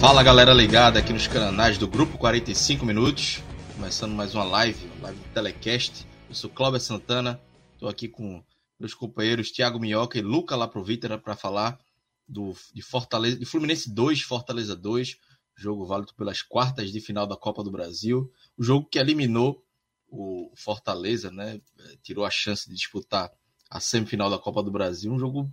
Fala 0.00 0.22
galera 0.22 0.54
ligada 0.54 1.00
aqui 1.00 1.12
nos 1.12 1.26
canais 1.26 1.76
do 1.76 1.88
Grupo 1.88 2.16
45 2.18 2.86
Minutos, 2.86 3.42
começando 3.74 4.12
mais 4.12 4.32
uma 4.32 4.44
live, 4.44 4.88
live 5.00 5.18
de 5.18 5.28
telecast. 5.30 6.06
Eu 6.28 6.36
sou 6.36 6.48
Cláudio 6.48 6.78
Santana, 6.78 7.40
estou 7.72 7.88
aqui 7.88 8.06
com 8.06 8.40
meus 8.78 8.94
companheiros 8.94 9.50
Thiago 9.50 9.80
Minhoca 9.80 10.16
e 10.16 10.22
Luca 10.22 10.54
Laprovítera 10.54 11.18
para 11.18 11.34
falar 11.34 11.80
do, 12.28 12.54
de, 12.72 12.80
Fortaleza, 12.80 13.36
de 13.40 13.44
Fluminense 13.44 13.92
2, 13.92 14.22
Fortaleza 14.22 14.76
2, 14.76 15.16
jogo 15.56 15.84
válido 15.84 16.14
pelas 16.14 16.42
quartas 16.42 16.92
de 16.92 17.00
final 17.00 17.26
da 17.26 17.36
Copa 17.36 17.64
do 17.64 17.70
Brasil, 17.70 18.32
o 18.56 18.62
jogo 18.62 18.86
que 18.88 19.00
eliminou 19.00 19.64
o 20.08 20.52
Fortaleza, 20.54 21.28
né? 21.32 21.60
Tirou 22.04 22.24
a 22.24 22.30
chance 22.30 22.68
de 22.68 22.76
disputar 22.76 23.32
a 23.68 23.80
semifinal 23.80 24.30
da 24.30 24.38
Copa 24.38 24.62
do 24.62 24.70
Brasil, 24.70 25.12
um 25.12 25.18
jogo 25.18 25.52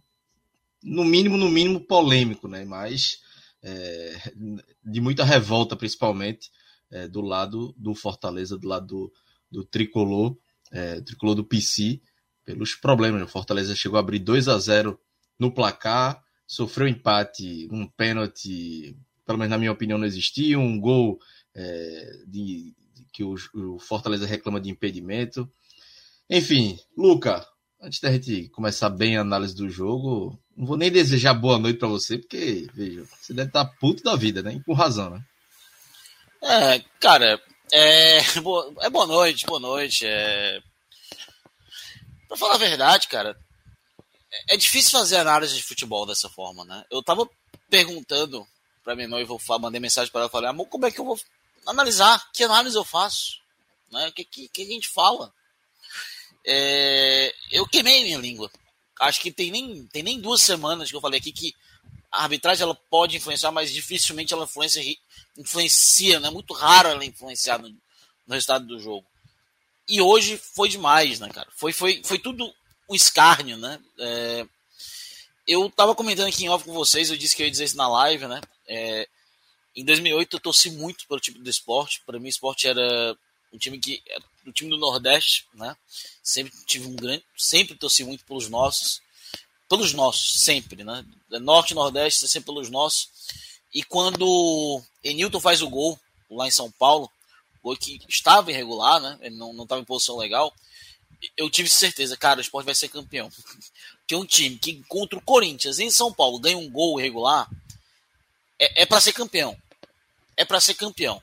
no 0.83 1.03
mínimo, 1.03 1.35
no 1.35 1.49
mínimo 1.49 1.81
polêmico, 1.81 2.47
né? 2.47 2.63
Mas 2.63 3.24
é, 3.65 4.31
de 4.83 5.01
muita 5.01 5.23
revolta, 5.23 5.75
principalmente 5.75 6.51
é, 6.91 7.07
do 7.07 7.21
lado 7.21 7.73
do 7.75 7.95
Fortaleza, 7.95 8.57
do 8.57 8.67
lado 8.67 8.85
do, 8.85 9.13
do 9.51 9.65
tricolor, 9.65 10.37
é, 10.71 11.01
tricolor 11.01 11.33
do 11.33 11.43
PC, 11.43 11.99
pelos 12.45 12.75
problemas. 12.75 13.23
O 13.23 13.27
Fortaleza 13.27 13.75
chegou 13.75 13.97
a 13.97 14.01
abrir 14.01 14.19
2 14.19 14.47
a 14.47 14.59
0 14.59 14.99
no 15.39 15.51
placar, 15.51 16.23
sofreu 16.45 16.87
empate, 16.87 17.67
um 17.71 17.87
pênalti, 17.87 18.95
pelo 19.25 19.39
menos 19.39 19.49
na 19.49 19.57
minha 19.57 19.71
opinião, 19.71 19.97
não 19.97 20.05
existia, 20.05 20.59
um 20.59 20.79
gol 20.79 21.19
é, 21.55 22.23
de, 22.27 22.75
de, 22.93 23.05
que 23.11 23.23
o, 23.23 23.35
o 23.55 23.79
Fortaleza 23.79 24.27
reclama 24.27 24.61
de 24.61 24.69
impedimento. 24.69 25.51
Enfim, 26.29 26.77
Luca, 26.95 27.43
antes 27.81 27.99
da 27.99 28.11
gente 28.11 28.49
começar 28.49 28.89
bem 28.89 29.17
a 29.17 29.21
análise 29.21 29.55
do 29.55 29.69
jogo, 29.69 30.39
não 30.55 30.65
vou 30.65 30.77
nem 30.77 30.91
desejar 30.91 31.33
boa 31.33 31.59
noite 31.59 31.79
para 31.79 31.87
você, 31.87 32.17
porque, 32.17 32.67
veja, 32.73 33.05
você 33.19 33.33
deve 33.33 33.49
estar 33.49 33.65
tá 33.65 33.71
puto 33.79 34.03
da 34.03 34.15
vida, 34.15 34.41
né? 34.41 34.53
E 34.53 34.63
com 34.63 34.73
razão, 34.73 35.09
né? 35.09 35.21
É, 36.41 36.79
cara, 36.99 37.41
é, 37.71 38.21
boa, 38.41 38.73
é 38.81 38.89
boa 38.89 39.07
noite, 39.07 39.45
boa 39.45 39.59
noite. 39.59 40.05
É... 40.05 40.61
Pra 42.27 42.37
falar 42.37 42.55
a 42.55 42.59
verdade, 42.59 43.07
cara, 43.07 43.37
é, 44.31 44.55
é 44.55 44.57
difícil 44.57 44.91
fazer 44.91 45.17
análise 45.17 45.55
de 45.55 45.63
futebol 45.63 46.05
dessa 46.05 46.29
forma, 46.29 46.63
né? 46.65 46.83
Eu 46.91 47.03
tava 47.03 47.29
perguntando 47.69 48.45
pra 48.83 48.95
minha 48.95 49.07
noiva, 49.07 49.33
eu 49.33 49.59
mandei 49.59 49.79
mensagem 49.79 50.11
para 50.11 50.21
ela, 50.21 50.29
falei, 50.29 50.49
amor, 50.49 50.67
como 50.67 50.85
é 50.85 50.91
que 50.91 50.99
eu 50.99 51.05
vou 51.05 51.19
analisar? 51.65 52.23
Que 52.31 52.43
análise 52.43 52.75
eu 52.75 52.85
faço? 52.85 53.39
Né? 53.91 54.07
O 54.07 54.11
que, 54.11 54.23
que, 54.23 54.47
que 54.47 54.61
a 54.61 54.65
gente 54.65 54.89
fala? 54.89 55.33
É... 56.45 57.33
Eu 57.51 57.67
queimei 57.67 58.03
minha 58.03 58.17
língua 58.17 58.51
acho 58.99 59.19
que 59.19 59.31
tem 59.31 59.51
nem, 59.51 59.85
tem 59.87 60.03
nem 60.03 60.19
duas 60.19 60.41
semanas 60.41 60.89
que 60.89 60.95
eu 60.95 61.01
falei 61.01 61.19
aqui 61.19 61.31
que 61.31 61.53
a 62.11 62.23
arbitragem 62.23 62.63
ela 62.63 62.75
pode 62.75 63.17
influenciar, 63.17 63.51
mas 63.51 63.71
dificilmente 63.71 64.33
ela 64.33 64.45
influencia, 64.45 64.83
influencia 65.37 66.19
né? 66.19 66.29
Muito 66.29 66.53
raro 66.53 66.89
ela 66.89 67.03
influenciar 67.03 67.59
no, 67.59 67.69
no 67.69 68.33
resultado 68.33 68.65
do 68.65 68.79
jogo. 68.79 69.05
E 69.87 70.01
hoje 70.01 70.37
foi 70.37 70.69
demais, 70.69 71.19
né, 71.19 71.29
cara? 71.29 71.47
Foi, 71.55 71.73
foi, 71.73 72.01
foi 72.03 72.17
tudo 72.17 72.51
um 72.89 72.95
escárnio, 72.95 73.57
né? 73.57 73.79
É, 73.99 74.47
eu 75.45 75.69
tava 75.69 75.93
comentando 75.93 76.27
aqui 76.27 76.45
em 76.45 76.49
off 76.49 76.63
com 76.63 76.73
vocês, 76.73 77.09
eu 77.09 77.17
disse 77.17 77.35
que 77.35 77.43
eu 77.43 77.45
ia 77.45 77.51
dizer 77.51 77.65
isso 77.65 77.77
na 77.77 77.87
live, 77.87 78.27
né? 78.27 78.41
É, 78.67 79.07
em 79.75 79.83
2008 79.83 80.37
eu 80.37 80.39
torci 80.39 80.71
muito 80.71 81.05
pelo 81.07 81.19
tipo 81.19 81.37
do 81.39 81.49
esporte. 81.49 82.01
Para 82.05 82.17
mim, 82.17 82.27
o 82.27 82.29
esporte 82.29 82.67
era 82.67 83.15
um 83.51 83.57
time 83.57 83.77
que 83.77 84.01
o 84.45 84.53
time 84.53 84.69
do 84.69 84.77
Nordeste, 84.77 85.47
né? 85.53 85.75
Sempre 86.23 86.53
tive 86.65 86.87
um 86.87 86.95
grande, 86.95 87.23
sempre 87.37 87.75
torci 87.75 88.03
muito 88.03 88.25
pelos 88.25 88.49
nossos, 88.49 89.01
pelos 89.67 89.93
nossos, 89.93 90.41
sempre, 90.41 90.83
né? 90.83 91.05
Norte 91.41 91.71
e 91.71 91.75
Nordeste, 91.75 92.27
sempre 92.27 92.45
pelos 92.45 92.69
nossos. 92.69 93.09
E 93.73 93.83
quando 93.83 94.81
Enilton 95.03 95.39
faz 95.39 95.61
o 95.61 95.69
gol 95.69 95.99
lá 96.29 96.47
em 96.47 96.51
São 96.51 96.71
Paulo, 96.71 97.11
gol 97.61 97.75
que 97.75 97.99
estava 98.07 98.51
irregular, 98.51 99.01
né? 99.01 99.17
Ele 99.21 99.35
não 99.35 99.63
estava 99.63 99.81
em 99.81 99.85
posição 99.85 100.17
legal. 100.17 100.53
Eu 101.35 101.49
tive 101.49 101.69
certeza, 101.69 102.15
cara, 102.15 102.39
o 102.39 102.41
esporte 102.41 102.65
vai 102.65 102.75
ser 102.75 102.89
campeão. 102.89 103.29
Porque 103.99 104.15
um 104.15 104.25
time 104.25 104.57
que 104.59 104.83
contra 104.87 105.17
o 105.17 105.21
Corinthians 105.21 105.79
em 105.79 105.89
São 105.89 106.13
Paulo 106.13 106.39
ganha 106.39 106.57
um 106.57 106.69
gol 106.69 106.99
irregular 106.99 107.49
é, 108.59 108.83
é 108.83 108.85
para 108.85 109.01
ser 109.01 109.13
campeão. 109.13 109.57
É 110.37 110.45
para 110.45 110.61
ser 110.61 110.75
campeão. 110.75 111.21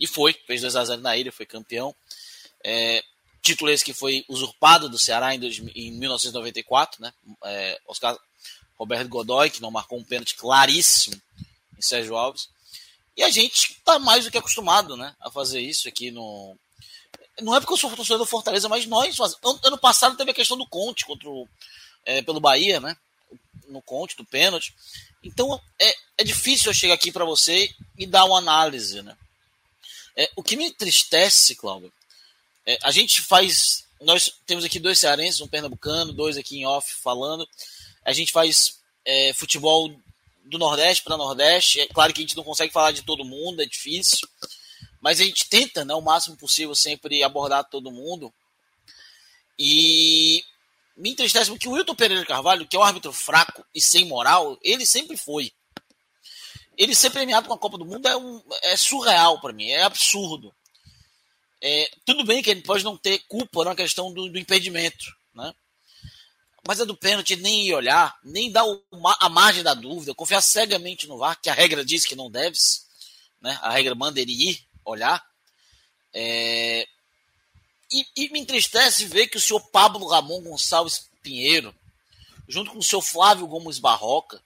E 0.00 0.06
foi, 0.06 0.32
fez 0.32 0.62
2 0.62 0.74
a 0.74 0.84
0 0.84 1.02
na 1.02 1.16
ilha, 1.16 1.30
foi 1.30 1.46
campeão. 1.46 1.94
É, 2.64 3.02
título 3.42 3.70
esse 3.70 3.84
que 3.84 3.92
foi 3.92 4.24
usurpado 4.28 4.88
do 4.88 4.98
Ceará 4.98 5.34
em, 5.34 5.40
dois, 5.40 5.58
em 5.74 5.90
1994, 5.92 7.02
né? 7.02 7.12
É, 7.44 7.80
Oscar 7.86 8.16
Roberto 8.78 9.08
Godoy, 9.08 9.50
que 9.50 9.60
não 9.60 9.70
marcou 9.70 9.98
um 9.98 10.04
pênalti 10.04 10.34
claríssimo 10.36 11.20
em 11.78 11.82
Sérgio 11.82 12.16
Alves. 12.16 12.48
E 13.16 13.22
a 13.22 13.30
gente 13.30 13.72
está 13.72 13.98
mais 13.98 14.24
do 14.24 14.30
que 14.30 14.38
acostumado 14.38 14.96
né, 14.96 15.14
a 15.20 15.30
fazer 15.30 15.60
isso 15.60 15.88
aqui 15.88 16.10
no. 16.10 16.56
Não 17.40 17.54
é 17.54 17.60
porque 17.60 17.72
eu 17.72 17.76
sou 17.76 17.94
torcedor 17.94 18.18
do 18.18 18.26
Fortaleza, 18.26 18.68
mas 18.68 18.86
nós. 18.86 19.16
Ano 19.64 19.78
passado 19.78 20.16
teve 20.16 20.30
a 20.30 20.34
questão 20.34 20.56
do 20.56 20.66
Conte 20.66 21.04
contra 21.04 21.28
o, 21.28 21.48
é, 22.04 22.22
pelo 22.22 22.40
Bahia, 22.40 22.80
né? 22.80 22.96
No 23.68 23.82
Conte, 23.82 24.16
do 24.16 24.24
pênalti. 24.24 24.74
Então 25.22 25.60
é, 25.80 25.94
é 26.18 26.24
difícil 26.24 26.70
eu 26.70 26.74
chegar 26.74 26.94
aqui 26.94 27.12
para 27.12 27.24
você 27.24 27.72
e 27.98 28.06
dar 28.06 28.24
uma 28.24 28.38
análise, 28.38 29.02
né? 29.02 29.16
É, 30.16 30.30
o 30.36 30.42
que 30.42 30.56
me 30.56 30.66
entristece, 30.66 31.54
Cláudio, 31.54 31.92
é, 32.66 32.78
a 32.82 32.90
gente 32.90 33.20
faz. 33.22 33.84
Nós 34.00 34.32
temos 34.46 34.64
aqui 34.64 34.78
dois 34.78 34.98
cearenses, 34.98 35.40
um 35.40 35.48
pernambucano, 35.48 36.12
dois 36.12 36.36
aqui 36.36 36.58
em 36.58 36.66
off 36.66 36.94
falando. 37.02 37.48
A 38.04 38.12
gente 38.12 38.32
faz 38.32 38.80
é, 39.04 39.32
futebol 39.32 39.94
do 40.44 40.58
Nordeste 40.58 41.04
para 41.04 41.16
Nordeste. 41.16 41.80
É 41.80 41.86
claro 41.86 42.12
que 42.12 42.20
a 42.20 42.24
gente 42.24 42.36
não 42.36 42.44
consegue 42.44 42.72
falar 42.72 42.92
de 42.92 43.02
todo 43.02 43.24
mundo, 43.24 43.62
é 43.62 43.66
difícil. 43.66 44.28
Mas 45.00 45.20
a 45.20 45.24
gente 45.24 45.48
tenta, 45.48 45.84
né, 45.84 45.94
o 45.94 46.00
máximo 46.00 46.36
possível, 46.36 46.74
sempre 46.74 47.22
abordar 47.22 47.68
todo 47.68 47.90
mundo. 47.90 48.32
E 49.58 50.44
me 50.96 51.10
entristece 51.10 51.50
porque 51.50 51.68
o 51.68 51.72
Wilton 51.72 51.94
Pereira 51.94 52.24
Carvalho, 52.26 52.66
que 52.66 52.76
é 52.76 52.78
um 52.78 52.84
árbitro 52.84 53.12
fraco 53.12 53.64
e 53.74 53.80
sem 53.80 54.04
moral, 54.04 54.58
ele 54.62 54.86
sempre 54.86 55.16
foi 55.16 55.52
ele 56.76 56.94
ser 56.94 57.10
premiado 57.10 57.48
com 57.48 57.54
a 57.54 57.58
Copa 57.58 57.78
do 57.78 57.84
Mundo 57.84 58.08
é, 58.08 58.16
um, 58.16 58.42
é 58.62 58.76
surreal 58.76 59.40
para 59.40 59.52
mim, 59.52 59.68
é 59.70 59.82
absurdo. 59.82 60.54
É, 61.64 61.88
tudo 62.04 62.24
bem 62.24 62.42
que 62.42 62.50
ele 62.50 62.60
pode 62.62 62.82
não 62.82 62.96
ter 62.96 63.20
culpa 63.28 63.64
na 63.64 63.76
questão 63.76 64.12
do, 64.12 64.28
do 64.28 64.38
impedimento, 64.38 65.16
né? 65.32 65.54
Mas 66.66 66.80
é 66.80 66.84
do 66.84 66.96
pênalti 66.96 67.36
nem 67.36 67.68
ir 67.68 67.74
olhar, 67.74 68.18
nem 68.24 68.50
dar 68.50 68.64
a 69.20 69.28
margem 69.28 69.62
da 69.62 69.72
dúvida, 69.72 70.14
confiar 70.14 70.40
cegamente 70.40 71.06
no 71.06 71.18
VAR, 71.18 71.40
que 71.40 71.48
a 71.48 71.54
regra 71.54 71.84
diz 71.84 72.04
que 72.04 72.16
não 72.16 72.28
deve, 72.28 72.58
né? 73.40 73.56
A 73.62 73.70
regra 73.70 73.94
manda 73.94 74.20
ele 74.20 74.32
ir 74.32 74.66
olhar. 74.84 75.24
É, 76.12 76.86
e, 77.92 78.06
e, 78.16 78.28
me 78.30 78.40
entristece 78.40 79.06
ver 79.06 79.28
que 79.28 79.36
o 79.36 79.40
senhor 79.40 79.60
Pablo 79.70 80.08
Ramon 80.08 80.42
Gonçalves 80.42 81.08
Pinheiro, 81.22 81.72
junto 82.48 82.72
com 82.72 82.78
o 82.78 82.82
senhor 82.82 83.02
Flávio 83.02 83.46
Gomes 83.46 83.78
Barroca, 83.78 84.42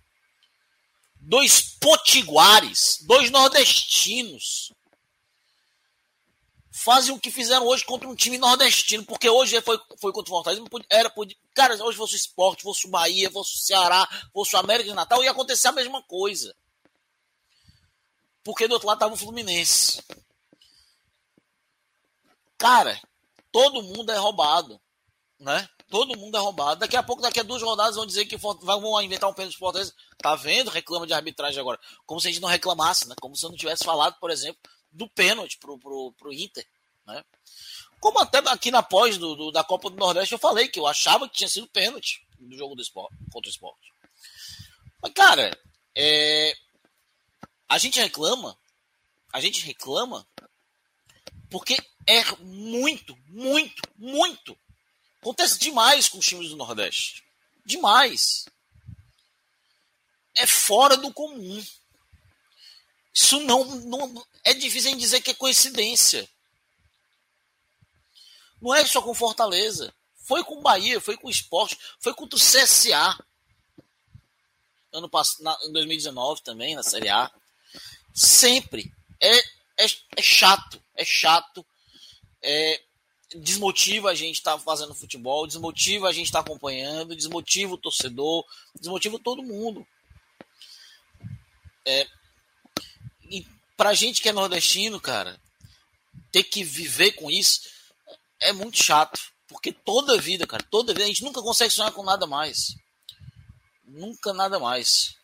dois 1.18 1.62
potiguares, 1.80 2.98
dois 3.02 3.30
nordestinos, 3.30 4.72
fazem 6.86 7.12
o 7.12 7.18
que 7.18 7.32
fizeram 7.32 7.66
hoje 7.66 7.84
contra 7.84 8.08
um 8.08 8.14
time 8.14 8.38
nordestino, 8.38 9.04
porque 9.04 9.28
hoje 9.28 9.60
foi, 9.60 9.76
foi 10.00 10.12
contra 10.12 10.32
o 10.32 10.36
Fortaleza, 10.36 10.64
era, 10.88 11.12
cara, 11.52 11.74
hoje 11.84 11.98
fosse 11.98 12.14
o 12.14 12.16
esporte, 12.16 12.62
fosse 12.62 12.86
o 12.86 12.90
Bahia, 12.90 13.28
fosse 13.28 13.56
o 13.56 13.58
Ceará, 13.58 14.08
fosse 14.32 14.54
o 14.54 14.58
América 14.60 14.88
de 14.88 14.94
Natal, 14.94 15.20
ia 15.24 15.32
acontecer 15.32 15.66
a 15.66 15.72
mesma 15.72 16.00
coisa. 16.04 16.54
Porque 18.44 18.68
do 18.68 18.74
outro 18.74 18.86
lado 18.86 18.98
estava 18.98 19.14
o 19.14 19.16
Fluminense. 19.16 20.00
Cara, 22.56 23.00
todo 23.50 23.82
mundo 23.82 24.12
é 24.12 24.16
roubado, 24.16 24.80
né? 25.40 25.68
Todo 25.90 26.16
mundo 26.16 26.36
é 26.36 26.40
roubado. 26.40 26.78
Daqui 26.78 26.96
a 26.96 27.02
pouco, 27.02 27.20
daqui 27.20 27.40
a 27.40 27.42
duas 27.42 27.62
rodadas, 27.62 27.96
vão 27.96 28.06
dizer 28.06 28.26
que 28.26 28.36
vão 28.36 29.02
inventar 29.02 29.28
um 29.28 29.34
pênalti 29.34 29.54
de 29.54 29.58
Fortaleza. 29.58 29.92
Tá 30.18 30.36
vendo? 30.36 30.70
Reclama 30.70 31.04
de 31.04 31.12
arbitragem 31.12 31.58
agora. 31.58 31.80
Como 32.06 32.20
se 32.20 32.28
a 32.28 32.30
gente 32.30 32.40
não 32.40 32.48
reclamasse, 32.48 33.08
né? 33.08 33.16
Como 33.20 33.34
se 33.34 33.44
eu 33.44 33.50
não 33.50 33.56
tivesse 33.56 33.84
falado, 33.84 34.16
por 34.20 34.30
exemplo, 34.30 34.60
do 34.92 35.08
pênalti 35.08 35.58
pro, 35.58 35.78
pro, 35.78 36.12
pro 36.16 36.32
Inter, 36.32 36.66
né? 37.06 37.24
Como 38.00 38.18
até 38.18 38.38
aqui 38.38 38.70
na 38.70 38.82
pós 38.82 39.16
do, 39.16 39.34
do, 39.34 39.50
da 39.50 39.64
Copa 39.64 39.90
do 39.90 39.96
Nordeste 39.96 40.32
eu 40.32 40.38
falei 40.38 40.68
que 40.68 40.78
eu 40.78 40.86
achava 40.86 41.28
que 41.28 41.36
tinha 41.36 41.48
sido 41.48 41.66
pênalti 41.68 42.26
no 42.38 42.56
jogo 42.56 42.74
do 42.74 42.82
esporte, 42.82 43.16
contra 43.32 43.48
o 43.48 43.52
esporte. 43.52 43.92
Mas, 45.02 45.12
cara, 45.12 45.58
é, 45.94 46.54
a 47.68 47.78
gente 47.78 47.98
reclama, 47.98 48.56
a 49.32 49.40
gente 49.40 49.64
reclama 49.64 50.26
porque 51.50 51.76
é 52.06 52.22
muito, 52.40 53.16
muito, 53.28 53.82
muito. 53.96 54.58
Acontece 55.20 55.58
demais 55.58 56.08
com 56.08 56.18
os 56.18 56.26
times 56.26 56.50
do 56.50 56.56
Nordeste. 56.56 57.24
Demais. 57.64 58.44
É 60.36 60.46
fora 60.46 60.96
do 60.96 61.12
comum. 61.12 61.64
Isso 63.12 63.40
não, 63.40 63.64
não 63.64 64.26
é 64.44 64.52
difícil 64.54 64.92
em 64.92 64.96
dizer 64.96 65.22
que 65.22 65.30
é 65.30 65.34
coincidência. 65.34 66.28
Não 68.66 68.74
é 68.74 68.84
só 68.84 69.00
com 69.00 69.14
Fortaleza. 69.14 69.94
Foi 70.16 70.42
com 70.42 70.60
Bahia, 70.60 71.00
foi 71.00 71.16
com 71.16 71.28
o 71.28 71.30
Esporte, 71.30 71.78
foi 72.00 72.12
contra 72.12 72.36
o 72.36 72.42
CSA. 72.42 73.16
Ano 74.92 75.08
passado, 75.08 75.56
em 75.68 75.72
2019 75.72 76.42
também, 76.42 76.74
na 76.74 76.82
Série 76.82 77.08
A. 77.08 77.30
Sempre. 78.12 78.92
É, 79.20 79.38
é, 79.38 79.86
é 80.16 80.22
chato. 80.22 80.82
É 80.96 81.04
chato. 81.04 81.64
É, 82.42 82.82
desmotiva 83.36 84.10
a 84.10 84.16
gente 84.16 84.38
estar 84.38 84.54
tá 84.54 84.58
fazendo 84.58 84.96
futebol, 84.96 85.46
desmotiva 85.46 86.08
a 86.08 86.12
gente 86.12 86.26
estar 86.26 86.42
tá 86.42 86.50
acompanhando, 86.50 87.14
desmotiva 87.14 87.74
o 87.74 87.78
torcedor, 87.78 88.44
desmotiva 88.74 89.16
todo 89.20 89.44
mundo. 89.44 89.86
É, 91.84 92.04
e 93.30 93.46
pra 93.76 93.94
gente 93.94 94.20
que 94.20 94.28
é 94.28 94.32
nordestino, 94.32 95.00
cara, 95.00 95.40
ter 96.32 96.42
que 96.42 96.64
viver 96.64 97.12
com 97.12 97.30
isso 97.30 97.75
é 98.40 98.52
muito 98.52 98.82
chato. 98.82 99.20
Porque 99.48 99.72
toda 99.72 100.20
vida, 100.20 100.46
cara, 100.46 100.64
toda 100.70 100.92
vida, 100.92 101.04
a 101.04 101.08
gente 101.08 101.22
nunca 101.22 101.40
consegue 101.40 101.72
sonhar 101.72 101.92
com 101.92 102.02
nada 102.02 102.26
mais. 102.26 102.76
Nunca 103.86 104.32
nada 104.32 104.58
mais. 104.58 105.14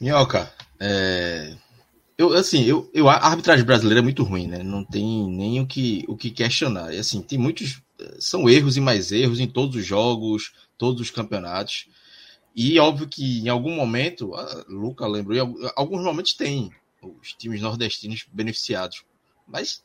Minhoca, 0.00 0.52
é... 0.80 1.56
eu, 2.16 2.32
assim, 2.32 2.64
eu, 2.64 2.90
eu, 2.92 3.08
a 3.08 3.16
arbitragem 3.16 3.64
brasileira 3.64 4.00
é 4.00 4.02
muito 4.02 4.24
ruim, 4.24 4.48
né? 4.48 4.62
Não 4.62 4.84
tem 4.84 5.28
nem 5.28 5.60
o 5.60 5.66
que, 5.66 6.04
o 6.08 6.16
que 6.16 6.30
questionar. 6.30 6.92
E, 6.92 6.98
assim, 6.98 7.22
tem 7.22 7.38
muitos. 7.38 7.80
São 8.18 8.48
erros 8.48 8.76
e 8.76 8.80
mais 8.80 9.10
erros 9.10 9.40
em 9.40 9.46
todos 9.46 9.76
os 9.76 9.86
jogos, 9.86 10.52
todos 10.76 11.00
os 11.00 11.10
campeonatos. 11.10 11.88
E 12.54 12.78
óbvio 12.78 13.08
que 13.08 13.40
em 13.40 13.48
algum 13.48 13.74
momento, 13.74 14.32
Luca 14.68 15.06
lembrou, 15.06 15.36
em 15.36 15.70
alguns 15.76 16.02
momentos 16.02 16.32
tem 16.32 16.72
os 17.00 17.32
times 17.32 17.60
nordestinos 17.60 18.26
beneficiados. 18.32 19.04
Mas 19.46 19.82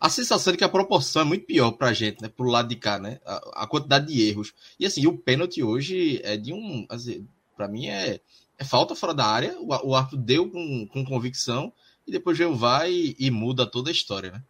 a 0.00 0.08
sensação 0.08 0.52
de 0.52 0.58
que 0.58 0.64
a 0.64 0.68
proporção 0.68 1.22
é 1.22 1.24
muito 1.24 1.44
pior 1.44 1.72
pra 1.72 1.92
gente, 1.92 2.22
né? 2.22 2.28
Pro 2.28 2.48
lado 2.48 2.68
de 2.68 2.76
cá, 2.76 2.98
né? 2.98 3.18
A, 3.26 3.64
a 3.64 3.66
quantidade 3.66 4.06
de 4.06 4.28
erros. 4.28 4.54
E 4.78 4.86
assim, 4.86 5.06
o 5.06 5.18
pênalti 5.18 5.62
hoje 5.62 6.20
é 6.22 6.36
de 6.36 6.52
um. 6.52 6.86
Assim, 6.88 7.26
pra 7.56 7.66
mim 7.66 7.88
é, 7.88 8.20
é 8.56 8.64
falta 8.64 8.94
fora 8.94 9.12
da 9.12 9.26
área. 9.26 9.56
O, 9.58 9.88
o 9.88 9.94
árbitro 9.94 10.18
deu 10.18 10.48
com, 10.48 10.86
com 10.86 11.04
convicção 11.04 11.72
e 12.06 12.12
depois 12.12 12.38
veio 12.38 12.54
vai 12.54 12.92
e, 12.92 13.16
e, 13.18 13.30
muda 13.30 13.66
toda 13.66 13.90
a 13.90 13.92
história, 13.92 14.30
né? 14.30 14.42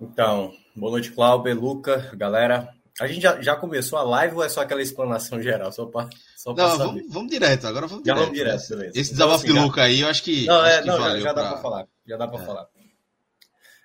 Então, 0.00 0.54
boa 0.74 0.92
noite, 0.92 1.12
Cláudio, 1.12 1.60
Luca, 1.60 2.10
galera. 2.14 2.74
A 2.98 3.06
gente 3.06 3.20
já, 3.22 3.40
já 3.40 3.54
começou 3.54 3.98
a 3.98 4.02
live 4.02 4.36
ou 4.36 4.44
é 4.44 4.48
só 4.48 4.62
aquela 4.62 4.82
explanação 4.82 5.42
geral? 5.42 5.70
Só 5.72 5.86
pra, 5.86 6.08
só 6.36 6.54
não, 6.54 6.78
vamos, 6.78 7.02
vamos, 7.08 7.30
direto, 7.30 7.66
agora 7.66 7.86
vamos 7.86 8.02
direto. 8.02 8.18
Já 8.18 8.24
vamos 8.24 8.38
direto, 8.38 8.68
beleza. 8.70 8.98
Esse 8.98 9.12
então, 9.12 9.26
desabafo 9.26 9.44
assim, 9.44 9.54
de 9.54 9.60
Luca 9.60 9.82
aí, 9.82 10.00
eu 10.00 10.08
acho 10.08 10.22
que. 10.22 10.46
Não, 10.46 10.60
acho 10.60 10.74
é, 10.74 10.80
que 10.80 10.86
não 10.86 10.98
já, 10.98 11.20
já 11.20 11.32
dá 11.32 11.42
pra... 11.42 11.52
pra 11.52 11.62
falar. 11.62 11.86
Já 12.06 12.16
dá 12.16 12.28
pra 12.28 12.42
é. 12.42 12.46
falar. 12.46 12.79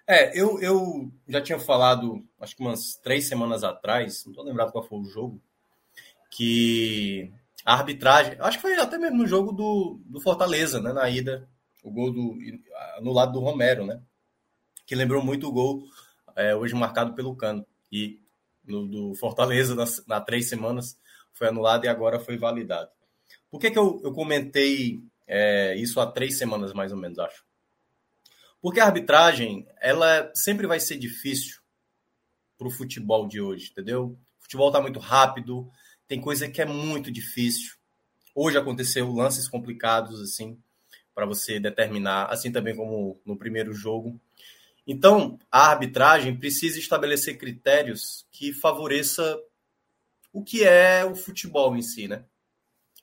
É, 0.07 0.39
eu, 0.39 0.61
eu 0.61 1.11
já 1.27 1.41
tinha 1.41 1.59
falado, 1.59 2.23
acho 2.39 2.55
que 2.55 2.61
umas 2.61 2.95
três 2.97 3.27
semanas 3.27 3.63
atrás, 3.63 4.23
não 4.25 4.33
tô 4.33 4.43
lembrado 4.43 4.71
qual 4.71 4.83
foi 4.83 4.99
o 4.99 5.05
jogo, 5.05 5.41
que 6.29 7.31
a 7.65 7.73
arbitragem, 7.73 8.37
acho 8.39 8.57
que 8.57 8.61
foi 8.61 8.79
até 8.79 8.99
mesmo 8.99 9.17
no 9.17 9.27
jogo 9.27 9.51
do, 9.51 9.99
do 10.05 10.21
Fortaleza, 10.21 10.79
né, 10.79 10.93
na 10.93 11.09
ida, 11.09 11.49
o 11.83 11.89
gol 11.89 12.11
do, 12.11 12.37
no 13.01 13.11
lado 13.11 13.33
do 13.33 13.39
Romero, 13.39 13.85
né, 13.85 13.99
que 14.85 14.93
lembrou 14.93 15.23
muito 15.23 15.47
o 15.47 15.51
gol 15.51 15.83
é, 16.35 16.55
hoje 16.55 16.75
marcado 16.75 17.13
pelo 17.15 17.35
Cano, 17.35 17.65
e 17.91 18.19
no, 18.63 18.87
do 18.87 19.15
Fortaleza, 19.15 19.73
na, 19.73 19.85
na 20.07 20.21
três 20.21 20.47
semanas, 20.49 20.99
foi 21.33 21.47
anulado 21.47 21.85
e 21.85 21.87
agora 21.87 22.19
foi 22.19 22.37
validado. 22.37 22.89
Por 23.49 23.59
que, 23.59 23.71
que 23.71 23.79
eu, 23.79 23.99
eu 24.03 24.13
comentei 24.13 24.99
é, 25.27 25.75
isso 25.75 25.99
há 25.99 26.05
três 26.05 26.37
semanas, 26.37 26.73
mais 26.73 26.91
ou 26.91 26.97
menos, 26.97 27.17
acho? 27.17 27.43
Porque 28.65 28.79
a 28.79 28.85
arbitragem, 28.85 29.67
ela 29.79 30.31
sempre 30.33 30.65
vai 30.65 30.79
ser 30.79 30.97
difícil 30.97 31.61
para 32.57 32.67
o 32.67 32.71
futebol 32.71 33.27
de 33.27 33.39
hoje, 33.39 33.69
entendeu? 33.69 34.17
O 34.39 34.41
futebol 34.41 34.69
está 34.69 34.81
muito 34.81 34.97
rápido, 34.97 35.69
tem 36.07 36.19
coisa 36.19 36.49
que 36.49 36.59
é 36.59 36.65
muito 36.65 37.11
difícil. 37.11 37.75
Hoje 38.33 38.57
aconteceu 38.57 39.13
lances 39.13 39.47
complicados, 39.47 40.19
assim, 40.19 40.59
para 41.13 41.27
você 41.27 41.59
determinar, 41.59 42.25
assim 42.25 42.51
também 42.51 42.75
como 42.75 43.21
no 43.23 43.37
primeiro 43.37 43.71
jogo. 43.71 44.19
Então, 44.87 45.37
a 45.51 45.69
arbitragem 45.69 46.35
precisa 46.35 46.79
estabelecer 46.79 47.37
critérios 47.37 48.25
que 48.31 48.51
favoreça 48.51 49.39
o 50.33 50.43
que 50.43 50.63
é 50.63 51.05
o 51.05 51.13
futebol 51.13 51.77
em 51.77 51.83
si, 51.83 52.07
né? 52.07 52.25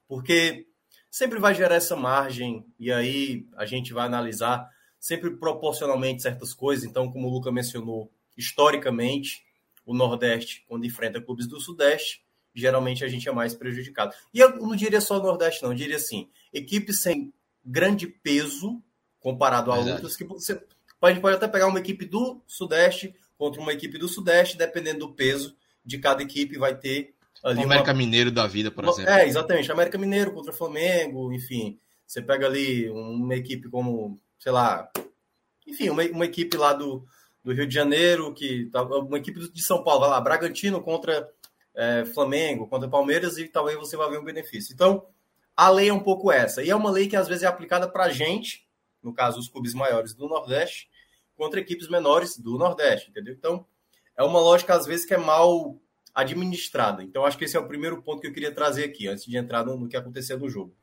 Porque 0.08 0.66
sempre 1.08 1.38
vai 1.38 1.54
gerar 1.54 1.76
essa 1.76 1.94
margem, 1.94 2.66
e 2.80 2.90
aí 2.90 3.46
a 3.56 3.64
gente 3.64 3.92
vai 3.92 4.06
analisar 4.06 4.68
sempre 5.02 5.32
proporcionalmente 5.32 6.22
certas 6.22 6.54
coisas. 6.54 6.84
Então, 6.84 7.10
como 7.10 7.26
o 7.26 7.30
Luca 7.32 7.50
mencionou, 7.50 8.08
historicamente, 8.38 9.44
o 9.84 9.92
Nordeste, 9.92 10.64
quando 10.68 10.86
enfrenta 10.86 11.20
clubes 11.20 11.48
do 11.48 11.60
Sudeste, 11.60 12.22
geralmente 12.54 13.04
a 13.04 13.08
gente 13.08 13.28
é 13.28 13.32
mais 13.32 13.52
prejudicado. 13.52 14.14
E 14.32 14.38
eu 14.38 14.56
não 14.56 14.76
diria 14.76 15.00
só 15.00 15.18
o 15.18 15.22
Nordeste, 15.22 15.60
não, 15.60 15.72
eu 15.72 15.76
diria 15.76 15.96
assim: 15.96 16.28
equipes 16.54 17.02
sem 17.02 17.34
grande 17.64 18.06
peso 18.06 18.80
comparado 19.18 19.72
a 19.72 19.74
Verdade. 19.74 19.96
outras, 19.96 20.16
que 20.16 20.22
você 20.22 20.62
pode, 21.00 21.18
pode 21.18 21.34
até 21.34 21.48
pegar 21.48 21.66
uma 21.66 21.80
equipe 21.80 22.04
do 22.06 22.40
Sudeste 22.46 23.12
contra 23.36 23.60
uma 23.60 23.72
equipe 23.72 23.98
do 23.98 24.06
Sudeste, 24.06 24.56
dependendo 24.56 25.00
do 25.00 25.12
peso 25.12 25.56
de 25.84 25.98
cada 25.98 26.22
equipe, 26.22 26.56
vai 26.58 26.78
ter 26.78 27.12
ali. 27.42 27.58
O 27.58 27.64
América 27.64 27.90
uma... 27.90 27.98
Mineiro 27.98 28.30
da 28.30 28.46
vida, 28.46 28.70
por 28.70 28.84
exemplo. 28.84 29.10
É, 29.10 29.26
exatamente. 29.26 29.72
América 29.72 29.98
Mineiro 29.98 30.32
contra 30.32 30.52
Flamengo, 30.52 31.32
enfim. 31.32 31.76
Você 32.06 32.22
pega 32.22 32.46
ali 32.46 32.88
uma 32.88 33.34
equipe 33.34 33.68
como 33.68 34.20
sei 34.42 34.50
lá, 34.50 34.90
enfim, 35.64 35.88
uma, 35.88 36.02
uma 36.02 36.24
equipe 36.24 36.56
lá 36.56 36.72
do, 36.72 37.06
do 37.44 37.52
Rio 37.52 37.64
de 37.64 37.72
Janeiro, 37.72 38.34
que 38.34 38.66
tá, 38.72 38.82
uma 38.82 39.18
equipe 39.18 39.38
de 39.52 39.62
São 39.62 39.84
Paulo, 39.84 40.00
vai 40.00 40.10
lá, 40.10 40.20
Bragantino 40.20 40.82
contra 40.82 41.30
é, 41.72 42.04
Flamengo, 42.06 42.66
contra 42.66 42.88
Palmeiras, 42.88 43.38
e 43.38 43.46
talvez 43.46 43.78
você 43.78 43.96
vá 43.96 44.08
ver 44.08 44.18
um 44.18 44.24
benefício. 44.24 44.74
Então, 44.74 45.06
a 45.56 45.68
lei 45.68 45.90
é 45.90 45.92
um 45.92 46.00
pouco 46.00 46.32
essa. 46.32 46.60
E 46.60 46.70
é 46.70 46.74
uma 46.74 46.90
lei 46.90 47.06
que 47.06 47.14
às 47.14 47.28
vezes 47.28 47.44
é 47.44 47.46
aplicada 47.46 47.88
para 47.88 48.06
a 48.06 48.10
gente, 48.10 48.66
no 49.00 49.14
caso, 49.14 49.38
os 49.38 49.48
clubes 49.48 49.74
maiores 49.74 50.12
do 50.12 50.26
Nordeste, 50.26 50.90
contra 51.36 51.60
equipes 51.60 51.86
menores 51.88 52.36
do 52.36 52.58
Nordeste, 52.58 53.10
entendeu? 53.10 53.34
Então, 53.34 53.64
é 54.16 54.24
uma 54.24 54.40
lógica, 54.40 54.74
às 54.74 54.86
vezes, 54.86 55.06
que 55.06 55.14
é 55.14 55.18
mal 55.18 55.80
administrada. 56.12 57.00
Então, 57.04 57.24
acho 57.24 57.38
que 57.38 57.44
esse 57.44 57.56
é 57.56 57.60
o 57.60 57.68
primeiro 57.68 58.02
ponto 58.02 58.20
que 58.20 58.26
eu 58.26 58.32
queria 58.32 58.52
trazer 58.52 58.82
aqui, 58.82 59.06
antes 59.06 59.24
de 59.24 59.36
entrar 59.36 59.64
no, 59.64 59.76
no 59.76 59.88
que 59.88 59.96
aconteceu 59.96 60.36
no 60.36 60.50
jogo. 60.50 60.74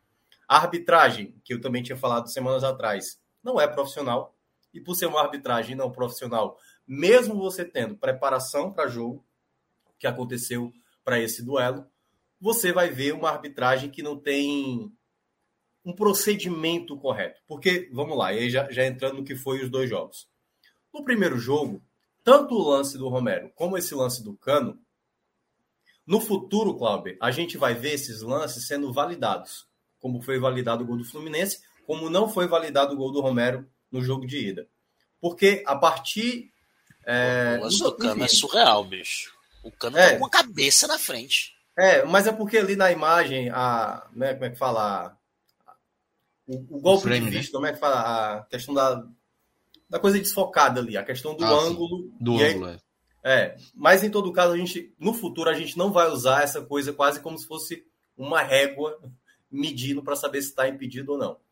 A 0.48 0.56
arbitragem, 0.56 1.36
que 1.44 1.54
eu 1.54 1.60
também 1.60 1.84
tinha 1.84 1.98
falado 1.98 2.30
semanas 2.30 2.63
atrás, 2.63 3.20
não 3.43 3.60
é 3.60 3.67
profissional. 3.67 4.36
E 4.74 4.79
por 4.79 4.96
ser 4.96 5.08
uma 5.08 5.22
arbitragem 5.22 5.75
não 5.75 5.91
profissional, 5.91 6.58
mesmo 6.88 7.36
você 7.36 7.65
tendo 7.65 7.98
preparação 7.98 8.72
para 8.72 8.88
jogo, 8.88 9.25
que 9.98 10.08
aconteceu 10.08 10.72
para 11.03 11.19
esse 11.19 11.43
duelo, 11.43 11.86
você 12.39 12.72
vai 12.72 12.89
ver 12.89 13.13
uma 13.13 13.29
arbitragem 13.29 13.89
que 13.89 14.01
não 14.01 14.17
tem 14.17 14.91
um 15.84 15.93
procedimento 15.93 16.98
correto. 16.98 17.41
Porque, 17.48 17.89
vamos 17.91 18.17
lá, 18.17 18.27
aí 18.27 18.50
já, 18.50 18.72
já 18.72 18.86
entrando 18.86 19.17
no 19.17 19.24
que 19.24 19.36
foi 19.36 19.62
os 19.62 19.69
dois 19.69 19.89
jogos. 19.89 20.29
No 20.93 21.03
primeiro 21.03 21.38
jogo, 21.38 21.84
tanto 22.24 22.55
o 22.55 22.69
lance 22.69 22.98
do 22.98 23.10
Romero 23.10 23.51
como 23.55 23.77
esse 23.77 23.93
lance 23.93 24.24
do 24.24 24.36
Cano, 24.36 24.79
no 26.05 26.19
futuro, 26.19 26.75
Cláudio, 26.75 27.15
a 27.22 27.29
gente 27.29 27.55
vai 27.55 27.75
ver 27.75 27.93
esses 27.93 28.22
lances 28.22 28.65
sendo 28.65 28.91
validados, 28.91 29.67
como 30.00 30.22
foi 30.22 30.39
validado 30.39 30.84
o 30.84 30.88
gol 30.88 30.98
do 30.98 31.05
Fluminense, 31.05 31.62
como 31.89 32.08
não 32.08 32.29
foi 32.29 32.46
validado 32.46 32.93
o 32.93 32.96
gol 32.96 33.12
do 33.12 33.19
Romero 33.19 33.67
no 33.91 34.00
jogo 34.00 34.27
de 34.27 34.38
ida. 34.38 34.67
Porque 35.19 35.63
a 35.65 35.75
partir. 35.75 36.53
É, 37.03 37.58
o 37.60 37.63
lance 37.63 37.79
do 37.81 37.96
Cano 37.96 38.24
é 38.24 38.27
surreal, 38.27 38.84
bicho. 38.84 39.34
O 39.63 39.72
Cano 39.72 39.98
é, 39.98 40.10
tá 40.10 40.12
com 40.12 40.25
uma 40.25 40.29
cabeça 40.29 40.86
na 40.86 41.00
frente. 41.00 41.55
É, 41.75 42.05
mas 42.05 42.27
é 42.27 42.31
porque 42.31 42.60
ali 42.60 42.75
na 42.75 42.91
imagem, 42.91 43.50
a. 43.50 44.08
Né, 44.13 44.36
como 44.36 44.46
é 44.46 44.50
que 44.51 44.55
fala? 44.55 45.17
O, 46.46 46.77
o 46.77 46.79
golpe 46.79 47.05
frame, 47.05 47.27
de 47.27 47.38
vista, 47.38 47.53
como 47.53 47.65
é 47.65 47.74
que 47.74 47.79
fala? 47.79 48.38
A 48.38 48.43
questão 48.43 48.75
da, 48.75 49.03
da 49.89 50.00
coisa 50.00 50.19
desfocada 50.19 50.81
ali, 50.81 50.96
a 50.96 51.03
questão 51.03 51.36
do 51.36 51.43
ah, 51.43 51.50
ângulo. 51.50 52.12
Do 52.22 52.39
ângulo, 52.39 52.67
aí, 52.67 52.77
é. 53.24 53.46
É, 53.46 53.58
mas 53.74 54.03
em 54.03 54.12
todo 54.12 54.31
caso, 54.31 54.53
a 54.53 54.58
gente, 54.58 54.93
no 55.00 55.12
futuro, 55.12 55.50
a 55.50 55.55
gente 55.55 55.75
não 55.75 55.91
vai 55.91 56.08
usar 56.08 56.43
essa 56.43 56.62
coisa 56.62 56.93
quase 56.93 57.19
como 57.19 57.36
se 57.39 57.48
fosse 57.48 57.84
uma 58.15 58.43
régua 58.43 59.00
medindo 59.50 60.03
para 60.03 60.15
saber 60.15 60.39
se 60.43 60.50
está 60.50 60.69
impedido 60.69 61.13
ou 61.13 61.17
não. 61.17 61.49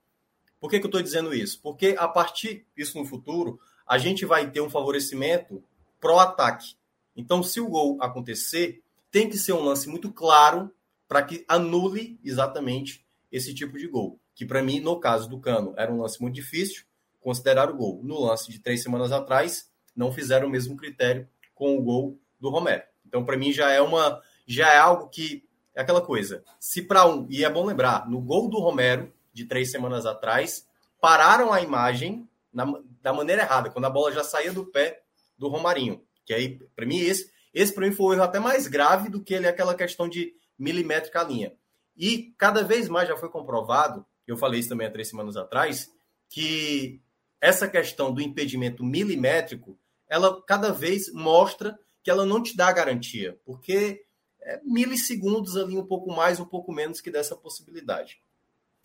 Por 0.60 0.70
que, 0.70 0.80
que 0.80 0.86
eu 0.86 0.90
estou 0.90 1.02
dizendo 1.02 1.34
isso? 1.34 1.60
Porque 1.62 1.96
a 1.98 2.08
partir 2.08 2.66
disso 2.76 2.98
no 2.98 3.06
futuro, 3.06 3.60
a 3.86 3.98
gente 3.98 4.26
vai 4.26 4.50
ter 4.50 4.62
um 4.62 4.70
favorecimento 4.70 5.64
pró-ataque. 6.00 6.76
Então, 7.16 7.42
se 7.42 7.60
o 7.60 7.70
gol 7.70 7.98
acontecer, 8.02 8.82
tem 9.12 9.30
que 9.30 9.38
ser 9.38 9.54
um 9.54 9.64
lance 9.64 9.88
muito 9.88 10.12
claro 10.12 10.72
para 11.08 11.24
que 11.24 11.46
anule 11.48 12.20
exatamente 12.24 13.06
esse 13.32 13.54
tipo 13.54 13.78
de 13.78 13.88
gol. 13.88 14.20
Que 14.36 14.46
para 14.46 14.62
mim, 14.62 14.80
no 14.80 15.00
caso 15.00 15.30
do 15.30 15.40
Cano, 15.40 15.74
era 15.78 15.92
um 15.92 16.02
lance 16.02 16.22
muito 16.22 16.36
difícil 16.36 16.84
considerar 17.20 17.70
o 17.70 17.76
gol. 17.76 18.02
No 18.04 18.20
lance 18.20 18.52
de 18.52 18.60
três 18.60 18.84
semanas 18.84 19.12
atrás, 19.12 19.70
não 19.96 20.12
fizeram 20.12 20.48
o 20.48 20.52
mesmo 20.52 20.78
critério 20.78 21.28
com 21.56 21.78
o 21.78 21.82
gol 21.82 22.20
do 22.40 22.50
Romero. 22.50 22.84
Então, 23.06 23.26
para 23.26 23.38
mim, 23.38 23.52
já 23.52 23.72
é 23.72 23.82
uma 23.82 24.22
já 24.46 24.72
é 24.72 24.78
algo 24.78 25.10
que 25.10 25.44
é 25.76 25.82
aquela 25.82 26.02
coisa. 26.02 26.44
Se 26.60 26.82
para 26.82 27.06
um, 27.06 27.28
e 27.30 27.44
é 27.44 27.50
bom 27.50 27.66
lembrar, 27.66 28.10
no 28.10 28.22
gol 28.22 28.50
do 28.50 28.60
Romero, 28.60 29.12
de 29.38 29.46
três 29.46 29.70
semanas 29.70 30.06
atrás, 30.08 30.68
pararam 31.00 31.54
a 31.54 31.62
imagem 31.62 32.28
na, 32.52 32.66
da 33.02 33.14
maneira 33.14 33.44
errada, 33.44 33.70
quando 33.70 33.86
a 33.86 33.90
bola 33.90 34.12
já 34.12 34.24
saía 34.24 34.52
do 34.52 34.66
pé 34.66 35.04
do 35.38 35.48
Romarinho. 35.48 36.04
Que 36.26 36.34
aí, 36.34 36.58
para 36.76 36.88
mim, 36.88 36.98
esse, 36.98 37.32
esse 37.54 37.72
para 37.72 37.88
mim 37.88 37.94
foi 37.94 38.08
o 38.08 38.14
erro 38.14 38.24
até 38.24 38.40
mais 38.40 38.68
grave 38.68 39.10
do 39.10 39.24
que 39.24 39.36
ele 39.36 39.48
aquela 39.48 39.76
questão 39.76 40.10
de 40.10 40.34
milimétrica 40.58 41.22
linha. 41.22 41.54
E 41.96 42.34
cada 42.36 42.64
vez 42.64 42.90
mais 42.90 43.08
já 43.08 43.16
foi 43.16 43.30
comprovado, 43.30 44.04
eu 44.26 44.36
falei 44.38 44.60
isso 44.60 44.70
também 44.70 44.88
há 44.88 44.92
três 44.92 45.08
semanas 45.08 45.38
atrás, 45.38 45.88
que 46.30 47.00
essa 47.40 47.68
questão 47.68 48.12
do 48.12 48.22
impedimento 48.22 48.84
milimétrico, 48.84 49.80
ela 50.10 50.42
cada 50.44 50.72
vez 50.72 51.14
mostra 51.14 51.78
que 52.04 52.10
ela 52.10 52.26
não 52.26 52.42
te 52.42 52.58
dá 52.58 52.72
garantia, 52.72 53.40
porque 53.46 54.04
é 54.42 54.60
milissegundos 54.64 55.56
ali, 55.56 55.78
um 55.78 55.86
pouco 55.86 56.12
mais, 56.12 56.40
um 56.40 56.46
pouco 56.46 56.74
menos 56.74 57.02
que 57.02 57.12
dessa 57.12 57.36
possibilidade. 57.36 58.20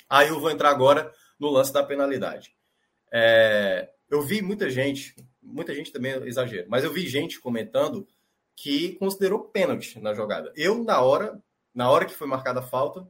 Aí 0.09 0.29
eu 0.29 0.41
vou 0.41 0.51
entrar 0.51 0.71
agora 0.71 1.13
no 1.39 1.51
lance 1.51 1.73
da 1.73 1.83
penalidade. 1.83 2.55
É, 3.11 3.91
eu 4.11 4.23
vi 4.23 4.43
muita 4.43 4.71
gente, 4.71 5.15
muita 5.43 5.75
gente 5.75 5.93
também 5.93 6.13
exagero, 6.27 6.67
mas 6.69 6.85
eu 6.85 6.93
vi 6.93 7.07
gente 7.07 7.41
comentando 7.41 8.07
que 8.55 8.93
considerou 8.97 9.45
pênalti 9.45 9.99
na 10.01 10.15
jogada. 10.15 10.53
Eu, 10.57 10.85
na 10.85 11.01
hora, 11.01 11.43
na 11.75 11.91
hora 11.91 12.05
que 12.05 12.15
foi 12.15 12.27
marcada 12.27 12.61
a 12.61 12.63
falta, 12.63 13.07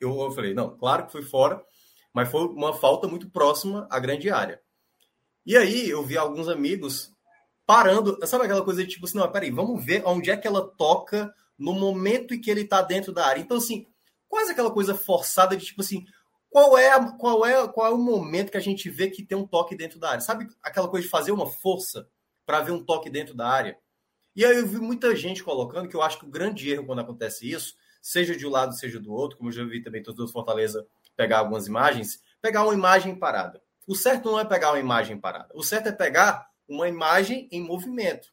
eu, 0.00 0.20
eu 0.20 0.30
falei, 0.30 0.54
não, 0.54 0.76
claro 0.76 1.06
que 1.06 1.12
foi 1.12 1.22
fora, 1.22 1.62
mas 2.12 2.30
foi 2.30 2.46
uma 2.48 2.72
falta 2.72 3.06
muito 3.06 3.30
próxima 3.30 3.86
à 3.90 3.98
grande 3.98 4.30
área. 4.30 4.60
E 5.44 5.56
aí 5.56 5.88
eu 5.88 6.04
vi 6.04 6.16
alguns 6.16 6.48
amigos 6.48 7.12
parando, 7.66 8.18
sabe 8.26 8.44
aquela 8.44 8.64
coisa 8.64 8.82
de 8.82 8.90
tipo 8.90 9.06
assim, 9.06 9.18
não, 9.18 9.30
peraí, 9.30 9.50
vamos 9.50 9.84
ver 9.84 10.02
onde 10.04 10.30
é 10.30 10.36
que 10.36 10.46
ela 10.46 10.66
toca 10.66 11.32
no 11.58 11.72
momento 11.72 12.34
em 12.34 12.40
que 12.40 12.50
ele 12.50 12.62
está 12.62 12.82
dentro 12.82 13.12
da 13.12 13.26
área. 13.26 13.40
Então, 13.40 13.56
assim, 13.56 13.86
quase 14.28 14.52
aquela 14.52 14.70
coisa 14.70 14.94
forçada 14.94 15.56
de 15.56 15.64
tipo 15.64 15.80
assim, 15.80 16.04
qual 16.50 16.76
é, 16.78 16.90
qual 17.18 17.46
é 17.46 17.68
qual 17.68 17.86
é 17.86 17.90
o 17.90 17.98
momento 17.98 18.50
que 18.50 18.56
a 18.56 18.60
gente 18.60 18.88
vê 18.88 19.10
que 19.10 19.24
tem 19.24 19.36
um 19.36 19.46
toque 19.46 19.76
dentro 19.76 19.98
da 19.98 20.10
área? 20.10 20.20
Sabe 20.20 20.48
aquela 20.62 20.88
coisa 20.88 21.04
de 21.04 21.10
fazer 21.10 21.32
uma 21.32 21.46
força 21.46 22.08
para 22.46 22.60
ver 22.60 22.72
um 22.72 22.84
toque 22.84 23.10
dentro 23.10 23.34
da 23.34 23.48
área? 23.48 23.78
E 24.34 24.44
aí 24.44 24.56
eu 24.56 24.66
vi 24.66 24.78
muita 24.78 25.14
gente 25.16 25.42
colocando 25.42 25.88
que 25.88 25.96
eu 25.96 26.02
acho 26.02 26.18
que 26.18 26.26
o 26.26 26.30
grande 26.30 26.70
erro 26.70 26.86
quando 26.86 27.00
acontece 27.00 27.50
isso, 27.50 27.74
seja 28.00 28.36
de 28.36 28.46
um 28.46 28.50
lado, 28.50 28.74
seja 28.74 29.00
do 29.00 29.12
outro, 29.12 29.36
como 29.36 29.50
eu 29.50 29.52
já 29.52 29.64
vi 29.64 29.82
também 29.82 30.02
todos 30.02 30.24
os 30.24 30.32
Fortaleza 30.32 30.86
pegar 31.16 31.40
algumas 31.40 31.66
imagens, 31.66 32.22
pegar 32.40 32.62
uma 32.62 32.72
imagem 32.74 33.16
parada. 33.16 33.60
O 33.86 33.94
certo 33.94 34.30
não 34.30 34.38
é 34.38 34.44
pegar 34.44 34.70
uma 34.70 34.78
imagem 34.78 35.18
parada. 35.18 35.48
O 35.54 35.62
certo 35.62 35.88
é 35.88 35.92
pegar 35.92 36.48
uma 36.68 36.88
imagem 36.88 37.48
em 37.50 37.60
movimento. 37.60 38.28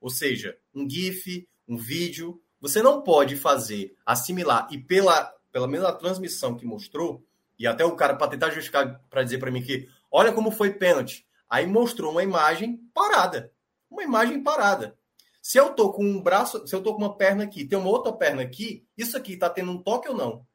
Ou 0.00 0.10
seja, 0.10 0.58
um 0.74 0.88
GIF, 0.88 1.48
um 1.68 1.76
vídeo. 1.76 2.42
Você 2.64 2.80
não 2.80 3.02
pode 3.02 3.36
fazer, 3.36 3.94
assimilar, 4.06 4.66
e 4.70 4.78
pela, 4.78 5.30
pela 5.52 5.68
mesma 5.68 5.92
transmissão 5.92 6.56
que 6.56 6.64
mostrou, 6.64 7.22
e 7.58 7.66
até 7.66 7.84
o 7.84 7.94
cara, 7.94 8.16
para 8.16 8.28
tentar 8.28 8.48
justificar, 8.48 9.02
para 9.10 9.22
dizer 9.22 9.36
para 9.36 9.50
mim 9.50 9.60
que, 9.60 9.86
olha 10.10 10.32
como 10.32 10.50
foi 10.50 10.72
pênalti, 10.72 11.26
aí 11.46 11.66
mostrou 11.66 12.10
uma 12.10 12.22
imagem 12.22 12.78
parada. 12.94 13.52
Uma 13.90 14.02
imagem 14.02 14.42
parada. 14.42 14.96
Se 15.42 15.58
eu 15.58 15.74
tô 15.74 15.92
com 15.92 16.02
um 16.02 16.22
braço, 16.22 16.66
se 16.66 16.74
eu 16.74 16.82
tô 16.82 16.94
com 16.94 17.02
uma 17.02 17.14
perna 17.14 17.44
aqui, 17.44 17.66
tem 17.66 17.78
uma 17.78 17.90
outra 17.90 18.10
perna 18.14 18.40
aqui, 18.40 18.88
isso 18.96 19.14
aqui 19.14 19.36
tá 19.36 19.50
tendo 19.50 19.70
um 19.70 19.82
toque 19.82 20.08
ou 20.08 20.16
não? 20.16 20.46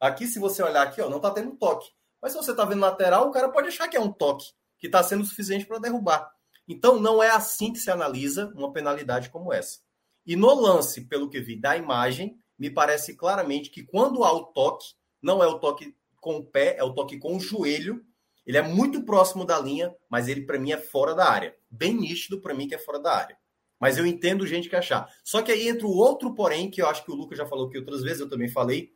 Aqui, 0.00 0.26
se 0.26 0.40
você 0.40 0.60
olhar 0.60 0.82
aqui, 0.82 1.00
ó, 1.00 1.08
não 1.08 1.20
tá 1.20 1.30
tendo 1.30 1.52
um 1.52 1.56
toque. 1.56 1.88
Mas 2.20 2.32
se 2.32 2.36
você 2.36 2.52
tá 2.52 2.64
vendo 2.64 2.80
lateral, 2.80 3.28
o 3.28 3.30
cara 3.30 3.48
pode 3.48 3.68
achar 3.68 3.86
que 3.86 3.96
é 3.96 4.00
um 4.00 4.10
toque, 4.10 4.46
que 4.76 4.86
está 4.86 5.04
sendo 5.04 5.24
suficiente 5.24 5.66
para 5.66 5.78
derrubar. 5.78 6.32
Então, 6.66 6.98
não 6.98 7.22
é 7.22 7.30
assim 7.30 7.72
que 7.72 7.78
se 7.78 7.92
analisa 7.92 8.52
uma 8.56 8.72
penalidade 8.72 9.30
como 9.30 9.52
essa. 9.52 9.84
E 10.26 10.36
no 10.36 10.54
lance, 10.54 11.02
pelo 11.02 11.28
que 11.28 11.40
vi 11.40 11.56
da 11.56 11.76
imagem, 11.76 12.38
me 12.58 12.70
parece 12.70 13.14
claramente 13.14 13.70
que 13.70 13.82
quando 13.82 14.24
há 14.24 14.32
o 14.32 14.44
toque, 14.44 14.94
não 15.20 15.42
é 15.42 15.46
o 15.46 15.58
toque 15.58 15.94
com 16.20 16.36
o 16.36 16.44
pé, 16.44 16.76
é 16.78 16.84
o 16.84 16.94
toque 16.94 17.18
com 17.18 17.36
o 17.36 17.40
joelho. 17.40 18.04
Ele 18.46 18.56
é 18.56 18.62
muito 18.62 19.02
próximo 19.02 19.44
da 19.44 19.58
linha, 19.58 19.94
mas 20.08 20.28
ele 20.28 20.42
para 20.42 20.58
mim 20.58 20.72
é 20.72 20.78
fora 20.78 21.14
da 21.14 21.28
área. 21.28 21.54
Bem 21.70 21.94
nítido 21.94 22.40
para 22.40 22.54
mim 22.54 22.68
que 22.68 22.74
é 22.74 22.78
fora 22.78 22.98
da 22.98 23.14
área. 23.14 23.36
Mas 23.78 23.98
eu 23.98 24.06
entendo 24.06 24.46
gente 24.46 24.68
que 24.68 24.76
achar. 24.76 25.08
Só 25.22 25.42
que 25.42 25.52
aí 25.52 25.68
entra 25.68 25.86
o 25.86 25.96
outro 25.96 26.34
porém, 26.34 26.70
que 26.70 26.80
eu 26.80 26.88
acho 26.88 27.04
que 27.04 27.10
o 27.10 27.14
Lucas 27.14 27.36
já 27.36 27.46
falou 27.46 27.68
que 27.68 27.78
outras 27.78 28.02
vezes 28.02 28.20
eu 28.20 28.28
também 28.28 28.48
falei. 28.48 28.94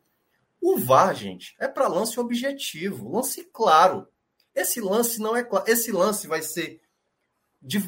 O 0.61 0.77
VAR, 0.77 1.15
gente, 1.15 1.55
é 1.59 1.67
para 1.67 1.87
lance 1.87 2.19
objetivo, 2.19 3.11
lance 3.11 3.43
claro. 3.53 4.07
Esse 4.53 4.81
lance 4.81 5.19
não 5.19 5.35
é 5.35 5.43
claro. 5.43 5.65
Esse 5.69 5.91
lance 5.91 6.27
vai 6.27 6.41
ser 6.41 6.81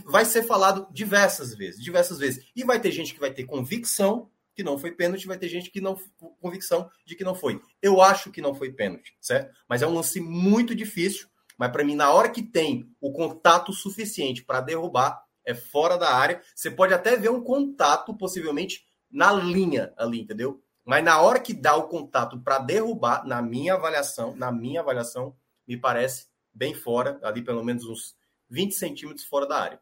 vai 0.05 0.25
ser 0.25 0.43
falado 0.43 0.87
diversas 0.91 1.55
vezes, 1.55 1.81
diversas 1.81 2.19
vezes. 2.19 2.45
E 2.55 2.63
vai 2.63 2.79
ter 2.79 2.91
gente 2.91 3.13
que 3.13 3.19
vai 3.19 3.33
ter 3.33 3.45
convicção 3.45 4.29
que 4.53 4.63
não 4.63 4.77
foi 4.77 4.91
pênalti, 4.91 5.27
vai 5.27 5.37
ter 5.37 5.47
gente 5.47 5.71
que 5.71 5.79
não 5.79 5.97
convicção 6.39 6.89
de 7.05 7.15
que 7.15 7.23
não 7.23 7.33
foi. 7.33 7.61
Eu 7.81 8.01
acho 8.01 8.31
que 8.31 8.41
não 8.41 8.53
foi 8.53 8.71
pênalti, 8.71 9.15
certo? 9.21 9.55
Mas 9.67 9.81
é 9.81 9.87
um 9.87 9.93
lance 9.93 10.19
muito 10.19 10.75
difícil, 10.75 11.27
mas 11.57 11.71
para 11.71 11.83
mim 11.83 11.95
na 11.95 12.11
hora 12.11 12.29
que 12.29 12.43
tem 12.43 12.89
o 12.99 13.11
contato 13.11 13.71
suficiente 13.71 14.43
para 14.43 14.61
derrubar, 14.61 15.23
é 15.45 15.53
fora 15.53 15.97
da 15.97 16.13
área. 16.13 16.41
Você 16.55 16.69
pode 16.69 16.93
até 16.93 17.15
ver 17.15 17.31
um 17.31 17.41
contato 17.41 18.15
possivelmente 18.15 18.85
na 19.09 19.31
linha 19.31 19.93
ali, 19.97 20.21
entendeu? 20.21 20.61
Mas 20.85 21.03
na 21.03 21.19
hora 21.21 21.39
que 21.39 21.53
dá 21.53 21.75
o 21.75 21.87
contato 21.87 22.39
para 22.39 22.59
derrubar, 22.59 23.25
na 23.25 23.41
minha 23.41 23.75
avaliação, 23.75 24.35
na 24.35 24.51
minha 24.51 24.81
avaliação, 24.81 25.35
me 25.67 25.77
parece 25.77 26.27
bem 26.53 26.73
fora, 26.73 27.19
ali 27.23 27.41
pelo 27.41 27.63
menos 27.63 27.85
uns 27.85 28.15
20 28.51 28.74
centímetros 28.74 29.25
fora 29.25 29.48
da 29.48 29.58
área. 29.58 29.81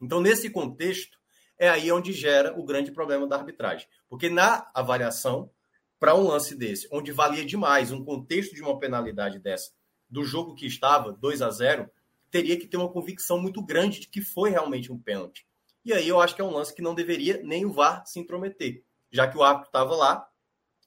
Então, 0.00 0.20
nesse 0.20 0.48
contexto, 0.48 1.18
é 1.58 1.68
aí 1.68 1.90
onde 1.90 2.12
gera 2.12 2.58
o 2.58 2.64
grande 2.64 2.92
problema 2.92 3.26
da 3.26 3.36
arbitragem. 3.36 3.88
Porque 4.08 4.30
na 4.30 4.70
avaliação, 4.72 5.50
para 5.98 6.14
um 6.14 6.28
lance 6.28 6.54
desse, 6.54 6.88
onde 6.92 7.12
valia 7.12 7.44
demais 7.44 7.90
um 7.90 8.04
contexto 8.04 8.54
de 8.54 8.62
uma 8.62 8.78
penalidade 8.78 9.38
dessa, 9.38 9.72
do 10.08 10.24
jogo 10.24 10.54
que 10.54 10.66
estava 10.66 11.12
2 11.12 11.42
a 11.42 11.50
0 11.50 11.90
teria 12.30 12.58
que 12.58 12.66
ter 12.66 12.76
uma 12.76 12.92
convicção 12.92 13.38
muito 13.38 13.62
grande 13.64 14.00
de 14.00 14.08
que 14.08 14.20
foi 14.20 14.50
realmente 14.50 14.92
um 14.92 14.98
pênalti. 14.98 15.46
E 15.84 15.92
aí 15.92 16.06
eu 16.08 16.20
acho 16.20 16.34
que 16.34 16.40
é 16.40 16.44
um 16.44 16.52
lance 16.52 16.74
que 16.74 16.82
não 16.82 16.94
deveria 16.94 17.40
nem 17.42 17.64
o 17.64 17.72
VAR 17.72 18.04
se 18.06 18.18
intrometer, 18.18 18.82
já 19.10 19.26
que 19.26 19.38
o 19.38 19.42
árbitro 19.42 19.68
estava 19.68 19.94
lá, 19.96 20.28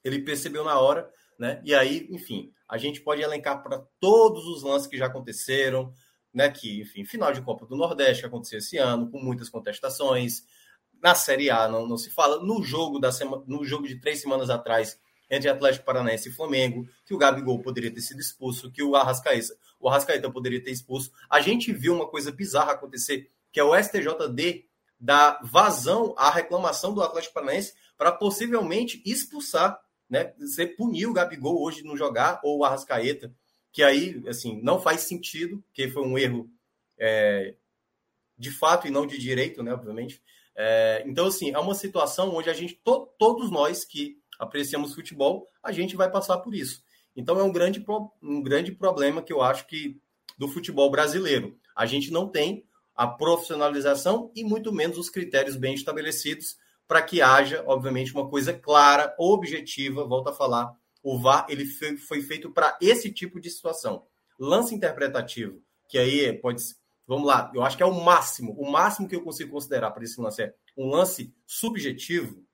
ele 0.04 0.22
percebeu 0.22 0.64
na 0.64 0.78
hora, 0.78 1.10
né? 1.38 1.60
E 1.64 1.74
aí, 1.74 2.06
enfim, 2.10 2.52
a 2.68 2.78
gente 2.78 3.00
pode 3.00 3.22
elencar 3.22 3.62
para 3.62 3.84
todos 3.98 4.46
os 4.46 4.62
lances 4.62 4.86
que 4.86 4.96
já 4.96 5.06
aconteceram, 5.06 5.92
né? 6.32 6.50
Que, 6.50 6.80
enfim, 6.80 7.04
final 7.04 7.32
de 7.32 7.42
Copa 7.42 7.66
do 7.66 7.76
Nordeste 7.76 8.22
que 8.22 8.26
aconteceu 8.26 8.58
esse 8.58 8.76
ano, 8.78 9.10
com 9.10 9.18
muitas 9.18 9.48
contestações, 9.48 10.44
na 11.02 11.14
Série 11.14 11.50
A 11.50 11.68
não, 11.68 11.86
não 11.86 11.96
se 11.96 12.10
fala. 12.10 12.42
No 12.42 12.62
jogo, 12.62 12.98
da 12.98 13.10
sema, 13.10 13.42
no 13.46 13.64
jogo 13.64 13.86
de 13.86 14.00
três 14.00 14.20
semanas 14.20 14.50
atrás, 14.50 14.98
entre 15.30 15.48
Atlético 15.48 15.84
Paranaense 15.84 16.28
e 16.28 16.32
Flamengo, 16.32 16.88
que 17.06 17.14
o 17.14 17.18
Gabigol 17.18 17.62
poderia 17.62 17.92
ter 17.92 18.00
sido 18.00 18.20
expulso, 18.20 18.70
que 18.70 18.82
o 18.82 18.96
Arrascaeta, 18.96 19.54
o 19.78 19.88
Arrascaeta 19.88 20.30
poderia 20.30 20.62
ter 20.62 20.72
expulso. 20.72 21.12
A 21.28 21.40
gente 21.40 21.72
viu 21.72 21.94
uma 21.94 22.08
coisa 22.08 22.32
bizarra 22.32 22.72
acontecer, 22.72 23.30
que 23.52 23.60
é 23.60 23.64
o 23.64 23.74
STJD 23.80 24.66
dar 24.98 25.40
vazão 25.42 26.14
à 26.18 26.30
reclamação 26.30 26.92
do 26.92 27.02
Atlético 27.02 27.34
Paranaense 27.34 27.72
para 27.96 28.12
possivelmente 28.12 29.00
expulsar, 29.06 29.80
né? 30.08 30.34
Você 30.38 30.66
punir 30.66 31.06
o 31.06 31.12
Gabigol 31.12 31.62
hoje 31.62 31.84
não 31.84 31.96
jogar, 31.96 32.40
ou 32.42 32.58
o 32.58 32.64
Arrascaeta, 32.64 33.32
que 33.72 33.82
aí, 33.82 34.22
assim, 34.26 34.60
não 34.62 34.80
faz 34.80 35.02
sentido, 35.02 35.62
que 35.72 35.88
foi 35.88 36.02
um 36.02 36.18
erro 36.18 36.50
é, 36.98 37.54
de 38.36 38.50
fato 38.50 38.86
e 38.86 38.90
não 38.90 39.06
de 39.06 39.18
direito, 39.18 39.62
né? 39.62 39.72
Obviamente. 39.72 40.22
É, 40.56 41.02
então, 41.06 41.26
assim, 41.26 41.52
é 41.52 41.58
uma 41.58 41.74
situação 41.74 42.34
onde 42.34 42.50
a 42.50 42.52
gente, 42.52 42.74
to, 42.84 43.08
todos 43.18 43.50
nós 43.50 43.84
que 43.84 44.18
apreciamos 44.38 44.94
futebol, 44.94 45.46
a 45.62 45.72
gente 45.72 45.96
vai 45.96 46.10
passar 46.10 46.38
por 46.38 46.54
isso. 46.54 46.82
Então, 47.14 47.38
é 47.38 47.42
um 47.42 47.52
grande, 47.52 47.84
um 48.22 48.42
grande 48.42 48.72
problema 48.72 49.22
que 49.22 49.32
eu 49.32 49.42
acho 49.42 49.66
que 49.66 50.00
do 50.38 50.48
futebol 50.48 50.90
brasileiro. 50.90 51.58
A 51.76 51.86
gente 51.86 52.10
não 52.10 52.28
tem 52.28 52.64
a 52.94 53.06
profissionalização 53.06 54.30
e 54.34 54.44
muito 54.44 54.72
menos 54.72 54.98
os 54.98 55.10
critérios 55.10 55.56
bem 55.56 55.74
estabelecidos 55.74 56.56
para 56.88 57.02
que 57.02 57.22
haja, 57.22 57.62
obviamente, 57.66 58.12
uma 58.12 58.28
coisa 58.28 58.52
clara, 58.52 59.14
objetiva, 59.18 60.04
volta 60.04 60.30
a 60.30 60.34
falar, 60.34 60.74
o 61.02 61.18
VAR 61.18 61.46
ele 61.48 61.64
foi 61.64 62.22
feito 62.22 62.50
para 62.50 62.76
esse 62.80 63.12
tipo 63.12 63.40
de 63.40 63.50
situação. 63.50 64.06
Lance 64.38 64.74
interpretativo, 64.74 65.62
que 65.88 65.98
aí 65.98 66.32
pode 66.32 66.62
Vamos 67.06 67.26
lá, 67.26 67.50
eu 67.52 67.64
acho 67.64 67.76
que 67.76 67.82
é 67.82 67.86
o 67.86 68.04
máximo, 68.04 68.52
o 68.52 68.70
máximo 68.70 69.08
que 69.08 69.16
eu 69.16 69.22
consigo 69.22 69.50
considerar 69.50 69.90
para 69.90 70.04
esse 70.04 70.20
lance 70.20 70.42
é 70.42 70.54
um 70.76 70.86
lance 70.86 71.34
subjetivo, 71.44 72.44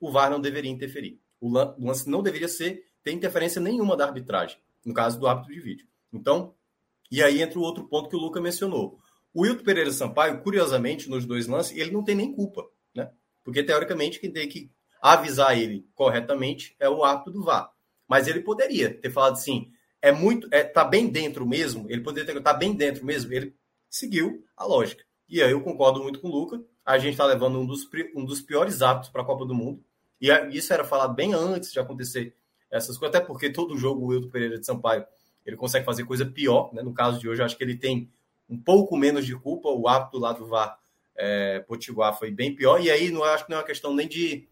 o 0.00 0.10
VAR 0.10 0.28
não 0.28 0.40
deveria 0.40 0.72
interferir. 0.72 1.20
O 1.40 1.48
lance 1.48 2.10
não 2.10 2.20
deveria 2.20 2.48
ser 2.48 2.84
ter 3.04 3.12
interferência 3.12 3.60
nenhuma 3.60 3.96
da 3.96 4.04
arbitragem, 4.04 4.58
no 4.84 4.92
caso 4.92 5.20
do 5.20 5.28
árbitro 5.28 5.54
de 5.54 5.60
vídeo. 5.60 5.86
Então, 6.12 6.52
e 7.12 7.22
aí 7.22 7.40
entra 7.40 7.58
o 7.60 7.62
outro 7.62 7.86
ponto 7.86 8.08
que 8.08 8.16
o 8.16 8.18
Luca 8.18 8.40
mencionou. 8.40 8.98
O 9.32 9.42
Wilton 9.42 9.62
Pereira 9.62 9.92
Sampaio, 9.92 10.42
curiosamente, 10.42 11.08
nos 11.08 11.24
dois 11.24 11.46
lances, 11.46 11.76
ele 11.76 11.92
não 11.92 12.02
tem 12.02 12.16
nem 12.16 12.34
culpa, 12.34 12.68
né? 12.92 13.10
Porque, 13.44 13.62
teoricamente, 13.62 14.18
quem 14.18 14.32
tem 14.32 14.48
que 14.48 14.68
avisar 15.00 15.56
ele 15.56 15.86
corretamente 15.94 16.76
é 16.78 16.88
o 16.88 17.04
árbitro 17.04 17.32
do 17.32 17.44
VAR. 17.44 17.71
Mas 18.12 18.28
ele 18.28 18.40
poderia 18.40 18.92
ter 18.92 19.08
falado 19.08 19.32
assim, 19.32 19.72
é 20.02 20.12
muito, 20.12 20.46
é, 20.50 20.62
tá 20.62 20.84
bem 20.84 21.08
dentro 21.08 21.46
mesmo, 21.46 21.86
ele 21.88 22.02
poderia 22.02 22.30
ter, 22.30 22.38
tá 22.42 22.52
bem 22.52 22.74
dentro 22.74 23.06
mesmo, 23.06 23.32
ele 23.32 23.56
seguiu 23.88 24.44
a 24.54 24.66
lógica. 24.66 25.02
E 25.26 25.42
aí 25.42 25.50
eu 25.50 25.62
concordo 25.62 26.02
muito 26.02 26.20
com 26.20 26.28
o 26.28 26.30
Luca, 26.30 26.62
a 26.84 26.98
gente 26.98 27.12
está 27.12 27.24
levando 27.24 27.58
um 27.58 27.64
dos, 27.64 27.88
um 28.14 28.22
dos 28.22 28.42
piores 28.42 28.82
hábitos 28.82 29.08
para 29.08 29.22
a 29.22 29.24
Copa 29.24 29.46
do 29.46 29.54
Mundo, 29.54 29.82
e 30.20 30.28
isso 30.54 30.74
era 30.74 30.84
falado 30.84 31.14
bem 31.14 31.32
antes 31.32 31.72
de 31.72 31.80
acontecer 31.80 32.36
essas 32.70 32.98
coisas, 32.98 33.16
até 33.16 33.26
porque 33.26 33.48
todo 33.48 33.78
jogo 33.78 34.04
o 34.04 34.08
Wilton 34.08 34.28
Pereira 34.28 34.58
de 34.58 34.66
Sampaio, 34.66 35.06
ele 35.46 35.56
consegue 35.56 35.86
fazer 35.86 36.04
coisa 36.04 36.26
pior, 36.26 36.68
né? 36.74 36.82
no 36.82 36.92
caso 36.92 37.18
de 37.18 37.26
hoje, 37.26 37.40
acho 37.40 37.56
que 37.56 37.64
ele 37.64 37.76
tem 37.78 38.10
um 38.46 38.58
pouco 38.58 38.94
menos 38.94 39.24
de 39.24 39.34
culpa, 39.34 39.70
o 39.70 39.88
hábito 39.88 40.18
lá 40.18 40.34
do 40.34 40.44
VAR 40.44 40.78
é, 41.16 41.60
Potiguar 41.60 42.18
foi 42.18 42.30
bem 42.30 42.54
pior, 42.54 42.78
e 42.78 42.90
aí 42.90 43.10
não 43.10 43.24
acho 43.24 43.46
que 43.46 43.50
não 43.50 43.56
é 43.56 43.60
uma 43.60 43.66
questão 43.66 43.94
nem 43.94 44.06
de 44.06 44.46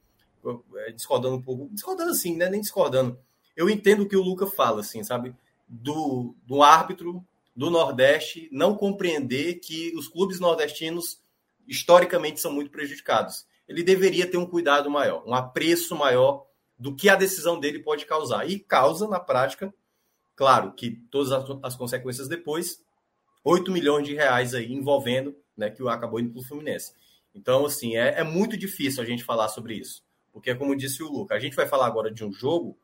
é, 0.76 0.92
discordando 0.92 1.36
um 1.36 1.42
pouco, 1.42 1.68
discordando 1.70 2.10
assim, 2.10 2.34
né? 2.34 2.48
Nem 2.48 2.62
discordando. 2.62 3.18
Eu 3.60 3.68
entendo 3.68 4.04
o 4.04 4.08
que 4.08 4.16
o 4.16 4.22
Luca 4.22 4.46
fala, 4.46 4.80
assim, 4.80 5.04
sabe? 5.04 5.34
Do, 5.68 6.34
do 6.46 6.62
árbitro 6.62 7.22
do 7.54 7.68
Nordeste 7.68 8.48
não 8.50 8.74
compreender 8.74 9.56
que 9.56 9.94
os 9.94 10.08
clubes 10.08 10.40
nordestinos 10.40 11.20
historicamente 11.68 12.40
são 12.40 12.50
muito 12.50 12.70
prejudicados. 12.70 13.46
Ele 13.68 13.82
deveria 13.82 14.26
ter 14.26 14.38
um 14.38 14.46
cuidado 14.46 14.90
maior, 14.90 15.22
um 15.26 15.34
apreço 15.34 15.94
maior 15.94 16.46
do 16.78 16.96
que 16.96 17.10
a 17.10 17.14
decisão 17.14 17.60
dele 17.60 17.80
pode 17.80 18.06
causar. 18.06 18.48
E 18.48 18.58
causa, 18.58 19.06
na 19.06 19.20
prática, 19.20 19.74
claro, 20.34 20.72
que 20.72 20.92
todas 21.10 21.30
as, 21.30 21.44
as 21.62 21.76
consequências 21.76 22.28
depois, 22.28 22.82
8 23.44 23.70
milhões 23.70 24.08
de 24.08 24.14
reais 24.14 24.54
aí 24.54 24.72
envolvendo, 24.72 25.36
né, 25.54 25.68
que 25.68 25.86
acabou 25.86 26.18
indo 26.18 26.30
para 26.30 26.40
o 26.40 26.44
Fluminense. 26.44 26.94
Então, 27.34 27.66
assim, 27.66 27.94
é, 27.94 28.20
é 28.20 28.24
muito 28.24 28.56
difícil 28.56 29.02
a 29.02 29.06
gente 29.06 29.22
falar 29.22 29.48
sobre 29.48 29.74
isso. 29.74 30.02
Porque, 30.32 30.54
como 30.54 30.74
disse 30.74 31.02
o 31.02 31.12
Luca, 31.12 31.34
a 31.34 31.38
gente 31.38 31.54
vai 31.54 31.66
falar 31.66 31.86
agora 31.86 32.10
de 32.10 32.24
um 32.24 32.32
jogo 32.32 32.78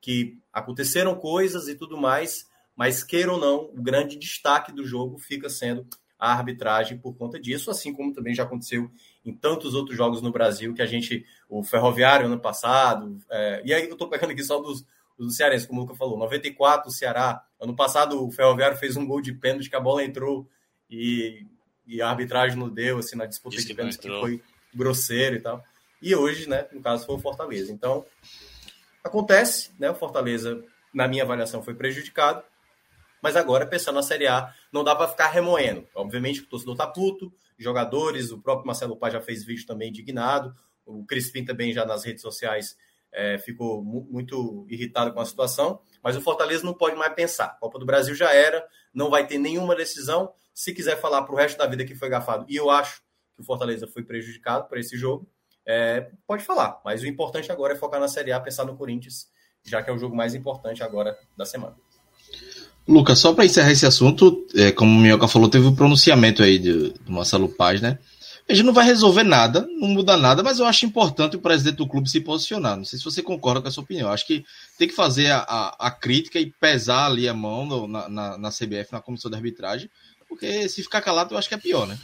que 0.00 0.38
aconteceram 0.52 1.14
coisas 1.14 1.68
e 1.68 1.74
tudo 1.74 1.96
mais, 1.96 2.46
mas 2.74 3.02
queira 3.02 3.32
ou 3.32 3.40
não, 3.40 3.64
o 3.64 3.82
grande 3.82 4.16
destaque 4.16 4.72
do 4.72 4.86
jogo 4.86 5.18
fica 5.18 5.48
sendo 5.48 5.86
a 6.18 6.32
arbitragem 6.32 6.98
por 6.98 7.14
conta 7.14 7.38
disso, 7.38 7.70
assim 7.70 7.92
como 7.92 8.12
também 8.12 8.34
já 8.34 8.44
aconteceu 8.44 8.90
em 9.24 9.34
tantos 9.34 9.74
outros 9.74 9.96
jogos 9.96 10.22
no 10.22 10.32
Brasil 10.32 10.72
que 10.72 10.80
a 10.80 10.86
gente, 10.86 11.26
o 11.48 11.62
Ferroviário 11.62 12.26
ano 12.26 12.40
passado, 12.40 13.18
é, 13.30 13.62
e 13.64 13.74
aí 13.74 13.84
eu 13.84 13.92
estou 13.92 14.08
pegando 14.08 14.30
aqui 14.30 14.42
só 14.42 14.60
dos, 14.60 14.84
dos 15.18 15.36
cearenses, 15.36 15.66
como 15.66 15.80
o 15.80 15.84
Luca 15.84 15.94
falou, 15.94 16.18
94 16.18 16.88
o 16.88 16.92
Ceará, 16.92 17.44
ano 17.60 17.76
passado 17.76 18.24
o 18.24 18.30
Ferroviário 18.30 18.78
fez 18.78 18.96
um 18.96 19.06
gol 19.06 19.20
de 19.20 19.32
pênalti 19.32 19.68
que 19.68 19.76
a 19.76 19.80
bola 19.80 20.04
entrou 20.04 20.48
e, 20.90 21.44
e 21.86 22.00
a 22.00 22.08
arbitragem 22.08 22.58
não 22.58 22.68
deu, 22.68 22.98
assim, 22.98 23.16
na 23.16 23.26
disputa 23.26 23.56
de 23.56 23.74
pênalti 23.74 23.98
que 23.98 24.08
foi 24.08 24.42
grosseiro 24.74 25.36
e 25.36 25.40
tal. 25.40 25.62
E 26.00 26.14
hoje, 26.14 26.48
né, 26.48 26.66
no 26.72 26.80
caso, 26.80 27.06
foi 27.06 27.16
o 27.16 27.18
Fortaleza. 27.18 27.72
Então, 27.72 28.04
acontece, 29.06 29.72
né? 29.78 29.90
O 29.90 29.94
Fortaleza, 29.94 30.62
na 30.92 31.08
minha 31.08 31.22
avaliação, 31.22 31.62
foi 31.62 31.74
prejudicado. 31.74 32.42
Mas 33.22 33.36
agora, 33.36 33.66
pensando 33.66 33.96
na 33.96 34.02
Série 34.02 34.26
A, 34.26 34.52
não 34.72 34.84
dá 34.84 34.94
para 34.94 35.08
ficar 35.08 35.28
remoendo. 35.28 35.86
Obviamente, 35.94 36.40
o 36.40 36.46
torcedor 36.46 36.76
tá 36.76 36.86
puto, 36.86 37.32
jogadores, 37.58 38.30
o 38.30 38.40
próprio 38.40 38.66
Marcelo 38.66 38.96
Paz 38.96 39.12
já 39.12 39.20
fez 39.20 39.44
vídeo 39.44 39.66
também 39.66 39.88
indignado, 39.88 40.54
o 40.84 41.04
Crispim 41.04 41.44
também 41.44 41.72
já 41.72 41.84
nas 41.84 42.04
redes 42.04 42.22
sociais 42.22 42.76
é, 43.12 43.38
ficou 43.38 43.82
muito 43.82 44.66
irritado 44.68 45.12
com 45.12 45.20
a 45.20 45.24
situação, 45.24 45.80
mas 46.02 46.16
o 46.16 46.20
Fortaleza 46.20 46.64
não 46.64 46.74
pode 46.74 46.96
mais 46.96 47.14
pensar. 47.14 47.58
Copa 47.58 47.78
do 47.78 47.86
Brasil 47.86 48.14
já 48.14 48.32
era, 48.32 48.64
não 48.92 49.10
vai 49.10 49.26
ter 49.26 49.38
nenhuma 49.38 49.74
decisão. 49.74 50.32
Se 50.52 50.72
quiser 50.72 51.00
falar 51.00 51.22
para 51.22 51.34
o 51.34 51.36
resto 51.36 51.56
da 51.56 51.66
vida 51.66 51.84
que 51.84 51.94
foi 51.94 52.08
gafado, 52.08 52.44
e 52.48 52.56
eu 52.56 52.70
acho 52.70 53.02
que 53.34 53.40
o 53.40 53.44
Fortaleza 53.44 53.86
foi 53.86 54.04
prejudicado 54.04 54.68
por 54.68 54.78
esse 54.78 54.96
jogo, 54.96 55.28
é, 55.66 56.08
pode 56.26 56.44
falar. 56.44 56.80
Mas 56.84 57.02
o 57.02 57.06
importante 57.06 57.50
agora 57.50 57.74
é 57.74 57.76
focar 57.76 58.00
na 58.00 58.08
Série 58.08 58.32
A, 58.32 58.40
pensar 58.40 58.64
no 58.64 58.76
Corinthians, 58.76 59.26
já 59.64 59.82
que 59.82 59.90
é 59.90 59.92
o 59.92 59.98
jogo 59.98 60.14
mais 60.14 60.34
importante 60.34 60.82
agora 60.82 61.18
da 61.36 61.44
semana. 61.44 61.74
Lucas, 62.86 63.18
só 63.18 63.34
para 63.34 63.44
encerrar 63.44 63.72
esse 63.72 63.84
assunto, 63.84 64.46
é, 64.54 64.70
como 64.70 64.96
o 64.96 65.02
Minhoca 65.02 65.26
falou, 65.26 65.48
teve 65.48 65.66
o 65.66 65.70
um 65.70 65.74
pronunciamento 65.74 66.42
aí 66.42 66.58
do, 66.58 66.92
do 66.92 67.12
Marcelo 67.12 67.48
Paz, 67.48 67.80
né? 67.80 67.98
A 68.48 68.54
gente 68.54 68.64
não 68.64 68.72
vai 68.72 68.84
resolver 68.84 69.24
nada, 69.24 69.66
não 69.80 69.88
muda 69.88 70.16
nada, 70.16 70.40
mas 70.40 70.60
eu 70.60 70.66
acho 70.66 70.86
importante 70.86 71.34
o 71.34 71.40
presidente 71.40 71.78
do 71.78 71.88
clube 71.88 72.08
se 72.08 72.20
posicionar. 72.20 72.76
Não 72.76 72.84
sei 72.84 72.96
se 72.96 73.04
você 73.04 73.20
concorda 73.20 73.60
com 73.60 73.66
essa 73.66 73.80
opinião. 73.80 74.06
Eu 74.06 74.14
acho 74.14 74.24
que 74.24 74.44
tem 74.78 74.86
que 74.86 74.94
fazer 74.94 75.32
a, 75.32 75.38
a, 75.38 75.88
a 75.88 75.90
crítica 75.90 76.38
e 76.38 76.52
pesar 76.60 77.06
ali 77.06 77.28
a 77.28 77.34
mão 77.34 77.66
no, 77.66 77.88
na, 77.88 78.08
na, 78.08 78.38
na 78.38 78.50
CBF, 78.50 78.92
na 78.92 79.00
comissão 79.00 79.28
de 79.28 79.36
arbitragem, 79.36 79.90
porque 80.28 80.68
se 80.68 80.80
ficar 80.80 81.00
calado, 81.00 81.34
eu 81.34 81.38
acho 81.38 81.48
que 81.48 81.56
é 81.56 81.58
pior, 81.58 81.88
né? 81.88 81.98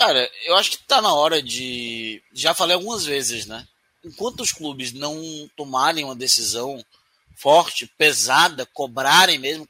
Cara, 0.00 0.30
eu 0.44 0.56
acho 0.56 0.70
que 0.70 0.78
tá 0.78 1.02
na 1.02 1.12
hora 1.12 1.42
de. 1.42 2.22
Já 2.32 2.54
falei 2.54 2.74
algumas 2.74 3.04
vezes, 3.04 3.44
né? 3.44 3.68
Enquanto 4.02 4.40
os 4.40 4.50
clubes 4.50 4.94
não 4.94 5.20
tomarem 5.54 6.06
uma 6.06 6.16
decisão 6.16 6.82
forte, 7.36 7.86
pesada, 7.98 8.64
cobrarem 8.64 9.38
mesmo 9.38 9.68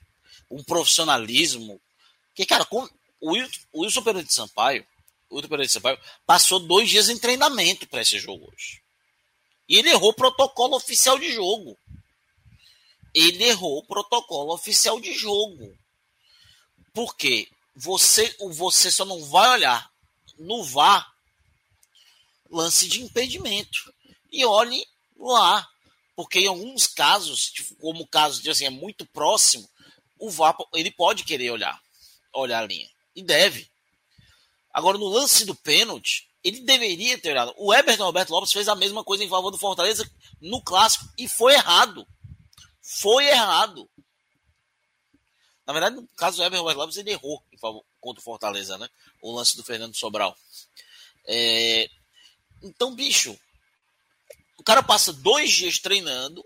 um 0.48 0.62
profissionalismo. 0.62 1.80
Que, 2.32 2.46
cara, 2.46 2.64
com, 2.64 2.88
o 3.20 3.32
Wilson 3.74 4.02
Pereira 4.02 4.24
de 4.24 4.32
Sampaio, 4.32 4.86
o 5.28 5.34
Wilson 5.34 5.48
Pereira 5.48 5.66
de 5.66 5.72
Sampaio 5.72 5.98
passou 6.24 6.60
dois 6.60 6.88
dias 6.88 7.08
em 7.08 7.18
treinamento 7.18 7.88
para 7.88 8.02
esse 8.02 8.16
jogo 8.20 8.48
hoje. 8.52 8.80
E 9.68 9.78
ele 9.78 9.90
errou 9.90 10.10
o 10.10 10.14
protocolo 10.14 10.76
oficial 10.76 11.18
de 11.18 11.32
jogo. 11.32 11.76
Ele 13.12 13.42
errou 13.46 13.78
o 13.78 13.84
protocolo 13.84 14.54
oficial 14.54 15.00
de 15.00 15.12
jogo. 15.12 15.76
Por 16.94 17.16
quê? 17.16 17.48
Você, 17.74 18.32
você 18.52 18.92
só 18.92 19.04
não 19.04 19.24
vai 19.24 19.48
olhar 19.50 19.89
no 20.40 20.64
VAR 20.64 21.06
lance 22.50 22.88
de 22.88 23.02
impedimento. 23.02 23.92
E 24.32 24.44
olhe 24.44 24.84
lá. 25.16 25.68
Porque 26.16 26.40
em 26.40 26.48
alguns 26.48 26.86
casos, 26.86 27.46
tipo, 27.46 27.74
como 27.76 28.02
o 28.02 28.06
caso 28.06 28.42
de 28.42 28.50
assim, 28.50 28.66
é 28.66 28.70
muito 28.70 29.06
próximo, 29.06 29.68
o 30.18 30.28
VAR 30.28 30.54
ele 30.74 30.90
pode 30.90 31.24
querer 31.24 31.50
olhar, 31.50 31.80
olhar 32.34 32.62
a 32.62 32.66
linha. 32.66 32.88
E 33.14 33.22
deve. 33.22 33.70
Agora, 34.72 34.98
no 34.98 35.08
lance 35.08 35.44
do 35.44 35.54
pênalti, 35.54 36.28
ele 36.44 36.60
deveria 36.60 37.18
ter 37.18 37.30
olhado. 37.30 37.54
O 37.56 37.72
Everton 37.72 38.04
Alberto 38.04 38.32
Lopes 38.32 38.52
fez 38.52 38.68
a 38.68 38.74
mesma 38.74 39.02
coisa 39.02 39.24
em 39.24 39.28
favor 39.28 39.50
do 39.50 39.58
Fortaleza 39.58 40.08
no 40.40 40.62
clássico 40.62 41.06
e 41.18 41.26
foi 41.28 41.54
errado. 41.54 42.06
Foi 42.82 43.26
errado. 43.26 43.88
Na 45.66 45.72
verdade, 45.72 45.96
no 45.96 46.06
caso 46.16 46.36
do 46.36 46.42
Everton 46.42 46.60
Alberto 46.60 46.80
Lopes, 46.80 46.96
ele 46.96 47.12
errou 47.12 47.42
em 47.52 47.58
favor, 47.58 47.84
contra 48.00 48.20
o 48.20 48.24
Fortaleza, 48.24 48.78
né? 48.78 48.88
O 49.22 49.32
lance 49.32 49.56
do 49.56 49.64
Fernando 49.64 49.96
Sobral. 49.96 50.36
É... 51.26 51.88
Então, 52.62 52.94
bicho, 52.94 53.38
o 54.58 54.62
cara 54.62 54.82
passa 54.82 55.12
dois 55.12 55.50
dias 55.50 55.78
treinando, 55.78 56.44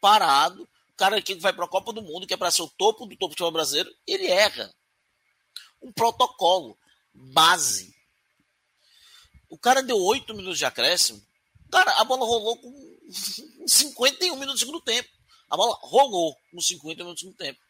parado, 0.00 0.62
o 0.62 0.96
cara 0.96 1.20
que 1.22 1.34
vai 1.36 1.52
para 1.52 1.64
a 1.64 1.68
Copa 1.68 1.92
do 1.92 2.02
Mundo, 2.02 2.26
que 2.26 2.34
é 2.34 2.36
para 2.36 2.50
ser 2.50 2.62
o 2.62 2.68
topo 2.68 3.06
do 3.06 3.16
topo 3.16 3.28
do 3.28 3.32
futebol 3.32 3.52
brasileiro, 3.52 3.94
ele 4.06 4.26
erra. 4.26 4.74
Um 5.80 5.92
protocolo 5.92 6.76
base. 7.14 7.94
O 9.48 9.58
cara 9.58 9.82
deu 9.82 9.96
oito 9.96 10.34
minutos 10.34 10.58
de 10.58 10.64
acréscimo. 10.64 11.24
Cara, 11.70 11.92
a 12.00 12.04
bola 12.04 12.24
rolou 12.24 12.56
com 12.56 12.98
51 13.66 14.34
minutos 14.34 14.60
do 14.60 14.66
segundo 14.66 14.80
tempo. 14.80 15.08
A 15.48 15.56
bola 15.56 15.78
rolou 15.82 16.36
com 16.50 16.60
50 16.60 17.02
minutos 17.02 17.22
do 17.22 17.26
segundo 17.26 17.36
tempo. 17.36 17.60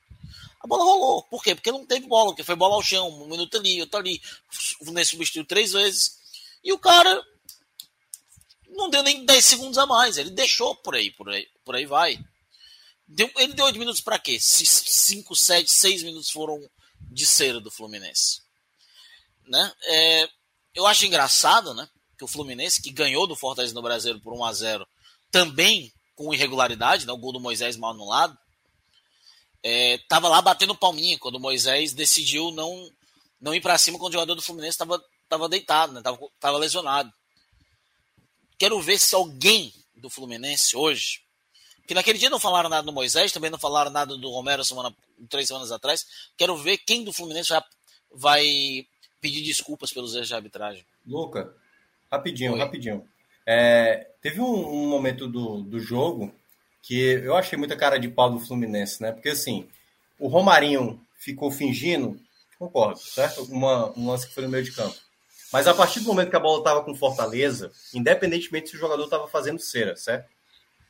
A 0.61 0.67
bola 0.67 0.85
rolou. 0.85 1.23
Por 1.25 1.43
quê? 1.43 1.55
Porque 1.55 1.73
não 1.73 1.87
teve 1.87 2.07
bola, 2.07 2.31
porque 2.31 2.45
foi 2.45 2.55
bola 2.55 2.75
ao 2.75 2.83
chão, 2.83 3.09
um 3.09 3.27
minuto 3.27 3.57
ali, 3.57 3.81
outro 3.81 3.99
ali. 3.99 4.21
O 4.81 4.85
Fluminense 4.85 5.11
substituiu 5.11 5.47
três 5.47 5.73
vezes. 5.73 6.19
E 6.63 6.73
o 6.73 6.79
cara 6.79 7.25
não 8.69 8.91
deu 8.91 9.03
nem 9.03 9.25
10 9.25 9.45
segundos 9.45 9.79
a 9.79 9.87
mais. 9.87 10.19
Ele 10.19 10.31
deixou 10.31 10.77
por 10.77 10.95
aí, 10.95 11.11
por 11.11 11.29
aí, 11.31 11.49
por 11.65 11.75
aí 11.75 11.87
vai. 11.87 12.19
Deu, 13.09 13.31
ele 13.37 13.55
deu 13.55 13.65
8 13.65 13.79
minutos 13.79 14.01
para 14.01 14.19
quê? 14.19 14.39
5, 14.39 15.35
7, 15.35 15.73
6 15.73 16.03
minutos 16.03 16.31
foram 16.31 16.61
de 17.01 17.27
cera 17.27 17.59
do 17.59 17.71
Fluminense. 17.71 18.43
Né? 19.47 19.73
É, 19.85 20.29
eu 20.75 20.87
acho 20.87 21.07
engraçado, 21.07 21.75
né? 21.75 21.89
Que 22.17 22.25
o 22.25 22.29
Fluminense, 22.29 22.83
que 22.83 22.93
ganhou 22.93 23.27
do 23.27 23.35
Fortaleza 23.35 23.75
no 23.75 23.83
Brasileiro 23.83 24.21
por 24.21 24.33
1 24.35 24.45
a 24.45 24.53
0 24.53 24.87
também 25.31 25.93
com 26.15 26.35
irregularidade, 26.35 27.07
né? 27.07 27.13
o 27.13 27.19
gol 27.19 27.33
do 27.33 27.41
Moisés 27.41 27.77
mal 27.77 27.93
anulado, 27.93 28.39
estava 29.63 30.27
é, 30.27 30.31
lá 30.31 30.43
batendo 30.43 30.75
palminha 30.75 31.19
quando 31.19 31.37
o 31.37 31.41
Moisés 31.41 31.93
decidiu 31.93 32.51
não, 32.51 32.91
não 33.41 33.55
ir 33.55 33.61
para 33.61 33.79
cima 33.79 33.99
quando 33.99 34.11
o 34.11 34.15
jogador 34.15 34.35
do 34.35 34.43
Fluminense 34.43 34.75
estava 34.75 35.03
tava 35.29 35.49
deitado, 35.49 35.93
né? 35.93 36.03
tava, 36.03 36.19
tava 36.41 36.59
lesionado. 36.59 37.13
Quero 38.59 38.81
ver 38.81 38.99
se 38.99 39.15
alguém 39.15 39.73
do 39.97 40.11
Fluminense 40.11 40.77
hoje 40.77 41.23
Que 41.87 41.95
naquele 41.95 42.19
dia 42.19 42.29
não 42.29 42.41
falaram 42.41 42.69
nada 42.69 42.85
do 42.85 42.93
Moisés, 42.93 43.33
também 43.33 43.51
não 43.51 43.59
falaram 43.59 43.91
nada 43.91 44.17
do 44.17 44.31
Romero 44.31 44.65
semana, 44.65 44.95
três 45.29 45.47
semanas 45.47 45.73
atrás. 45.73 46.07
Quero 46.37 46.57
ver 46.57 46.79
quem 46.79 47.05
do 47.05 47.13
Fluminense 47.13 47.49
já 47.49 47.65
vai 48.13 48.87
pedir 49.21 49.43
desculpas 49.43 49.93
pelos 49.93 50.15
erros 50.15 50.29
de 50.29 50.35
arbitragem. 50.35 50.85
Luca, 51.07 51.55
rapidinho, 52.11 52.55
Oi. 52.55 52.59
rapidinho. 52.59 53.09
É, 53.47 54.11
teve 54.21 54.41
um, 54.41 54.45
um, 54.45 54.89
momento 54.89 55.27
do, 55.27 55.63
do 55.63 55.81
jogo 55.81 56.33
que 56.83 56.99
eu 56.99 57.37
achei 57.37 57.59
muita 57.59 57.77
cara 57.77 57.99
de 57.99 58.09
pau 58.09 58.31
do 58.31 58.41
Fluminense, 58.41 59.03
né? 59.03 59.13
Porque 59.13 59.31
assim, 59.31 59.69
o 60.19 60.29
Romarinho 60.29 61.01
ficou 61.19 61.51
fingindo, 61.51 62.19
concordo, 62.59 62.99
certo? 62.99 63.43
Uma, 63.45 63.97
um 63.99 64.09
lance 64.09 64.27
que 64.27 64.35
foi 64.35 64.45
no 64.45 64.49
meio 64.49 64.65
de 64.65 64.73
campo. 64.73 64.97
Mas 65.53 65.67
a 65.67 65.75
partir 65.75 66.01
do 66.01 66.07
momento 66.07 66.31
que 66.31 66.37
a 66.37 66.41
bola 66.41 66.59
estava 66.59 66.83
com 66.85 66.95
Fortaleza, 66.95 67.73
independentemente 67.93 68.71
se 68.71 68.77
o 68.77 68.79
jogador 68.79 69.05
estava 69.05 69.27
fazendo 69.27 69.59
cera, 69.59 69.97
certo? 69.97 70.29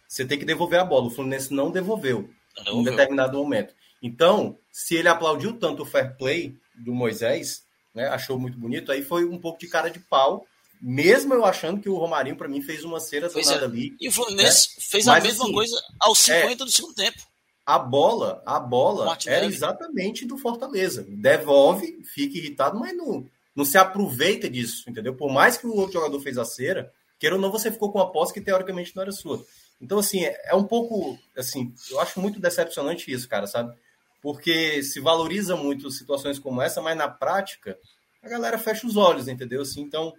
Você 0.06 0.24
tem 0.24 0.38
que 0.38 0.44
devolver 0.44 0.80
a 0.80 0.84
bola. 0.84 1.06
O 1.06 1.10
Fluminense 1.10 1.54
não 1.54 1.70
devolveu, 1.70 2.28
em 2.66 2.82
determinado 2.82 3.38
momento. 3.38 3.74
Então, 4.02 4.58
se 4.70 4.96
ele 4.96 5.08
aplaudiu 5.08 5.58
tanto 5.58 5.82
o 5.82 5.86
fair 5.86 6.16
play 6.16 6.56
do 6.74 6.92
Moisés, 6.92 7.64
né, 7.94 8.08
achou 8.08 8.38
muito 8.38 8.58
bonito, 8.58 8.90
aí 8.90 9.02
foi 9.02 9.24
um 9.24 9.38
pouco 9.38 9.58
de 9.58 9.68
cara 9.68 9.90
de 9.90 10.00
pau, 10.00 10.46
mesmo 10.80 11.34
eu 11.34 11.44
achando 11.44 11.80
que 11.80 11.88
o 11.88 11.96
Romarinho, 11.96 12.36
para 12.36 12.48
mim, 12.48 12.62
fez 12.62 12.84
uma 12.84 12.98
cera 12.98 13.28
é. 13.34 13.64
ali. 13.64 13.94
E 14.00 14.08
o 14.08 14.12
Fluminense 14.12 14.70
né? 14.76 14.84
fez 14.88 15.06
a 15.06 15.12
Mas, 15.12 15.24
mesma 15.24 15.44
assim, 15.44 15.52
coisa 15.52 15.82
aos 16.00 16.18
50 16.18 16.50
é, 16.50 16.66
do 16.66 16.70
segundo 16.70 16.94
tempo. 16.94 17.18
A 17.66 17.78
bola, 17.78 18.42
a 18.46 18.58
bola 18.58 19.16
era 19.26 19.44
exatamente 19.44 20.24
do 20.24 20.38
Fortaleza. 20.38 21.04
Devolve, 21.08 22.02
fica 22.14 22.38
irritado, 22.38 22.78
mas 22.78 22.96
não, 22.96 23.26
não 23.54 23.64
se 23.64 23.76
aproveita 23.76 24.48
disso, 24.48 24.88
entendeu? 24.88 25.14
Por 25.14 25.30
mais 25.30 25.58
que 25.58 25.66
o 25.66 25.76
outro 25.76 25.92
jogador 25.92 26.18
fez 26.20 26.38
a 26.38 26.44
cera, 26.44 26.92
queira 27.18 27.36
ou 27.36 27.40
não, 27.40 27.52
você 27.52 27.70
ficou 27.70 27.92
com 27.92 28.00
a 28.00 28.10
posse 28.10 28.32
que 28.32 28.40
teoricamente 28.40 28.96
não 28.96 29.02
era 29.02 29.12
sua. 29.12 29.44
Então, 29.80 29.98
assim, 29.98 30.24
é, 30.24 30.40
é 30.46 30.54
um 30.54 30.64
pouco, 30.64 31.18
assim, 31.36 31.72
eu 31.90 32.00
acho 32.00 32.20
muito 32.20 32.40
decepcionante 32.40 33.12
isso, 33.12 33.28
cara, 33.28 33.46
sabe? 33.46 33.74
Porque 34.22 34.82
se 34.82 34.98
valoriza 35.00 35.56
muito 35.56 35.90
situações 35.90 36.38
como 36.38 36.60
essa, 36.60 36.82
mas 36.82 36.96
na 36.96 37.08
prática, 37.08 37.78
a 38.22 38.28
galera 38.28 38.58
fecha 38.58 38.86
os 38.86 38.96
olhos, 38.96 39.28
entendeu? 39.28 39.62
Assim, 39.62 39.82
então, 39.82 40.14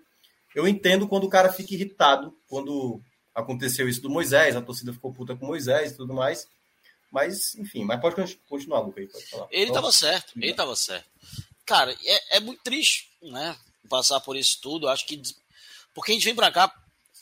eu 0.55 0.67
entendo 0.67 1.07
quando 1.07 1.25
o 1.25 1.29
cara 1.29 1.51
fica 1.51 1.73
irritado, 1.73 2.35
quando 2.47 3.01
aconteceu 3.33 3.87
isso 3.87 4.01
do 4.01 4.09
Moisés, 4.09 4.55
a 4.55 4.61
torcida 4.61 4.93
ficou 4.93 5.13
puta 5.13 5.35
com 5.35 5.45
Moisés 5.45 5.91
e 5.91 5.97
tudo 5.97 6.13
mais. 6.13 6.47
Mas, 7.11 7.55
enfim, 7.55 7.83
mas 7.83 7.99
pode 7.99 8.37
continuar, 8.47 8.79
Luca, 8.79 9.01
aí, 9.01 9.07
pode 9.07 9.25
falar. 9.25 9.47
Ele 9.51 9.69
estava 9.69 9.91
certo, 9.91 10.33
ele 10.37 10.51
estava 10.51 10.75
certo. 10.75 11.09
Cara, 11.65 11.95
é, 12.05 12.37
é 12.37 12.39
muito 12.39 12.61
triste, 12.63 13.09
né? 13.21 13.57
Passar 13.89 14.19
por 14.21 14.35
isso 14.35 14.59
tudo. 14.61 14.87
Acho 14.87 15.05
que. 15.05 15.21
Porque 15.93 16.11
a 16.11 16.15
gente 16.15 16.23
vem 16.23 16.35
para 16.35 16.51
cá 16.51 16.73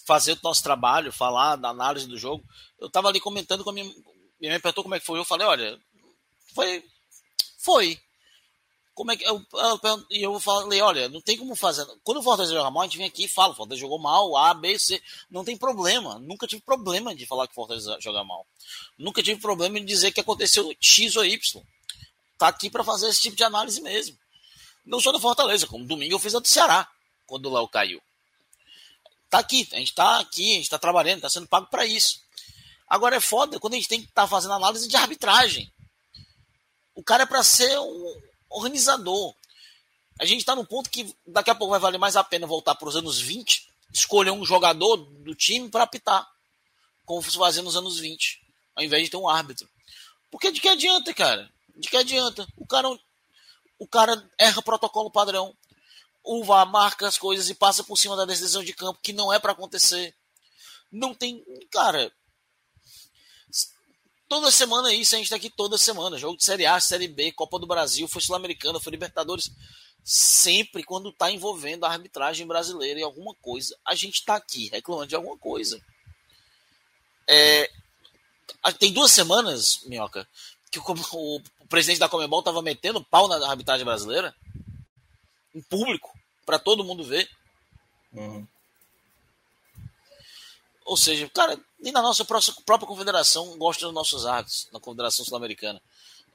fazer 0.05 0.33
o 0.33 0.39
nosso 0.43 0.61
trabalho, 0.61 1.11
falar 1.11 1.55
da 1.55 1.69
análise 1.69 2.07
do 2.07 2.17
jogo. 2.17 2.43
Eu 2.79 2.87
estava 2.87 3.07
ali 3.07 3.19
comentando 3.19 3.63
com 3.63 3.71
a 3.71 3.73
minha. 3.73 3.85
Minha 4.39 4.53
mãe 4.53 4.59
perguntou 4.59 4.83
como 4.83 4.95
é 4.95 4.99
que 4.99 5.05
foi. 5.05 5.19
Eu 5.19 5.25
falei, 5.25 5.47
olha, 5.47 5.79
foi. 6.53 6.83
Foi. 7.57 7.99
Como 8.99 9.13
é 9.13 9.15
que. 9.15 9.23
Eu, 9.23 9.41
eu, 9.53 10.05
eu 10.09 10.39
falei, 10.41 10.81
olha, 10.81 11.07
não 11.07 11.21
tem 11.21 11.37
como 11.37 11.55
fazer. 11.55 11.85
Quando 12.03 12.17
o 12.17 12.21
Fortaleza 12.21 12.53
joga 12.53 12.69
mal, 12.69 12.83
a 12.83 12.85
gente 12.85 12.97
vem 12.97 13.07
aqui 13.07 13.23
e 13.23 13.27
fala, 13.29 13.53
o 13.53 13.55
Fortaleza 13.55 13.79
jogou 13.79 13.97
mal, 13.97 14.35
A, 14.35 14.53
B, 14.53 14.77
C. 14.77 15.01
Não 15.31 15.45
tem 15.45 15.55
problema. 15.55 16.19
Nunca 16.19 16.45
tive 16.45 16.61
problema 16.61 17.15
de 17.15 17.25
falar 17.25 17.47
que 17.47 17.53
o 17.53 17.55
Fortaleza 17.55 17.97
joga 18.01 18.25
mal. 18.25 18.45
Nunca 18.97 19.23
tive 19.23 19.39
problema 19.39 19.79
de 19.79 19.85
dizer 19.85 20.11
que 20.11 20.19
aconteceu 20.19 20.75
X 20.81 21.15
ou 21.15 21.23
Y. 21.23 21.63
Tá 22.37 22.49
aqui 22.49 22.69
para 22.69 22.83
fazer 22.83 23.07
esse 23.07 23.21
tipo 23.21 23.37
de 23.37 23.43
análise 23.45 23.79
mesmo. 23.79 24.19
Não 24.85 24.99
só 24.99 25.13
do 25.13 25.19
Fortaleza, 25.21 25.65
como 25.65 25.85
domingo 25.85 26.15
eu 26.15 26.19
fiz 26.19 26.35
a 26.35 26.39
do 26.39 26.47
Ceará, 26.49 26.85
quando 27.25 27.45
o 27.45 27.53
Léo 27.53 27.69
caiu. 27.69 28.01
Tá 29.29 29.39
aqui, 29.39 29.65
a 29.71 29.77
gente 29.77 29.95
tá 29.95 30.19
aqui, 30.19 30.55
a 30.55 30.57
gente 30.57 30.69
tá 30.69 30.77
trabalhando, 30.77 31.21
tá 31.21 31.29
sendo 31.29 31.47
pago 31.47 31.67
para 31.67 31.85
isso. 31.85 32.19
Agora 32.85 33.15
é 33.15 33.21
foda 33.21 33.61
quando 33.61 33.75
a 33.75 33.77
gente 33.77 33.87
tem 33.87 34.01
que 34.01 34.09
estar 34.09 34.23
tá 34.23 34.27
fazendo 34.27 34.55
análise 34.55 34.89
de 34.89 34.97
arbitragem. 34.97 35.71
O 36.93 37.01
cara 37.01 37.23
é 37.23 37.25
para 37.25 37.41
ser 37.43 37.79
um, 37.79 38.28
organizador. 38.49 39.35
A 40.19 40.25
gente 40.25 40.39
está 40.39 40.55
num 40.55 40.65
ponto 40.65 40.89
que 40.89 41.15
daqui 41.25 41.49
a 41.49 41.55
pouco 41.55 41.71
vai 41.71 41.79
valer 41.79 41.97
mais 41.97 42.15
a 42.15 42.23
pena 42.23 42.45
voltar 42.45 42.75
para 42.75 42.89
os 42.89 42.95
anos 42.95 43.19
20, 43.19 43.69
escolher 43.93 44.31
um 44.31 44.43
jogador 44.43 44.97
do 44.97 45.33
time 45.33 45.69
para 45.69 45.83
apitar, 45.83 46.27
como 47.05 47.23
se 47.23 47.37
fazia 47.37 47.63
nos 47.63 47.75
anos 47.75 47.99
20, 47.99 48.41
ao 48.75 48.83
invés 48.83 49.03
de 49.03 49.09
ter 49.09 49.17
um 49.17 49.29
árbitro. 49.29 49.67
Porque 50.29 50.51
de 50.51 50.59
que 50.59 50.67
adianta, 50.67 51.13
cara? 51.13 51.49
De 51.75 51.89
que 51.89 51.97
adianta? 51.97 52.47
O 52.57 52.67
cara, 52.67 52.87
o 53.79 53.87
cara 53.87 54.29
erra 54.37 54.61
protocolo 54.61 55.09
padrão. 55.09 55.55
O 56.21 56.43
VAR 56.43 56.69
marca 56.69 57.07
as 57.07 57.17
coisas 57.17 57.49
e 57.49 57.55
passa 57.55 57.83
por 57.83 57.97
cima 57.97 58.15
da 58.15 58.25
decisão 58.25 58.63
de 58.63 58.73
campo, 58.73 58.99
que 59.01 59.13
não 59.13 59.31
é 59.31 59.39
para 59.39 59.53
acontecer. 59.53 60.13
Não 60.91 61.13
tem. 61.13 61.43
Cara, 61.71 62.11
Toda 64.29 64.51
semana 64.51 64.91
é 64.91 64.95
isso, 64.95 65.15
a 65.15 65.17
gente 65.17 65.31
tá 65.31 65.35
aqui 65.35 65.49
toda 65.49 65.75
semana. 65.75 66.15
Jogo 66.15 66.37
de 66.37 66.45
Série 66.45 66.63
A, 66.67 66.79
Série 66.79 67.07
B, 67.07 67.31
Copa 67.31 67.57
do 67.57 67.65
Brasil, 67.65 68.07
foi 68.07 68.21
Sul-Americana, 68.21 68.79
foi 68.79 68.91
Libertadores. 68.91 69.51
Sempre 70.03 70.83
quando 70.83 71.11
tá 71.11 71.31
envolvendo 71.31 71.83
a 71.83 71.89
arbitragem 71.89 72.45
brasileira 72.45 72.99
em 72.99 73.03
alguma 73.03 73.33
coisa, 73.41 73.75
a 73.83 73.95
gente 73.95 74.23
tá 74.23 74.35
aqui 74.35 74.69
reclamando 74.69 75.07
de 75.07 75.15
alguma 75.15 75.35
coisa. 75.35 75.81
É, 77.27 77.71
tem 78.77 78.93
duas 78.93 79.11
semanas, 79.11 79.81
Minhoca, 79.85 80.27
que 80.71 80.77
o, 80.77 80.83
o, 81.13 81.37
o 81.37 81.67
presidente 81.67 81.99
da 81.99 82.07
Comebol 82.07 82.43
tava 82.43 82.61
metendo 82.61 83.03
pau 83.03 83.27
na 83.27 83.49
arbitragem 83.49 83.85
brasileira 83.85 84.35
em 85.55 85.61
público, 85.61 86.15
para 86.45 86.59
todo 86.59 86.83
mundo 86.83 87.03
ver. 87.03 87.27
Uhum. 88.13 88.47
Ou 90.89 90.97
seja, 90.97 91.29
cara, 91.29 91.55
nem 91.79 91.93
na 91.93 92.01
nossa 92.01 92.25
própria 92.25 92.87
confederação 92.87 93.55
gosta 93.59 93.85
dos 93.85 93.93
nossos 93.93 94.25
atos, 94.25 94.67
na 94.73 94.79
confederação 94.79 95.23
sul-americana. 95.23 95.79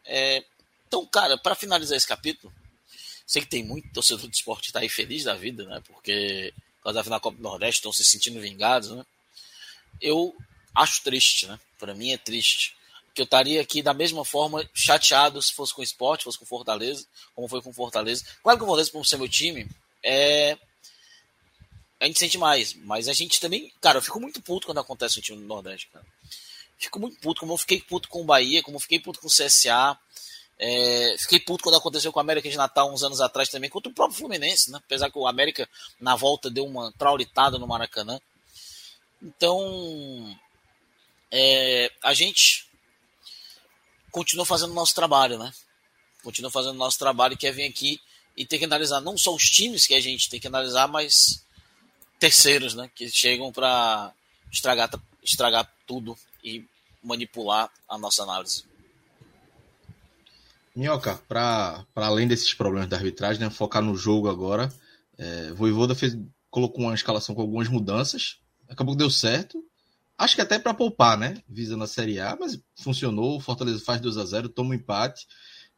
É, 0.05 0.45
então, 0.87 1.05
cara, 1.07 1.37
para 1.37 1.57
finalizar 1.57 1.97
esse 1.97 2.07
capítulo, 2.07 2.55
sei 3.27 3.43
que 3.43 3.49
tem 3.49 3.65
muito 3.65 3.93
torcedor 3.93 4.31
de 4.31 4.37
esporte 4.37 4.69
que 4.69 4.73
tá 4.73 4.79
aí 4.79 4.89
feliz 4.89 5.25
da 5.25 5.35
vida, 5.35 5.65
né? 5.65 5.83
Porque 5.89 6.55
por 6.77 6.85
causa 6.85 7.01
da 7.01 7.03
final 7.03 7.21
Copa 7.21 7.37
do 7.37 7.43
Nordeste 7.43 7.81
estão 7.81 7.93
se 7.93 8.05
sentindo 8.05 8.41
vingados, 8.41 8.91
né? 8.91 9.05
Eu 10.01 10.33
acho 10.73 11.03
triste, 11.03 11.49
né? 11.49 11.59
Para 11.77 11.93
mim 11.93 12.13
é 12.13 12.17
triste. 12.17 12.77
Que 13.13 13.23
eu 13.23 13.25
estaria 13.25 13.61
aqui 13.61 13.83
da 13.83 13.93
mesma 13.93 14.25
forma 14.25 14.65
chateado 14.73 15.43
se 15.43 15.53
fosse 15.53 15.75
com 15.75 15.81
o 15.81 15.85
esporte, 15.85 16.23
fosse 16.23 16.39
com 16.39 16.47
Fortaleza, 16.47 17.05
como 17.35 17.49
foi 17.49 17.61
com 17.61 17.73
Fortaleza. 17.73 18.25
Claro 18.41 18.57
que 18.57 18.63
o 18.63 18.67
Fortaleza, 18.69 18.93
por 18.93 19.05
ser 19.05 19.17
meu 19.17 19.29
time, 19.29 19.69
é 20.01 20.57
a 22.05 22.07
gente 22.07 22.21
sente 22.21 22.39
mais. 22.39 22.75
Mas 22.75 23.09
a 23.09 23.13
gente 23.13 23.41
também. 23.41 23.73
Cara, 23.81 23.99
eu 23.99 24.03
fico 24.03 24.21
muito 24.21 24.41
puto 24.43 24.67
quando 24.67 24.79
acontece 24.79 25.19
um 25.19 25.23
time 25.23 25.39
do 25.39 25.47
Nordeste, 25.47 25.89
cara. 25.89 26.05
Fico 26.79 27.01
muito 27.01 27.19
puto, 27.19 27.41
como 27.41 27.55
eu 27.55 27.57
fiquei 27.57 27.81
puto 27.81 28.09
com 28.09 28.21
o 28.21 28.25
Bahia, 28.25 28.63
como 28.63 28.77
eu 28.77 28.81
fiquei 28.81 29.01
puto 29.01 29.21
com 29.21 29.27
o 29.27 29.31
CSA. 29.31 29.99
É, 30.59 31.17
fiquei 31.19 31.41
puto 31.41 31.65
quando 31.65 31.77
aconteceu 31.77 32.13
com 32.13 32.19
o 32.19 32.21
América 32.21 32.49
de 32.49 32.57
Natal 32.57 32.93
uns 32.93 33.03
anos 33.03 33.21
atrás 33.21 33.49
também, 33.49 33.71
contra 33.71 33.91
o 33.91 33.95
próprio 33.95 34.19
Fluminense, 34.19 34.71
né? 34.71 34.79
Apesar 34.85 35.11
que 35.11 35.19
o 35.19 35.27
América 35.27 35.69
na 35.99 36.15
volta 36.15 36.51
deu 36.51 36.67
uma 36.67 36.93
traulitada 36.93 37.59
no 37.59 37.67
Maracanã. 37.67 38.21
Então, 39.23 40.39
é, 41.33 41.91
a 42.03 42.13
gente 42.13 42.69
continua 44.11 44.45
fazendo 44.45 44.73
o 44.73 44.75
nosso 44.75 44.95
trabalho, 44.95 45.39
né? 45.39 45.53
Continua 46.23 46.51
fazendo 46.51 46.75
o 46.75 46.79
nosso 46.79 46.99
trabalho, 46.99 47.37
que 47.37 47.47
é 47.47 47.53
vir 47.53 47.65
aqui 47.65 47.99
e 48.37 48.45
ter 48.45 48.59
que 48.59 48.65
analisar 48.67 49.01
não 49.01 49.17
só 49.17 49.35
os 49.35 49.49
times 49.49 49.87
que 49.87 49.95
a 49.95 50.01
gente 50.01 50.29
tem 50.29 50.39
que 50.39 50.47
analisar, 50.47 50.87
mas 50.87 51.45
terceiros, 52.19 52.75
né, 52.75 52.91
que 52.95 53.09
chegam 53.09 53.53
para 53.53 54.13
estragar, 54.51 54.91
estragar 55.23 55.71
tudo 55.87 56.17
e 56.43 56.65
manipular 57.03 57.71
a 57.89 57.99
nossa 57.99 58.23
análise. 58.23 58.65
Minhoca, 60.75 61.21
para 61.29 61.85
além 61.95 62.27
desses 62.27 62.53
problemas 62.53 62.89
da 62.89 62.97
arbitragem, 62.97 63.41
né, 63.41 63.51
focar 63.51 63.83
no 63.83 63.97
jogo 63.97 64.29
agora. 64.29 64.73
É, 65.17 65.53
Voivoda 65.53 65.95
fez, 65.95 66.17
colocou 66.51 66.85
uma 66.85 66.95
escalação 66.95 67.35
com 67.35 67.43
algumas 67.43 67.69
mudanças, 67.69 68.39
acabou 68.69 68.95
que 68.95 68.99
deu 68.99 69.11
certo. 69.11 69.65
Acho 70.17 70.35
que 70.35 70.41
até 70.41 70.59
para 70.59 70.75
poupar, 70.75 71.19
né? 71.19 71.43
Visando 71.49 71.83
a 71.83 71.89
Série 71.89 72.21
A, 72.21 72.37
mas 72.39 72.59
funcionou. 72.77 73.41
Fortaleza 73.41 73.85
faz 73.85 74.01
2 74.01 74.17
a 74.17 74.25
0 74.25 74.49
toma 74.49 74.71
um 74.71 74.75
empate. 74.75 75.27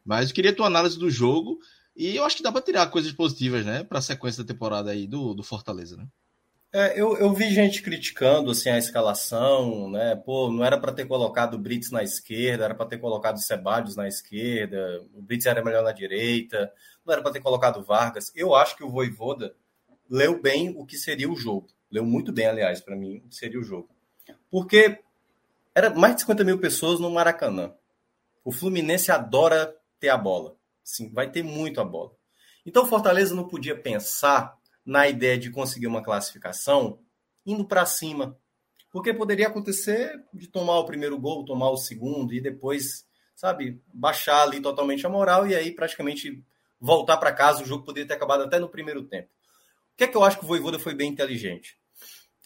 Mas 0.05 0.29
eu 0.29 0.35
queria 0.35 0.55
tua 0.55 0.66
análise 0.66 0.99
do 0.99 1.11
jogo 1.11 1.59
e 1.96 2.14
eu 2.14 2.25
acho 2.25 2.37
que 2.37 2.42
dá 2.42 2.53
para 2.53 2.61
tirar 2.61 2.87
coisas 2.88 3.12
positivas, 3.12 3.64
né? 3.64 3.83
Para 3.83 3.99
a 3.99 4.03
sequência 4.03 4.44
da 4.44 4.53
temporada 4.53 4.90
aí 4.90 5.07
do, 5.07 5.35
do 5.35 5.42
Fortaleza, 5.42 5.96
né? 5.96 6.07
É, 6.72 7.00
eu, 7.00 7.16
eu 7.16 7.33
vi 7.33 7.55
gente 7.55 7.81
criticando 7.81 8.50
assim, 8.50 8.68
a 8.68 8.76
escalação, 8.76 9.90
né? 9.90 10.16
Pô, 10.16 10.50
não 10.50 10.64
era 10.64 10.79
para 10.79 10.92
ter 10.92 11.07
colocado 11.07 11.55
o 11.55 11.59
Brits 11.59 11.90
na 11.90 12.02
esquerda, 12.02 12.64
era 12.64 12.74
para 12.74 12.87
ter 12.87 12.98
colocado 12.98 13.37
o 13.37 13.40
Ceballos 13.40 13.96
na 13.96 14.07
esquerda, 14.07 15.02
o 15.14 15.22
Brits 15.22 15.46
era 15.46 15.64
melhor 15.64 15.83
na 15.83 15.92
direita, 15.92 16.72
não 17.05 17.12
era 17.12 17.22
para 17.22 17.33
ter 17.33 17.40
colocado 17.40 17.85
Vargas. 17.85 18.33
Eu 18.35 18.55
acho 18.55 18.76
que 18.76 18.85
o 18.85 18.90
Voivoda 18.90 19.55
leu 20.11 20.40
bem 20.40 20.74
o 20.76 20.85
que 20.85 20.96
seria 20.96 21.31
o 21.31 21.37
jogo. 21.37 21.68
Leu 21.90 22.05
muito 22.05 22.33
bem, 22.33 22.46
aliás, 22.46 22.81
para 22.81 22.96
mim, 22.96 23.22
o 23.24 23.29
que 23.29 23.37
seria 23.37 23.61
o 23.61 23.64
jogo. 23.64 23.88
Porque 24.50 24.98
era 25.74 25.90
mais 25.90 26.14
de 26.14 26.22
50 26.22 26.44
mil 26.44 26.59
pessoas 26.59 26.98
no 26.98 27.11
Maracanã. 27.11 27.72
O 28.44 28.52
Fluminense 28.52 29.11
adora 29.11 29.74
ter 29.98 30.09
a 30.09 30.16
bola. 30.16 30.57
Sim, 30.83 31.11
vai 31.12 31.31
ter 31.31 31.42
muito 31.42 31.81
a 31.81 31.85
bola. 31.85 32.12
Então 32.64 32.83
o 32.83 32.87
Fortaleza 32.87 33.35
não 33.35 33.46
podia 33.46 33.76
pensar 33.76 34.55
na 34.87 35.09
ideia 35.09 35.37
de 35.37 35.51
conseguir 35.51 35.88
uma 35.88 36.03
classificação 36.03 37.01
indo 37.44 37.64
para 37.64 37.85
cima. 37.85 38.38
Porque 38.92 39.12
poderia 39.12 39.49
acontecer 39.49 40.22
de 40.33 40.46
tomar 40.46 40.79
o 40.79 40.87
primeiro 40.87 41.18
gol, 41.18 41.44
tomar 41.44 41.70
o 41.70 41.77
segundo 41.77 42.33
e 42.33 42.40
depois, 42.40 43.05
sabe, 43.35 43.83
baixar 43.92 44.42
ali 44.42 44.61
totalmente 44.61 45.05
a 45.05 45.11
moral 45.11 45.46
e 45.46 45.55
aí 45.55 45.72
praticamente 45.72 46.42
voltar 46.81 47.16
para 47.16 47.33
casa. 47.33 47.62
O 47.62 47.66
jogo 47.66 47.85
poderia 47.85 48.07
ter 48.07 48.14
acabado 48.14 48.44
até 48.44 48.59
no 48.61 48.68
primeiro 48.68 49.03
tempo. 49.03 49.29
O 49.92 49.96
que 49.96 50.05
é 50.05 50.07
que 50.07 50.16
eu 50.16 50.22
acho 50.22 50.38
que 50.38 50.44
o 50.44 50.49
Voivoda 50.49 50.79
foi 50.79 50.94
bem 50.94 51.11
inteligente? 51.11 51.77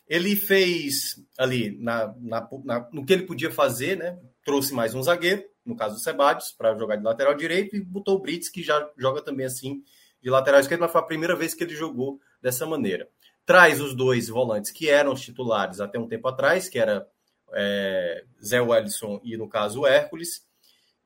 Ele 0.08 0.34
fez 0.34 1.22
ali 1.38 1.76
na, 1.78 2.14
na, 2.18 2.48
na, 2.64 2.88
no 2.90 3.04
que 3.04 3.12
ele 3.12 3.26
podia 3.26 3.50
fazer, 3.50 3.96
né? 3.96 4.18
Trouxe 4.44 4.72
mais 4.72 4.94
um 4.94 5.02
zagueiro, 5.02 5.44
no 5.64 5.76
caso 5.76 5.96
do 5.96 6.00
Sebadios, 6.00 6.50
para 6.50 6.76
jogar 6.76 6.96
de 6.96 7.04
lateral 7.04 7.34
direito, 7.34 7.76
e 7.76 7.80
botou 7.80 8.16
o 8.16 8.18
Brits, 8.18 8.48
que 8.48 8.62
já 8.62 8.90
joga 8.96 9.22
também 9.22 9.46
assim 9.46 9.84
de 10.20 10.30
lateral 10.30 10.60
esquerdo, 10.60 10.80
mas 10.80 10.92
foi 10.92 11.00
a 11.00 11.04
primeira 11.04 11.36
vez 11.36 11.54
que 11.54 11.62
ele 11.62 11.74
jogou 11.74 12.20
dessa 12.40 12.66
maneira. 12.66 13.08
Traz 13.44 13.80
os 13.80 13.94
dois 13.94 14.28
volantes 14.28 14.70
que 14.70 14.88
eram 14.88 15.12
os 15.12 15.20
titulares 15.20 15.80
até 15.80 15.98
um 15.98 16.06
tempo 16.06 16.28
atrás, 16.28 16.68
que 16.68 16.78
era 16.78 17.06
é, 17.52 18.24
Zé 18.44 18.60
Wellison 18.60 19.20
e, 19.24 19.36
no 19.36 19.48
caso, 19.48 19.86
Hércules. 19.86 20.46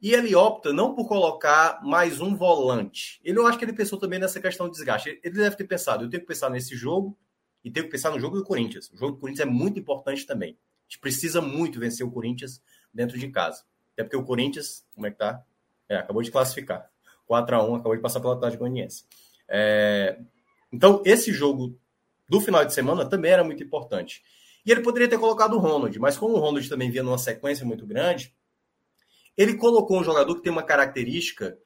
E 0.00 0.12
ele 0.12 0.34
opta 0.34 0.72
não 0.72 0.94
por 0.94 1.08
colocar 1.08 1.80
mais 1.82 2.20
um 2.20 2.36
volante. 2.36 3.20
Ele, 3.24 3.38
eu 3.38 3.46
acho 3.46 3.58
que 3.58 3.64
ele 3.64 3.72
pensou 3.72 3.98
também 3.98 4.18
nessa 4.18 4.40
questão 4.40 4.66
de 4.66 4.72
desgaste. 4.72 5.18
Ele 5.22 5.34
deve 5.34 5.56
ter 5.56 5.64
pensado, 5.64 6.04
eu 6.04 6.10
tenho 6.10 6.20
que 6.20 6.28
pensar 6.28 6.50
nesse 6.50 6.76
jogo 6.76 7.16
e 7.64 7.70
tenho 7.70 7.86
que 7.86 7.92
pensar 7.92 8.10
no 8.10 8.20
jogo 8.20 8.36
do 8.36 8.44
Corinthians. 8.44 8.90
O 8.90 8.96
jogo 8.98 9.12
do 9.12 9.18
Corinthians 9.18 9.48
é 9.48 9.50
muito 9.50 9.78
importante 9.78 10.26
também. 10.26 10.50
A 10.50 10.90
gente 10.90 11.00
precisa 11.00 11.40
muito 11.40 11.80
vencer 11.80 12.06
o 12.06 12.10
Corinthians 12.10 12.62
dentro 12.92 13.18
de 13.18 13.28
casa. 13.28 13.64
Até 13.94 14.02
porque 14.04 14.16
o 14.16 14.24
Corinthians, 14.24 14.84
como 14.94 15.06
é 15.06 15.10
que 15.10 15.16
tá? 15.16 15.42
É, 15.88 15.96
acabou 15.96 16.22
de 16.22 16.30
classificar. 16.30 16.90
4 17.26 17.56
a 17.56 17.64
1 17.64 17.74
acabou 17.76 17.96
de 17.96 18.02
passar 18.02 18.20
pela 18.20 18.34
Atlético 18.34 18.60
Goianiense. 18.60 19.06
É, 19.48 20.18
então, 20.74 21.02
esse 21.04 21.32
jogo 21.32 21.78
do 22.28 22.40
final 22.40 22.64
de 22.64 22.74
semana 22.74 23.08
também 23.08 23.30
era 23.30 23.44
muito 23.44 23.62
importante. 23.62 24.22
E 24.66 24.72
ele 24.72 24.82
poderia 24.82 25.08
ter 25.08 25.18
colocado 25.18 25.54
o 25.54 25.58
Ronald, 25.58 25.98
mas 25.98 26.16
como 26.16 26.34
o 26.34 26.38
Ronald 26.38 26.68
também 26.68 26.90
vinha 26.90 27.02
numa 27.02 27.18
sequência 27.18 27.64
muito 27.64 27.86
grande, 27.86 28.34
ele 29.36 29.54
colocou 29.54 30.00
um 30.00 30.04
jogador 30.04 30.34
que 30.34 30.42
tem 30.42 30.52
uma 30.52 30.62
característica 30.62 31.56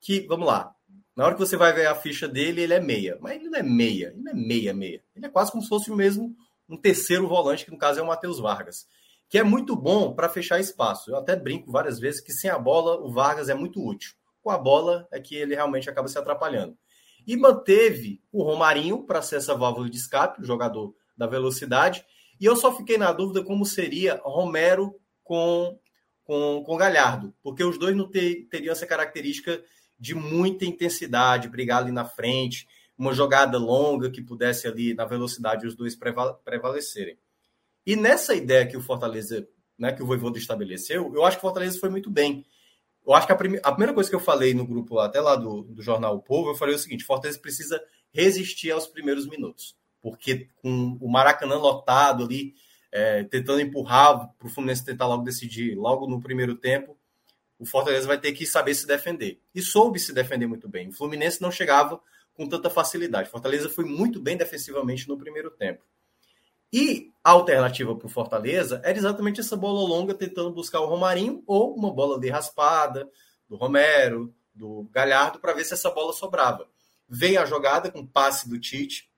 que, 0.00 0.26
vamos 0.26 0.46
lá, 0.46 0.74
na 1.14 1.24
hora 1.24 1.34
que 1.34 1.40
você 1.40 1.56
vai 1.56 1.72
ver 1.72 1.86
a 1.86 1.94
ficha 1.94 2.26
dele, 2.26 2.62
ele 2.62 2.74
é 2.74 2.80
meia. 2.80 3.18
Mas 3.20 3.36
ele 3.36 3.48
não 3.48 3.58
é 3.58 3.62
meia, 3.62 4.08
ele 4.08 4.22
não 4.22 4.32
é 4.32 4.34
meia, 4.34 4.74
meia. 4.74 5.02
Ele 5.14 5.26
é 5.26 5.28
quase 5.28 5.50
como 5.50 5.62
se 5.62 5.68
fosse 5.68 5.90
o 5.90 5.96
mesmo 5.96 6.34
um 6.68 6.76
terceiro 6.76 7.28
volante, 7.28 7.64
que 7.64 7.70
no 7.70 7.78
caso 7.78 8.00
é 8.00 8.02
o 8.02 8.06
Matheus 8.06 8.40
Vargas, 8.40 8.86
que 9.28 9.38
é 9.38 9.42
muito 9.42 9.76
bom 9.76 10.14
para 10.14 10.28
fechar 10.28 10.58
espaço. 10.58 11.10
Eu 11.10 11.16
até 11.16 11.36
brinco 11.36 11.70
várias 11.70 11.98
vezes 11.98 12.20
que 12.20 12.32
sem 12.32 12.50
a 12.50 12.58
bola 12.58 13.00
o 13.00 13.12
Vargas 13.12 13.48
é 13.48 13.54
muito 13.54 13.84
útil 13.84 14.12
com 14.46 14.52
a 14.52 14.58
bola 14.58 15.08
é 15.10 15.18
que 15.18 15.34
ele 15.34 15.56
realmente 15.56 15.90
acaba 15.90 16.06
se 16.06 16.16
atrapalhando. 16.16 16.78
E 17.26 17.36
manteve 17.36 18.22
o 18.30 18.42
Romarinho 18.42 19.02
para 19.04 19.20
ser 19.20 19.36
essa 19.36 19.54
válvula 19.54 19.90
de 19.90 19.96
escape, 19.96 20.40
o 20.40 20.44
jogador 20.44 20.94
da 21.16 21.26
velocidade. 21.26 22.04
E 22.40 22.44
eu 22.44 22.54
só 22.54 22.74
fiquei 22.76 22.96
na 22.98 23.12
dúvida 23.12 23.42
como 23.42 23.64
seria 23.64 24.20
Romero 24.24 24.94
com, 25.24 25.78
com, 26.24 26.62
com 26.64 26.76
Galhardo, 26.76 27.34
porque 27.42 27.64
os 27.64 27.78
dois 27.78 27.96
não 27.96 28.08
ter, 28.08 28.46
teriam 28.50 28.72
essa 28.72 28.86
característica 28.86 29.62
de 29.98 30.14
muita 30.14 30.64
intensidade, 30.64 31.48
brigar 31.48 31.82
ali 31.82 31.90
na 31.90 32.04
frente, 32.04 32.68
uma 32.96 33.12
jogada 33.12 33.58
longa 33.58 34.10
que 34.10 34.22
pudesse 34.22 34.66
ali 34.66 34.94
na 34.94 35.04
velocidade 35.04 35.66
os 35.66 35.74
dois 35.74 35.96
prevalecerem. 36.44 37.18
E 37.84 37.96
nessa 37.96 38.34
ideia 38.34 38.66
que 38.66 38.76
o 38.76 38.80
Fortaleza, 38.80 39.46
né, 39.78 39.92
que 39.92 40.02
o 40.02 40.06
Voivoda 40.06 40.38
estabeleceu, 40.38 41.12
eu 41.14 41.24
acho 41.24 41.36
que 41.36 41.40
o 41.44 41.48
Fortaleza 41.48 41.78
foi 41.78 41.88
muito 41.88 42.10
bem 42.10 42.44
eu 43.06 43.14
acho 43.14 43.26
que 43.26 43.32
a, 43.32 43.36
prime... 43.36 43.60
a, 43.62 43.70
primeira 43.70 43.94
coisa 43.94 44.10
que 44.10 44.16
eu 44.16 44.20
falei 44.20 44.52
no 44.52 44.66
grupo 44.66 44.98
até 44.98 45.20
lá 45.20 45.36
do, 45.36 45.62
do 45.62 45.82
jornal 45.82 46.16
O 46.16 46.22
Povo, 46.22 46.50
eu 46.50 46.54
falei 46.54 46.74
o 46.74 46.78
seguinte: 46.78 47.04
Fortaleza 47.04 47.38
precisa 47.38 47.80
resistir 48.12 48.70
aos 48.70 48.86
primeiros 48.86 49.28
minutos, 49.28 49.76
porque 50.02 50.48
com 50.56 50.98
o 51.00 51.08
Maracanã 51.08 51.56
lotado 51.56 52.24
ali, 52.24 52.54
é, 52.90 53.24
tentando 53.24 53.60
empurrar 53.60 54.28
para 54.38 54.46
o 54.46 54.50
Fluminense 54.50 54.84
tentar 54.84 55.06
logo 55.06 55.22
decidir, 55.22 55.74
logo 55.76 56.08
no 56.08 56.20
primeiro 56.20 56.56
tempo, 56.56 56.98
o 57.58 57.64
Fortaleza 57.64 58.06
vai 58.06 58.18
ter 58.18 58.32
que 58.32 58.46
saber 58.46 58.74
se 58.74 58.86
defender. 58.86 59.40
E 59.54 59.62
soube 59.62 59.98
se 59.98 60.12
defender 60.12 60.46
muito 60.46 60.68
bem. 60.68 60.88
O 60.88 60.92
Fluminense 60.92 61.40
não 61.40 61.50
chegava 61.50 62.00
com 62.34 62.46
tanta 62.48 62.68
facilidade. 62.68 63.30
Fortaleza 63.30 63.68
foi 63.68 63.84
muito 63.84 64.20
bem 64.20 64.36
defensivamente 64.36 65.08
no 65.08 65.16
primeiro 65.16 65.50
tempo. 65.50 65.82
E 66.72 67.12
a 67.22 67.30
alternativa 67.30 67.94
para 67.94 68.06
o 68.06 68.10
Fortaleza 68.10 68.80
era 68.84 68.96
exatamente 68.96 69.40
essa 69.40 69.56
bola 69.56 69.88
longa 69.88 70.14
tentando 70.14 70.52
buscar 70.52 70.80
o 70.80 70.86
Romarinho 70.86 71.42
ou 71.46 71.74
uma 71.74 71.92
bola 71.92 72.18
de 72.18 72.28
raspada 72.28 73.08
do 73.48 73.56
Romero, 73.56 74.34
do 74.54 74.88
Galhardo, 74.92 75.38
para 75.38 75.52
ver 75.52 75.64
se 75.64 75.74
essa 75.74 75.90
bola 75.90 76.12
sobrava. 76.12 76.68
Vem 77.08 77.36
a 77.36 77.44
jogada 77.44 77.90
com 77.90 78.06
passe 78.06 78.48
do 78.48 78.58
Tite, 78.58 79.08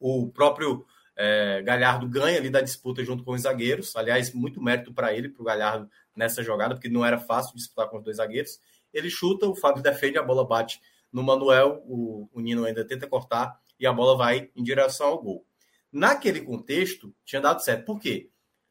o 0.00 0.28
próprio 0.28 0.84
é, 1.14 1.62
Galhardo 1.62 2.08
ganha 2.08 2.38
ali 2.38 2.50
da 2.50 2.60
disputa 2.60 3.04
junto 3.04 3.22
com 3.22 3.32
os 3.32 3.42
zagueiros. 3.42 3.94
Aliás, 3.94 4.32
muito 4.32 4.62
mérito 4.62 4.92
para 4.92 5.14
ele, 5.14 5.28
para 5.28 5.42
o 5.42 5.44
Galhardo 5.44 5.88
nessa 6.16 6.42
jogada, 6.42 6.74
porque 6.74 6.88
não 6.88 7.04
era 7.04 7.18
fácil 7.18 7.54
disputar 7.54 7.88
com 7.88 7.98
os 7.98 8.04
dois 8.04 8.16
zagueiros. 8.16 8.58
Ele 8.92 9.10
chuta, 9.10 9.46
o 9.46 9.54
Fábio 9.54 9.82
defende, 9.82 10.18
a 10.18 10.22
bola 10.22 10.46
bate 10.46 10.80
no 11.12 11.22
Manuel, 11.22 11.82
o, 11.86 12.28
o 12.32 12.40
Nino 12.40 12.64
ainda 12.64 12.84
tenta 12.84 13.06
cortar 13.06 13.60
e 13.78 13.86
a 13.86 13.92
bola 13.92 14.16
vai 14.16 14.50
em 14.56 14.62
direção 14.62 15.06
ao 15.08 15.22
gol 15.22 15.46
naquele 15.92 16.40
contexto, 16.40 17.14
tinha 17.24 17.40
dado 17.40 17.62
certo. 17.62 17.84
Por 17.84 18.00
quê? 18.00 18.30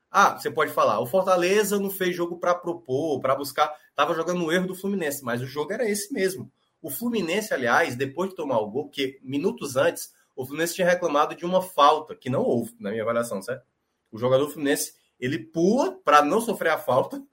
Ah, 0.10 0.38
você 0.38 0.51
pode 0.51 0.73
falar, 0.73 0.99
o 0.99 1.05
Fortaleza 1.05 1.79
não 1.79 1.89
fez 1.89 2.13
jogo 2.13 2.38
para 2.38 2.53
propor, 2.53 3.21
para 3.21 3.36
buscar, 3.36 3.73
estava 3.89 4.13
jogando 4.13 4.39
no 4.39 4.51
erro 4.51 4.67
do 4.67 4.75
Fluminense, 4.75 5.23
mas 5.23 5.41
o 5.41 5.45
jogo 5.45 5.71
era 5.71 5.89
esse 5.89 6.12
mesmo. 6.12 6.51
O 6.81 6.89
Fluminense, 6.89 7.53
aliás, 7.53 7.95
depois 7.95 8.31
de 8.31 8.36
tomar 8.36 8.60
o 8.60 8.69
gol, 8.69 8.89
que 8.89 9.19
minutos 9.23 9.77
antes, 9.77 10.12
o 10.36 10.45
Fluminense 10.45 10.75
tinha 10.75 10.88
reclamado 10.88 11.36
de 11.36 11.45
uma 11.45 11.62
falta, 11.62 12.15
que 12.15 12.29
não 12.29 12.41
houve, 12.41 12.75
na 12.79 12.89
minha 12.89 13.03
avaliação, 13.03 13.41
certo? 13.41 13.63
O 14.12 14.17
jogador 14.17 14.49
Fluminense, 14.49 14.93
ele 15.19 15.39
pula 15.39 15.93
para 16.03 16.21
não 16.21 16.41
sofrer 16.41 16.71
a 16.71 16.77
falta, 16.77 17.23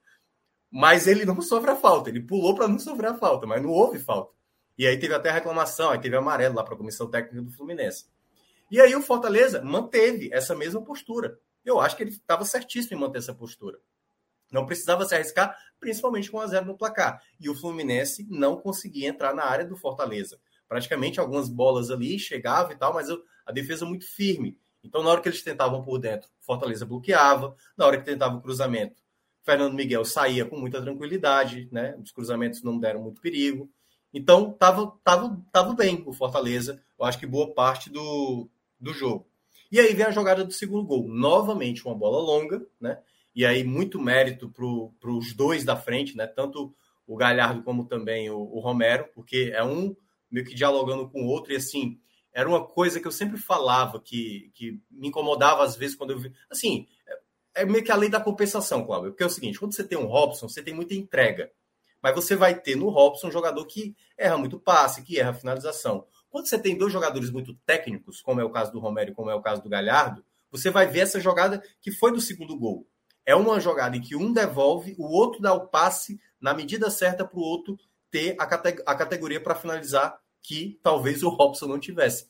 mas 0.71 1.07
ele 1.07 1.25
não 1.25 1.41
sofre 1.41 1.71
a 1.71 1.75
falta. 1.75 2.09
Ele 2.09 2.21
pulou 2.21 2.55
para 2.55 2.67
não 2.67 2.79
sofrer 2.79 3.09
a 3.09 3.17
falta, 3.17 3.47
mas 3.47 3.61
não 3.61 3.71
houve 3.71 3.99
falta. 3.99 4.31
E 4.77 4.87
aí 4.87 4.97
teve 4.97 5.13
até 5.13 5.29
a 5.29 5.33
reclamação, 5.33 5.89
aí 5.89 5.99
teve 5.99 6.15
amarelo 6.15 6.55
lá 6.55 6.63
para 6.63 6.75
a 6.75 6.77
comissão 6.77 7.09
técnica 7.09 7.41
do 7.41 7.51
Fluminense. 7.51 8.05
E 8.69 8.79
aí 8.79 8.95
o 8.95 9.01
Fortaleza 9.01 9.61
manteve 9.63 10.29
essa 10.31 10.55
mesma 10.55 10.81
postura. 10.81 11.39
Eu 11.65 11.79
acho 11.79 11.95
que 11.95 12.03
ele 12.03 12.11
estava 12.11 12.45
certíssimo 12.45 12.97
em 12.97 12.99
manter 12.99 13.19
essa 13.19 13.33
postura. 13.33 13.79
Não 14.51 14.65
precisava 14.65 15.05
se 15.05 15.13
arriscar, 15.13 15.55
principalmente 15.79 16.31
com 16.31 16.39
a 16.39 16.47
zero 16.47 16.65
no 16.65 16.77
placar. 16.77 17.21
E 17.39 17.49
o 17.49 17.55
Fluminense 17.55 18.25
não 18.29 18.57
conseguia 18.57 19.07
entrar 19.07 19.33
na 19.33 19.43
área 19.43 19.65
do 19.65 19.77
Fortaleza. 19.77 20.39
Praticamente 20.67 21.19
algumas 21.19 21.49
bolas 21.49 21.89
ali 21.91 22.17
chegavam 22.19 22.71
e 22.71 22.75
tal, 22.75 22.93
mas 22.93 23.07
a 23.45 23.51
defesa 23.51 23.85
muito 23.85 24.05
firme. 24.05 24.57
Então, 24.83 25.03
na 25.03 25.09
hora 25.09 25.21
que 25.21 25.29
eles 25.29 25.43
tentavam 25.43 25.83
por 25.83 25.99
dentro, 25.99 26.29
Fortaleza 26.39 26.85
bloqueava. 26.85 27.55
Na 27.77 27.85
hora 27.85 27.97
que 27.97 28.05
tentava 28.05 28.37
o 28.37 28.41
cruzamento, 28.41 29.03
Fernando 29.43 29.73
Miguel 29.73 30.05
saía 30.05 30.45
com 30.45 30.57
muita 30.57 30.81
tranquilidade, 30.81 31.67
né? 31.71 31.95
Os 32.01 32.11
cruzamentos 32.11 32.63
não 32.63 32.79
deram 32.79 33.01
muito 33.01 33.21
perigo. 33.21 33.69
Então, 34.13 34.51
tava, 34.53 34.93
tava, 35.03 35.39
tava 35.51 35.73
bem 35.73 36.03
o 36.05 36.13
Fortaleza. 36.13 36.81
Eu 36.97 37.05
acho 37.05 37.19
que 37.19 37.27
boa 37.27 37.53
parte 37.53 37.89
do, 37.89 38.49
do 38.79 38.93
jogo. 38.93 39.27
E 39.71 39.79
aí 39.79 39.93
vem 39.93 40.05
a 40.05 40.11
jogada 40.11 40.43
do 40.43 40.51
segundo 40.51 40.85
gol. 40.85 41.07
Novamente 41.07 41.85
uma 41.85 41.95
bola 41.95 42.19
longa, 42.19 42.65
né? 42.79 42.99
E 43.35 43.45
aí 43.45 43.63
muito 43.63 43.99
mérito 43.99 44.49
para 44.49 45.11
os 45.11 45.33
dois 45.33 45.63
da 45.63 45.75
frente, 45.75 46.17
né? 46.17 46.25
Tanto 46.25 46.73
o 47.05 47.15
Galhardo 47.15 47.63
como 47.63 47.85
também 47.85 48.29
o, 48.29 48.37
o, 48.37 48.59
Romero, 48.59 49.07
porque 49.13 49.51
é 49.53 49.63
um 49.63 49.95
meio 50.29 50.45
que 50.45 50.55
dialogando 50.55 51.09
com 51.09 51.23
o 51.23 51.27
outro. 51.27 51.53
E 51.53 51.55
assim, 51.55 51.99
era 52.33 52.49
uma 52.49 52.63
coisa 52.63 52.99
que 52.99 53.07
eu 53.07 53.11
sempre 53.11 53.39
falava, 53.39 53.99
que, 53.99 54.51
que 54.53 54.79
me 54.89 55.07
incomodava 55.07 55.63
às 55.63 55.75
vezes 55.75 55.95
quando 55.95 56.11
eu 56.11 56.19
vi. 56.19 56.33
Assim, 56.49 56.87
é, 57.55 57.61
é 57.61 57.65
meio 57.65 57.83
que 57.83 57.91
a 57.91 57.95
lei 57.95 58.09
da 58.09 58.19
compensação, 58.19 58.85
Cláudio. 58.85 59.11
Porque 59.11 59.23
é 59.23 59.27
o 59.27 59.31
seguinte: 59.31 59.59
quando 59.59 59.73
você 59.73 59.83
tem 59.83 59.97
um 59.97 60.07
Robson, 60.07 60.49
você 60.49 60.63
tem 60.63 60.73
muita 60.73 60.93
entrega. 60.93 61.51
Mas 62.01 62.15
você 62.15 62.35
vai 62.35 62.59
ter 62.59 62.75
no 62.75 62.89
Robson 62.89 63.27
um 63.27 63.31
jogador 63.31 63.65
que 63.65 63.95
erra 64.17 64.37
muito 64.37 64.59
passe, 64.59 65.03
que 65.03 65.19
erra 65.19 65.33
finalização. 65.33 66.05
Quando 66.29 66.47
você 66.47 66.59
tem 66.59 66.77
dois 66.77 66.93
jogadores 66.93 67.31
muito 67.31 67.53
técnicos, 67.65 68.21
como 68.21 68.39
é 68.39 68.43
o 68.43 68.51
caso 68.51 68.71
do 68.71 68.79
Romero 68.79 69.11
e 69.11 69.13
como 69.13 69.29
é 69.29 69.35
o 69.35 69.41
caso 69.41 69.61
do 69.61 69.69
Galhardo, 69.69 70.23
você 70.51 70.69
vai 70.69 70.87
ver 70.87 71.01
essa 71.01 71.19
jogada 71.19 71.61
que 71.81 71.91
foi 71.91 72.11
do 72.11 72.21
segundo 72.21 72.57
gol. 72.57 72.87
É 73.25 73.35
uma 73.35 73.59
jogada 73.59 73.95
em 73.95 74.01
que 74.01 74.15
um 74.15 74.33
devolve, 74.33 74.95
o 74.97 75.05
outro 75.05 75.41
dá 75.41 75.53
o 75.53 75.67
passe 75.67 76.19
na 76.39 76.53
medida 76.53 76.89
certa 76.89 77.25
para 77.25 77.39
o 77.39 77.43
outro 77.43 77.77
ter 78.09 78.35
a, 78.39 78.43
a 78.43 78.95
categoria 78.95 79.41
para 79.41 79.55
finalizar 79.55 80.19
que 80.41 80.79
talvez 80.81 81.21
o 81.21 81.29
Robson 81.29 81.67
não 81.67 81.79
tivesse, 81.79 82.27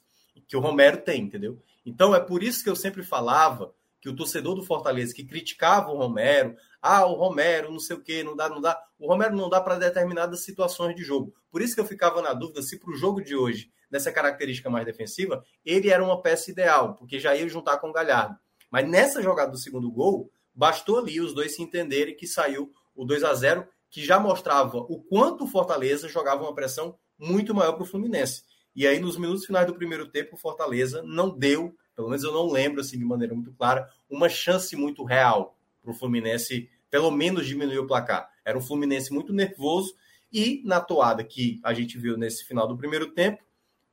que 0.48 0.58
o 0.58 0.60
Romero 0.60 0.98
tem, 0.98 1.22
entendeu? 1.22 1.62
Então 1.86 2.14
é 2.14 2.20
por 2.20 2.44
isso 2.44 2.64
que 2.64 2.70
eu 2.70 2.76
sempre 2.76 3.04
falava 3.04 3.74
que 4.02 4.10
o 4.10 4.16
torcedor 4.16 4.56
do 4.56 4.64
Fortaleza 4.64 5.14
que 5.14 5.26
criticava 5.26 5.92
o 5.92 5.98
Romero, 5.98 6.56
ah, 6.82 7.06
o 7.06 7.14
Romero, 7.14 7.72
não 7.72 7.80
sei 7.80 7.96
o 7.96 8.02
que, 8.02 8.24
não 8.24 8.36
dá, 8.36 8.50
não 8.50 8.62
dá. 8.62 8.82
O 8.98 9.08
Romero 9.08 9.36
não 9.36 9.50
dá 9.50 9.60
para 9.60 9.76
determinadas 9.76 10.42
situações 10.42 10.96
de 10.96 11.04
jogo. 11.04 11.34
Por 11.52 11.62
isso 11.62 11.76
que 11.76 11.82
eu 11.82 11.86
ficava 11.86 12.22
na 12.22 12.34
dúvida 12.34 12.62
se 12.62 12.80
para 12.80 12.92
o 12.92 12.96
jogo 12.96 13.22
de 13.22 13.36
hoje 13.36 13.70
dessa 13.90 14.12
característica 14.12 14.70
mais 14.70 14.86
defensiva, 14.86 15.44
ele 15.66 15.90
era 15.90 16.04
uma 16.04 16.22
peça 16.22 16.52
ideal, 16.52 16.96
porque 16.96 17.20
já 17.20 17.36
ia 17.36 17.48
juntar 17.48 17.78
com 17.78 17.90
o 17.90 17.94
Galhardo. 17.94 18.38
Mas 18.70 18.88
nessa 18.88 19.22
jogada 19.22 19.52
do 19.52 19.58
segundo 19.58 19.92
gol, 19.92 20.32
bastou 20.54 21.00
ali 21.00 21.20
os 21.20 21.34
dois 21.34 21.56
se 21.56 21.62
entenderem 21.62 22.16
que 22.16 22.28
saiu 22.28 22.72
o 22.96 23.06
2 23.06 23.24
a 23.24 23.34
0 23.34 23.68
que 23.90 24.06
já 24.06 24.20
mostrava 24.20 24.78
o 24.78 25.02
quanto 25.02 25.46
o 25.46 25.48
Fortaleza 25.48 26.08
jogava 26.08 26.44
uma 26.44 26.54
pressão 26.54 26.96
muito 27.18 27.56
maior 27.56 27.74
para 27.74 27.84
o 27.84 27.86
Fluminense. 27.86 28.44
E 28.76 28.86
aí, 28.86 29.00
nos 29.00 29.18
minutos 29.18 29.46
finais 29.46 29.66
do 29.66 29.74
primeiro 29.74 30.08
tempo, 30.10 30.36
o 30.36 30.38
Fortaleza 30.38 31.02
não 31.02 31.30
deu 31.36 31.76
pelo 32.00 32.08
menos 32.08 32.24
eu 32.24 32.32
não 32.32 32.50
lembro 32.50 32.80
assim 32.80 32.98
de 32.98 33.04
maneira 33.04 33.36
muito 33.36 33.52
clara, 33.52 33.90
uma 34.10 34.30
chance 34.30 34.74
muito 34.74 35.04
real 35.04 35.60
para 35.82 35.92
o 35.92 35.94
Fluminense, 35.94 36.70
pelo 36.90 37.12
menos 37.12 37.46
diminuir 37.46 37.80
o 37.80 37.88
placar. 37.88 38.30
Era 38.46 38.58
um 38.58 38.62
Fluminense 38.62 39.12
muito 39.12 39.34
nervoso 39.34 39.94
e 40.32 40.62
na 40.64 40.80
toada 40.80 41.26
que 41.26 41.60
a 41.62 41.74
gente 41.74 41.98
viu 41.98 42.16
nesse 42.16 42.46
final 42.46 42.66
do 42.70 42.78
primeiro 42.78 43.12
tempo, 43.12 43.44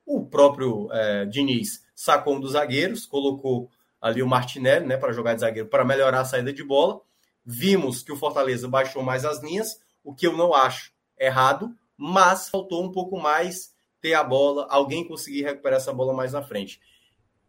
o 0.07 0.25
próprio 0.25 0.87
é, 0.91 1.25
Diniz 1.25 1.85
sacou 1.93 2.35
um 2.35 2.39
dos 2.39 2.53
zagueiros, 2.53 3.05
colocou 3.05 3.69
ali 4.01 4.23
o 4.23 4.27
Martinelli 4.27 4.85
né, 4.85 4.95
para 4.95 5.11
jogar 5.11 5.33
de 5.33 5.41
zagueiro 5.41 5.67
para 5.67 5.83
melhorar 5.83 6.21
a 6.21 6.25
saída 6.25 6.53
de 6.53 6.63
bola. 6.63 7.01
Vimos 7.45 8.01
que 8.01 8.11
o 8.11 8.15
Fortaleza 8.15 8.67
baixou 8.69 9.03
mais 9.03 9.25
as 9.25 9.43
linhas, 9.43 9.81
o 10.03 10.15
que 10.15 10.25
eu 10.25 10.35
não 10.35 10.53
acho 10.53 10.93
errado, 11.19 11.75
mas 11.97 12.49
faltou 12.49 12.83
um 12.83 12.91
pouco 12.91 13.19
mais 13.19 13.75
ter 13.99 14.13
a 14.13 14.23
bola, 14.23 14.65
alguém 14.69 15.05
conseguir 15.05 15.43
recuperar 15.43 15.77
essa 15.77 15.91
bola 15.91 16.13
mais 16.13 16.31
na 16.31 16.41
frente. 16.41 16.79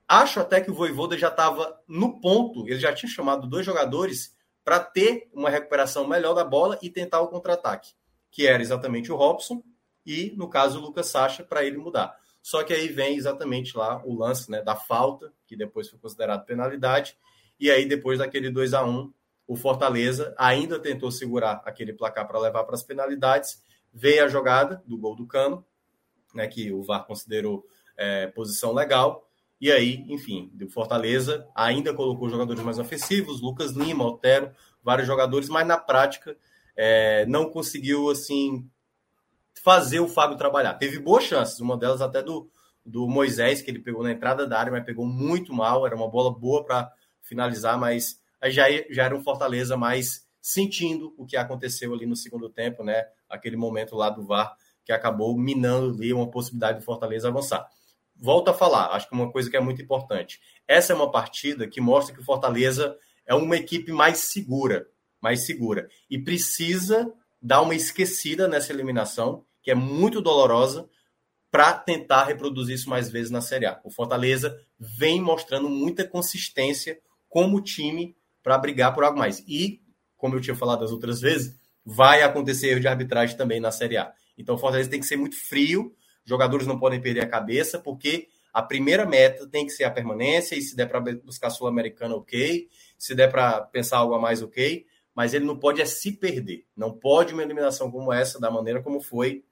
Acho 0.08 0.40
até 0.40 0.60
que 0.60 0.70
o 0.70 0.74
Voivoda 0.74 1.16
já 1.16 1.28
estava 1.28 1.80
no 1.86 2.20
ponto, 2.20 2.66
ele 2.66 2.80
já 2.80 2.92
tinha 2.92 3.10
chamado 3.10 3.46
dois 3.46 3.64
jogadores 3.64 4.34
para 4.64 4.80
ter 4.80 5.28
uma 5.32 5.50
recuperação 5.50 6.08
melhor 6.08 6.34
da 6.34 6.44
bola 6.44 6.78
e 6.82 6.90
tentar 6.90 7.20
o 7.20 7.28
contra-ataque, 7.28 7.92
que 8.30 8.46
era 8.46 8.62
exatamente 8.62 9.12
o 9.12 9.16
Robson 9.16 9.62
e, 10.04 10.32
no 10.36 10.48
caso, 10.48 10.78
o 10.78 10.82
Lucas 10.82 11.06
Sacha, 11.06 11.44
para 11.44 11.62
ele 11.62 11.76
mudar. 11.76 12.16
Só 12.42 12.62
que 12.62 12.72
aí 12.72 12.88
vem 12.88 13.16
exatamente 13.16 13.76
lá 13.76 14.02
o 14.04 14.16
lance 14.18 14.50
né, 14.50 14.62
da 14.62 14.74
falta, 14.74 15.32
que 15.46 15.56
depois 15.56 15.88
foi 15.88 15.98
considerado 15.98 16.44
penalidade, 16.44 17.16
e 17.58 17.70
aí 17.70 17.86
depois 17.86 18.18
daquele 18.18 18.50
2 18.50 18.74
a 18.74 18.84
1 18.84 19.12
o 19.46 19.56
Fortaleza 19.56 20.34
ainda 20.36 20.78
tentou 20.78 21.10
segurar 21.10 21.62
aquele 21.64 21.92
placar 21.92 22.28
para 22.28 22.38
levar 22.38 22.64
para 22.64 22.74
as 22.74 22.82
penalidades, 22.82 23.62
veio 23.92 24.24
a 24.24 24.28
jogada 24.28 24.82
do 24.86 24.98
gol 24.98 25.16
do 25.16 25.26
Cano, 25.26 25.64
né, 26.34 26.46
que 26.46 26.70
o 26.70 26.82
VAR 26.82 27.06
considerou 27.06 27.66
é, 27.96 28.26
posição 28.28 28.72
legal, 28.74 29.28
e 29.60 29.72
aí, 29.72 30.04
enfim, 30.08 30.52
o 30.62 30.70
Fortaleza 30.70 31.48
ainda 31.54 31.92
colocou 31.92 32.28
jogadores 32.28 32.62
mais 32.62 32.78
ofensivos, 32.78 33.40
Lucas 33.40 33.72
Lima, 33.72 34.06
Otero, 34.06 34.52
vários 34.82 35.06
jogadores, 35.06 35.48
mas 35.48 35.66
na 35.66 35.76
prática 35.76 36.36
é, 36.76 37.26
não 37.26 37.50
conseguiu 37.50 38.08
assim 38.08 38.70
fazer 39.68 40.00
o 40.00 40.08
Fábio 40.08 40.38
trabalhar. 40.38 40.74
Teve 40.74 40.98
boas 40.98 41.24
chances, 41.24 41.60
uma 41.60 41.76
delas 41.76 42.00
até 42.00 42.22
do, 42.22 42.50
do 42.86 43.06
Moisés, 43.06 43.60
que 43.60 43.70
ele 43.70 43.80
pegou 43.80 44.02
na 44.02 44.12
entrada 44.12 44.46
da 44.46 44.58
área, 44.58 44.72
mas 44.72 44.82
pegou 44.82 45.04
muito 45.04 45.52
mal, 45.52 45.86
era 45.86 45.94
uma 45.94 46.08
bola 46.08 46.32
boa 46.32 46.64
para 46.64 46.90
finalizar, 47.20 47.78
mas 47.78 48.18
já, 48.46 48.64
já 48.88 49.04
era 49.04 49.14
um 49.14 49.22
Fortaleza 49.22 49.76
mais 49.76 50.26
sentindo 50.40 51.12
o 51.18 51.26
que 51.26 51.36
aconteceu 51.36 51.92
ali 51.92 52.06
no 52.06 52.16
segundo 52.16 52.48
tempo, 52.48 52.82
né? 52.82 53.04
Aquele 53.28 53.56
momento 53.56 53.94
lá 53.94 54.08
do 54.08 54.24
VAR 54.24 54.56
que 54.86 54.92
acabou 54.92 55.36
minando 55.36 55.94
ali 55.94 56.14
uma 56.14 56.30
possibilidade 56.30 56.78
do 56.78 56.84
Fortaleza 56.84 57.28
avançar 57.28 57.68
volto 58.18 58.48
a 58.48 58.54
falar, 58.54 58.88
acho 58.88 59.08
que 59.08 59.14
uma 59.14 59.30
coisa 59.30 59.48
que 59.48 59.56
é 59.56 59.60
muito 59.60 59.80
importante. 59.80 60.40
Essa 60.66 60.92
é 60.92 60.96
uma 60.96 61.10
partida 61.10 61.68
que 61.68 61.80
mostra 61.80 62.14
que 62.14 62.20
o 62.20 62.24
Fortaleza 62.24 62.96
é 63.24 63.34
uma 63.34 63.56
equipe 63.56 63.92
mais 63.92 64.18
segura, 64.18 64.88
mais 65.20 65.46
segura. 65.46 65.88
E 66.10 66.18
precisa 66.18 67.12
dar 67.40 67.62
uma 67.62 67.74
esquecida 67.74 68.48
nessa 68.48 68.72
eliminação, 68.72 69.44
que 69.68 69.72
é 69.72 69.74
muito 69.74 70.22
dolorosa, 70.22 70.88
para 71.50 71.74
tentar 71.74 72.24
reproduzir 72.24 72.74
isso 72.74 72.88
mais 72.88 73.10
vezes 73.10 73.30
na 73.30 73.42
Série 73.42 73.66
A. 73.66 73.78
O 73.84 73.90
Fortaleza 73.90 74.58
vem 74.78 75.20
mostrando 75.20 75.68
muita 75.68 76.08
consistência 76.08 76.98
como 77.28 77.60
time 77.60 78.16
para 78.42 78.56
brigar 78.56 78.94
por 78.94 79.04
algo 79.04 79.18
mais. 79.18 79.44
E, 79.46 79.82
como 80.16 80.34
eu 80.34 80.40
tinha 80.40 80.56
falado 80.56 80.84
as 80.84 80.90
outras 80.90 81.20
vezes, 81.20 81.54
vai 81.84 82.22
acontecer 82.22 82.68
erro 82.70 82.80
de 82.80 82.88
arbitragem 82.88 83.36
também 83.36 83.60
na 83.60 83.70
Série 83.70 83.98
A. 83.98 84.10
Então 84.38 84.54
o 84.54 84.58
Fortaleza 84.58 84.88
tem 84.88 85.00
que 85.00 85.06
ser 85.06 85.16
muito 85.16 85.36
frio 85.36 85.94
jogadores 86.24 86.66
não 86.66 86.78
podem 86.78 87.00
perder 87.00 87.20
a 87.20 87.28
cabeça, 87.28 87.78
porque 87.78 88.28
a 88.54 88.62
primeira 88.62 89.04
meta 89.04 89.46
tem 89.46 89.66
que 89.66 89.72
ser 89.72 89.84
a 89.84 89.90
permanência, 89.90 90.54
e 90.54 90.62
se 90.62 90.76
der 90.76 90.86
para 90.86 91.00
buscar 91.00 91.50
Sul-Americana, 91.50 92.14
ok. 92.14 92.68
Se 92.98 93.14
der 93.14 93.30
para 93.30 93.62
pensar 93.62 93.98
algo 93.98 94.14
a 94.14 94.18
mais, 94.18 94.42
ok. 94.42 94.86
Mas 95.14 95.34
ele 95.34 95.44
não 95.44 95.58
pode 95.58 95.80
é 95.80 95.84
se 95.84 96.12
perder. 96.12 96.66
Não 96.76 96.92
pode 96.92 97.32
uma 97.32 97.42
eliminação 97.42 97.90
como 97.90 98.12
essa, 98.12 98.38
da 98.38 98.50
maneira 98.50 98.82
como 98.82 99.00
foi, 99.00 99.42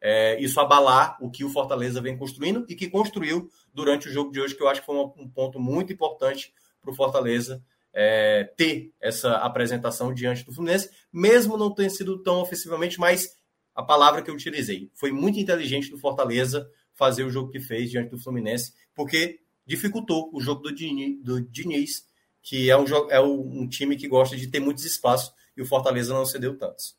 é, 0.00 0.40
isso 0.40 0.60
abalar 0.60 1.16
o 1.20 1.30
que 1.30 1.44
o 1.44 1.50
Fortaleza 1.50 2.00
vem 2.00 2.16
construindo 2.16 2.64
e 2.68 2.74
que 2.74 2.88
construiu 2.88 3.50
durante 3.72 4.08
o 4.08 4.12
jogo 4.12 4.30
de 4.30 4.40
hoje, 4.40 4.54
que 4.54 4.62
eu 4.62 4.68
acho 4.68 4.80
que 4.80 4.86
foi 4.86 4.96
um, 4.96 5.28
ponto 5.28 5.58
muito 5.58 5.92
importante 5.92 6.52
para 6.80 6.90
o 6.90 6.94
Fortaleza 6.94 7.62
é, 7.92 8.44
ter 8.56 8.92
essa 9.00 9.36
apresentação 9.36 10.12
diante 10.12 10.44
do 10.44 10.52
Fluminense, 10.52 10.90
mesmo 11.12 11.56
não 11.56 11.74
tendo 11.74 11.90
sido 11.90 12.22
tão 12.22 12.40
ofensivamente, 12.40 12.98
mas 12.98 13.36
a 13.74 13.82
palavra 13.82 14.22
que 14.22 14.30
eu 14.30 14.34
utilizei. 14.34 14.90
Foi 14.94 15.10
muito 15.10 15.38
inteligente 15.38 15.90
do 15.90 15.98
Fortaleza 15.98 16.68
fazer 16.94 17.24
o 17.24 17.30
jogo 17.30 17.50
que 17.50 17.60
fez 17.60 17.90
diante 17.90 18.10
do 18.10 18.18
Fluminense, 18.18 18.72
porque 18.94 19.40
dificultou 19.66 20.30
o 20.32 20.40
jogo 20.40 20.62
do 20.62 20.74
Diniz, 20.74 21.22
do 21.22 21.40
Diniz 21.40 22.08
que 22.48 22.70
é 22.70 22.76
um, 22.76 22.84
é 23.10 23.20
um 23.20 23.68
time 23.68 23.94
que 23.94 24.08
gosta 24.08 24.36
de 24.36 24.46
ter 24.46 24.58
muitos 24.58 24.84
espaços 24.84 25.32
e 25.56 25.60
o 25.60 25.66
Fortaleza 25.66 26.14
não 26.14 26.24
cedeu 26.24 26.56
tantos. 26.56 26.96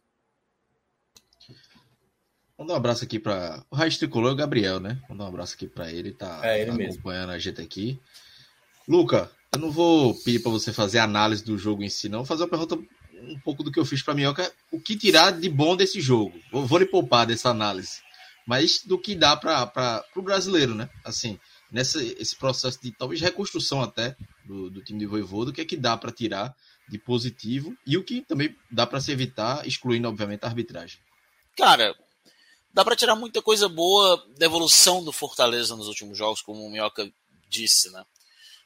Mandar 2.60 2.74
um 2.74 2.78
abraço 2.78 3.06
aqui 3.06 3.17
para 3.17 3.63
o 3.72 3.76
Raiz 3.76 3.98
Tricolor, 3.98 4.34
o 4.34 4.36
Gabriel, 4.36 4.82
né? 4.82 5.02
Mandar 5.08 5.24
um 5.24 5.28
abraço 5.28 5.56
aqui 5.56 5.65
para 5.65 5.89
ele, 5.89 6.12
tá, 6.12 6.41
é 6.43 6.62
ele 6.62 6.72
tá 6.72 6.78
mesmo. 6.78 6.93
acompanhando 6.95 7.30
a 7.30 7.39
gente 7.39 7.62
aqui. 7.62 7.98
Luca, 8.86 9.32
eu 9.54 9.60
não 9.60 9.72
vou 9.72 10.13
pedir 10.13 10.39
para 10.39 10.52
você 10.52 10.74
fazer 10.74 11.00
análise 11.00 11.41
do 11.41 11.58
jogo 11.58 11.84
em 11.84 11.89
si, 11.89 12.10
não. 12.10 12.19
Vou 12.19 12.26
fazer 12.26 12.43
uma 12.43 12.50
pergunta 12.50 12.76
um 12.76 13.39
pouco 13.39 13.63
do 13.63 13.72
que 13.72 13.80
eu 13.80 13.86
fiz 13.86 14.04
para 14.04 14.13
Minhoca, 14.13 14.52
o 14.74 14.80
que 14.80 14.98
tirar 14.98 15.32
de 15.32 15.48
bom 15.48 15.74
desse 15.74 16.02
jogo. 16.02 16.38
Vou, 16.52 16.65
vou 16.65 16.80
lhe 16.80 16.86
poupar 16.86 17.26
dessa 17.26 17.50
análise, 17.50 18.02
mas 18.45 18.84
do 18.84 19.00
que 19.00 19.15
dá 19.15 19.38
para 19.38 20.04
o 20.17 20.22
brasileiro, 20.22 20.76
né? 20.76 20.89
Assim, 21.06 21.39
nessa 21.72 22.04
esse 22.04 22.36
processo 22.36 22.82
de 22.82 22.91
talvez 22.91 23.22
reconstrução 23.22 23.82
até 23.82 24.17
do, 24.43 24.69
do 24.69 24.84
time 24.84 25.00
de 25.00 25.06
Voivoda, 25.06 25.52
o 25.52 25.54
que 25.54 25.62
é 25.62 25.65
que 25.65 25.78
dá 25.78 25.95
para 25.95 26.12
tirar 26.12 26.54
de 26.89 26.98
positivo 26.98 27.74
e 27.88 27.95
o 27.95 28.04
que 28.04 28.19
também 28.19 28.54
dá 28.69 28.86
para 28.86 29.00
se 29.00 29.13
evitar, 29.13 29.65
excluindo 29.65 30.10
obviamente 30.10 30.43
a 30.43 30.48
arbitragem. 30.48 31.00
Cara, 31.56 31.95
dá 32.73 32.84
para 32.84 32.95
tirar 32.95 33.15
muita 33.15 33.41
coisa 33.41 33.67
boa 33.67 34.25
da 34.38 34.45
evolução 34.45 35.03
do 35.03 35.12
Fortaleza 35.12 35.75
nos 35.75 35.88
últimos 35.88 36.17
jogos, 36.17 36.41
como 36.41 36.65
o 36.65 36.69
Minhoca 36.69 37.12
disse, 37.49 37.89
né? 37.91 38.05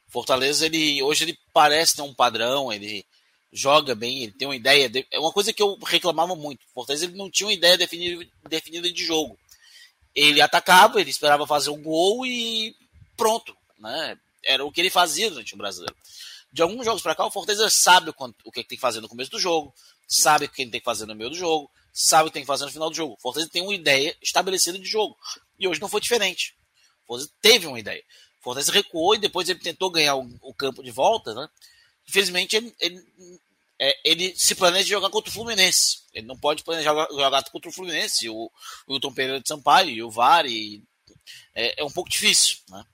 Fortaleza, 0.08 0.68
ele 0.68 1.02
hoje 1.02 1.24
ele 1.24 1.40
parece 1.52 1.96
ter 1.96 2.04
um 2.04 2.14
padrão, 2.14 2.72
ele 2.72 3.04
joga 3.52 3.96
bem, 3.96 4.24
ele 4.24 4.32
tem 4.32 4.48
uma 4.48 4.56
ideia. 4.56 4.90
De... 4.90 5.06
É 5.12 5.20
uma 5.20 5.32
coisa 5.32 5.54
que 5.54 5.62
eu 5.62 5.78
reclamava 5.86 6.36
muito. 6.36 6.62
O 6.64 6.74
Fortaleza 6.74 7.06
ele 7.06 7.18
não 7.18 7.30
tinha 7.30 7.48
uma 7.48 7.54
ideia 7.54 7.78
definida, 7.78 8.26
definida 8.48 8.92
de 8.92 9.04
jogo. 9.06 9.38
Ele 10.14 10.42
atacava, 10.42 11.00
ele 11.00 11.10
esperava 11.10 11.48
fazer 11.48 11.70
um 11.70 11.82
gol 11.82 12.26
e 12.26 12.76
pronto. 13.18 13.56
Né? 13.80 14.18
Era 14.44 14.66
o 14.66 14.72
que 14.72 14.82
ele 14.82 14.90
fazia 14.90 15.30
durante 15.30 15.54
o 15.54 15.58
brasileiro. 15.58 15.96
De 16.52 16.62
alguns 16.62 16.86
jogos 16.86 17.02
para 17.02 17.16
cá, 17.16 17.26
o 17.26 17.32
Fortaleza 17.32 17.68
sabe 17.70 18.12
o, 18.12 18.52
que, 18.52 18.60
é 18.60 18.64
que 18.64 18.70
tem 18.70 18.78
que 18.78 18.82
fazer 18.82 19.02
no 19.02 19.10
começo 19.10 19.32
do 19.32 19.40
jogo, 19.40 19.74
sabe 20.08 20.46
o 20.46 20.50
que 20.50 20.66
tem 20.68 20.80
que 20.80 20.86
fazer 20.86 21.08
no 21.08 21.16
meio 21.16 21.32
do 21.32 21.36
jogo, 21.36 21.72
sabe 21.94 22.24
o 22.24 22.28
que 22.28 22.34
tem 22.34 22.42
que 22.42 22.48
fazer 22.48 22.66
no 22.66 22.72
final 22.72 22.90
do 22.90 22.96
jogo. 22.96 23.18
Fortaleza 23.22 23.52
tem 23.52 23.62
uma 23.62 23.74
ideia 23.74 24.18
estabelecida 24.22 24.80
de 24.80 24.86
jogo. 24.86 25.16
E 25.60 25.68
hoje 25.68 25.80
não 25.80 25.88
foi 25.88 26.02
diferente. 26.02 26.56
Fortaleza 27.06 27.32
teve 27.40 27.68
uma 27.68 27.80
ideia. 27.80 28.04
Fortaleza 28.42 28.72
recuou 28.72 29.14
e 29.14 29.20
depois 29.20 29.48
ele 29.48 29.60
tentou 29.60 29.92
ganhar 29.92 30.16
o, 30.16 30.28
o 30.42 30.54
campo 30.54 30.84
de 30.84 30.92
volta, 30.92 31.34
né? 31.34 31.48
Infelizmente, 32.10 32.56
ele, 32.56 32.76
ele, 32.80 33.02
é, 33.80 34.00
ele 34.04 34.34
se 34.36 34.56
planeja 34.56 34.90
jogar 34.90 35.10
contra 35.10 35.30
o 35.30 35.34
Fluminense. 35.34 36.00
Ele 36.14 36.28
não 36.28 36.38
pode 36.38 36.64
planejar 36.64 36.94
jogar, 37.12 37.44
contra 37.44 37.70
o 37.70 37.74
Fluminense, 37.74 38.28
o, 38.28 38.52
o 38.88 39.12
Pereira 39.14 39.40
de 39.40 39.48
Sampaio 39.48 39.90
e 39.90 40.04
o 40.04 40.12
VAR. 40.12 40.46
E, 40.46 40.84
é, 41.54 41.82
é, 41.82 41.84
um 41.84 41.92
pouco 41.92 42.10
difícil. 42.10 42.58
Né? 42.70 42.86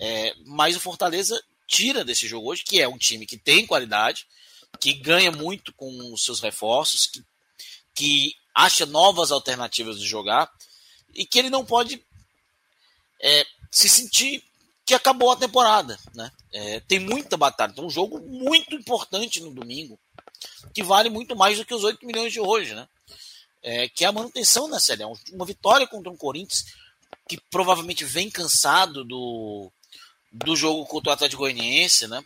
É, 0.00 0.34
mas 0.44 0.76
o 0.76 0.80
Fortaleza 0.80 1.42
tira 1.66 2.04
desse 2.04 2.28
jogo 2.28 2.50
hoje, 2.50 2.62
que 2.62 2.80
é 2.80 2.86
um 2.86 2.98
time 2.98 3.26
que 3.26 3.36
tem 3.36 3.66
qualidade, 3.66 4.26
que 4.78 4.92
ganha 4.92 5.32
muito 5.32 5.72
com 5.72 6.12
os 6.12 6.24
seus 6.24 6.40
reforços, 6.40 7.06
que, 7.06 7.24
que 7.96 8.36
acha 8.54 8.86
novas 8.86 9.32
alternativas 9.32 9.98
de 9.98 10.06
jogar 10.06 10.52
e 11.14 11.26
que 11.26 11.38
ele 11.38 11.50
não 11.50 11.64
pode 11.64 12.04
é, 13.20 13.46
se 13.70 13.88
sentir 13.88 14.44
que 14.84 14.94
acabou 14.94 15.32
a 15.32 15.36
temporada. 15.36 15.98
Né? 16.14 16.30
É, 16.52 16.80
tem 16.80 17.00
muita 17.00 17.36
batalha. 17.36 17.72
Tem 17.72 17.84
um 17.84 17.90
jogo 17.90 18.20
muito 18.20 18.74
importante 18.74 19.40
no 19.40 19.50
domingo, 19.50 19.98
que 20.72 20.82
vale 20.82 21.10
muito 21.10 21.34
mais 21.34 21.58
do 21.58 21.64
que 21.64 21.74
os 21.74 21.82
8 21.82 22.06
milhões 22.06 22.32
de 22.32 22.40
hoje. 22.40 22.74
Né? 22.74 22.86
É, 23.62 23.88
que 23.88 24.04
é 24.04 24.08
a 24.08 24.12
manutenção 24.12 24.70
da 24.70 24.78
Série 24.78 25.02
Uma 25.32 25.44
vitória 25.44 25.88
contra 25.88 26.12
um 26.12 26.16
Corinthians 26.16 26.66
que 27.28 27.40
provavelmente 27.50 28.04
vem 28.04 28.30
cansado 28.30 29.04
do, 29.04 29.72
do 30.30 30.54
jogo 30.54 30.86
contra 30.86 31.10
o 31.10 31.12
Atlético 31.12 31.42
Goianiense. 31.42 32.06
Né? 32.06 32.22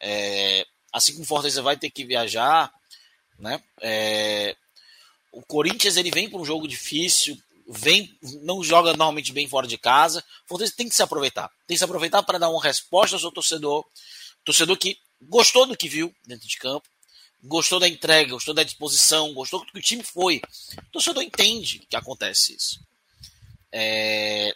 É, 0.00 0.66
assim 0.92 1.12
como 1.12 1.24
o 1.24 1.28
Fortaleza 1.28 1.60
vai 1.60 1.76
ter 1.76 1.90
que 1.90 2.06
viajar. 2.06 2.72
Né? 3.38 3.62
É, 3.82 4.56
o 5.32 5.42
Corinthians 5.42 5.96
ele 5.96 6.10
vem 6.10 6.28
para 6.28 6.40
um 6.40 6.44
jogo 6.44 6.66
difícil, 6.66 7.38
vem, 7.68 8.16
não 8.42 8.62
joga 8.62 8.90
normalmente 8.90 9.32
bem 9.32 9.46
fora 9.46 9.66
de 9.66 9.76
casa. 9.76 10.24
O 10.44 10.48
Fortaleza 10.48 10.74
tem 10.76 10.88
que 10.88 10.94
se 10.94 11.02
aproveitar. 11.02 11.48
Tem 11.66 11.74
que 11.74 11.78
se 11.78 11.84
aproveitar 11.84 12.22
para 12.22 12.38
dar 12.38 12.48
uma 12.48 12.62
resposta 12.62 13.16
ao 13.16 13.20
seu 13.20 13.30
torcedor. 13.30 13.84
Torcedor 14.44 14.76
que 14.78 14.98
gostou 15.20 15.66
do 15.66 15.76
que 15.76 15.88
viu 15.88 16.14
dentro 16.26 16.48
de 16.48 16.56
campo, 16.56 16.88
gostou 17.42 17.78
da 17.78 17.88
entrega, 17.88 18.32
gostou 18.32 18.54
da 18.54 18.62
disposição, 18.62 19.34
gostou 19.34 19.60
do 19.60 19.66
que 19.66 19.78
o 19.78 19.82
time 19.82 20.02
foi. 20.02 20.40
O 20.78 20.92
torcedor 20.92 21.22
entende 21.22 21.80
que 21.88 21.96
acontece 21.96 22.54
isso. 22.54 22.80
É... 23.70 24.54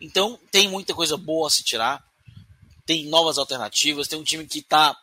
Então, 0.00 0.38
tem 0.50 0.68
muita 0.68 0.94
coisa 0.94 1.16
boa 1.16 1.48
a 1.48 1.50
se 1.50 1.62
tirar. 1.62 2.04
tem 2.86 3.06
novas 3.06 3.36
alternativas, 3.36 4.08
tem 4.08 4.18
um 4.18 4.24
time 4.24 4.46
que 4.46 4.60
está 4.60 4.96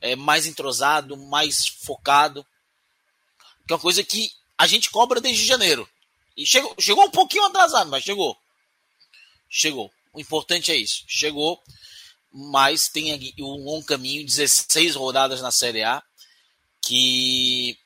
é, 0.00 0.16
mais 0.16 0.46
entrosado, 0.46 1.16
mais 1.16 1.68
focado. 1.68 2.44
Que 3.66 3.72
é 3.72 3.76
uma 3.76 3.82
coisa 3.82 4.02
que 4.02 4.30
a 4.58 4.66
gente 4.66 4.90
cobra 4.90 5.20
desde 5.20 5.46
janeiro. 5.46 5.88
E 6.36 6.44
chegou, 6.44 6.74
chegou 6.78 7.04
um 7.04 7.10
pouquinho 7.10 7.44
atrasado, 7.44 7.88
mas 7.88 8.04
chegou. 8.04 8.36
Chegou. 9.48 9.90
O 10.12 10.20
importante 10.20 10.72
é 10.72 10.76
isso. 10.76 11.04
Chegou, 11.06 11.62
mas 12.32 12.88
tem 12.88 13.34
um 13.38 13.64
longo 13.64 13.86
caminho 13.86 14.26
16 14.26 14.96
rodadas 14.96 15.40
na 15.40 15.52
Série 15.52 15.84
A 15.84 16.02
que 16.82 17.78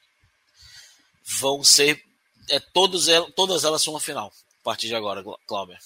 vão 1.25 1.63
ser 1.63 2.03
é, 2.49 2.59
todos, 2.59 3.07
todas 3.37 3.65
elas 3.65 3.83
são 3.83 3.95
uma 3.95 4.01
final 4.01 4.33
a 4.61 4.65
partir 4.65 4.87
de 4.87 4.95
agora, 4.95 5.25
Cláudio. 5.47 5.77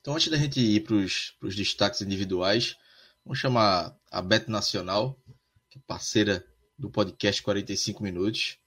Então, 0.00 0.14
antes 0.14 0.28
da 0.28 0.36
gente 0.36 0.58
ir 0.58 0.80
para 0.80 0.96
os 0.96 1.54
destaques 1.54 2.00
individuais, 2.00 2.76
vamos 3.24 3.38
chamar 3.38 3.96
a 4.10 4.20
Bet 4.20 4.50
Nacional, 4.50 5.16
que 5.70 5.78
é 5.78 5.82
parceira 5.86 6.44
do 6.82 6.90
podcast 6.90 7.40
45 7.42 8.02
Minutos. 8.02 8.58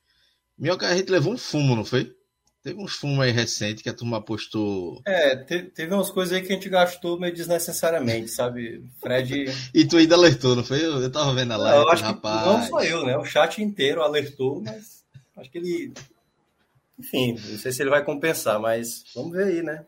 Minhoca, 0.57 0.87
a 0.87 0.95
gente 0.95 1.11
levou 1.11 1.33
um 1.33 1.37
fumo, 1.37 1.75
não 1.75 1.83
foi? 1.83 2.15
Teve 2.63 2.81
uns 2.81 2.95
fumos 2.95 3.19
aí 3.19 3.29
recente 3.29 3.83
que 3.83 3.89
a 3.89 3.93
turma 3.93 4.17
apostou. 4.17 5.01
É, 5.05 5.35
teve, 5.35 5.69
teve 5.69 5.93
umas 5.93 6.09
coisas 6.09 6.33
aí 6.33 6.41
que 6.41 6.51
a 6.51 6.55
gente 6.55 6.69
gastou 6.69 7.19
meio 7.19 7.35
desnecessariamente, 7.35 8.31
sabe? 8.31 8.83
Fred. 9.01 9.45
e 9.73 9.85
tu 9.85 9.97
ainda 9.97 10.15
alertou, 10.15 10.55
não 10.55 10.63
foi? 10.63 10.83
Eu, 10.83 11.01
eu 11.01 11.11
tava 11.11 11.35
vendo 11.35 11.51
a 11.51 11.57
live, 11.57 11.85
não, 11.85 11.91
acho 11.91 12.03
rapaz. 12.03 12.41
Que 12.41 12.49
não 12.49 12.63
só 12.63 12.83
eu, 12.83 13.05
né? 13.05 13.17
O 13.17 13.25
chat 13.25 13.61
inteiro 13.61 14.01
alertou, 14.01 14.61
mas 14.61 15.03
acho 15.35 15.51
que 15.51 15.57
ele. 15.57 15.93
Enfim, 16.97 17.33
não 17.33 17.57
sei 17.59 17.71
se 17.73 17.83
ele 17.83 17.89
vai 17.89 18.03
compensar, 18.03 18.59
mas 18.59 19.03
vamos 19.13 19.33
ver 19.33 19.43
aí, 19.43 19.61
né? 19.61 19.85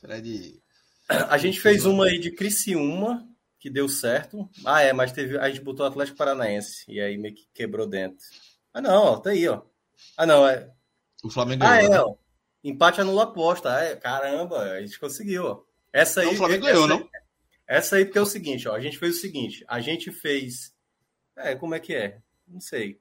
Fred. 0.00 0.60
A 1.08 1.38
gente 1.38 1.60
fez 1.60 1.86
uma 1.86 2.06
aí 2.06 2.18
de 2.18 2.32
Criciúma, 2.32 3.26
que 3.64 3.70
deu 3.70 3.88
certo. 3.88 4.46
Ah, 4.62 4.82
é, 4.82 4.92
mas 4.92 5.10
teve. 5.10 5.38
A 5.38 5.48
gente 5.48 5.62
botou 5.62 5.86
o 5.86 5.88
Atlético 5.88 6.18
Paranaense. 6.18 6.84
E 6.86 7.00
aí 7.00 7.16
meio 7.16 7.34
que 7.34 7.48
quebrou 7.54 7.86
dentro. 7.86 8.22
Ah, 8.74 8.82
não, 8.82 9.04
ó, 9.04 9.16
tá 9.16 9.30
aí, 9.30 9.48
ó. 9.48 9.62
Ah, 10.18 10.26
não, 10.26 10.46
é. 10.46 10.70
O 11.24 11.30
Flamengo 11.30 11.64
ah, 11.64 11.68
ganhou. 11.68 11.80
Ah, 11.80 11.86
é, 11.86 11.88
né? 11.88 12.00
ó. 12.02 12.14
Empate 12.62 13.00
anula 13.00 13.22
aposta. 13.22 13.74
Ah, 13.74 13.82
é, 13.82 13.96
caramba, 13.96 14.60
a 14.60 14.82
gente 14.82 15.00
conseguiu, 15.00 15.46
ó. 15.46 15.62
Essa 15.94 16.20
aí. 16.20 16.26
Não, 16.26 16.34
o 16.34 16.36
Flamengo 16.36 16.66
ganhou, 16.66 16.86
não? 16.86 17.08
Essa 17.66 17.96
aí, 17.96 18.04
porque 18.04 18.18
é 18.18 18.20
o 18.20 18.26
seguinte, 18.26 18.68
ó. 18.68 18.74
A 18.74 18.80
gente 18.80 18.98
fez 18.98 19.16
o 19.16 19.20
seguinte: 19.20 19.64
a 19.66 19.80
gente 19.80 20.12
fez. 20.12 20.74
É, 21.34 21.54
como 21.54 21.74
é 21.74 21.80
que 21.80 21.94
é? 21.94 22.18
Não 22.46 22.60
sei. 22.60 23.00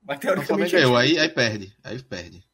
Mas 0.00 0.20
teoricamente. 0.20 0.44
O 0.44 0.46
Flamengo 0.46 0.70
ganhou, 0.70 0.96
aí, 0.96 1.18
aí 1.18 1.28
perde. 1.28 1.76
Aí 1.82 2.00
perde. 2.00 2.44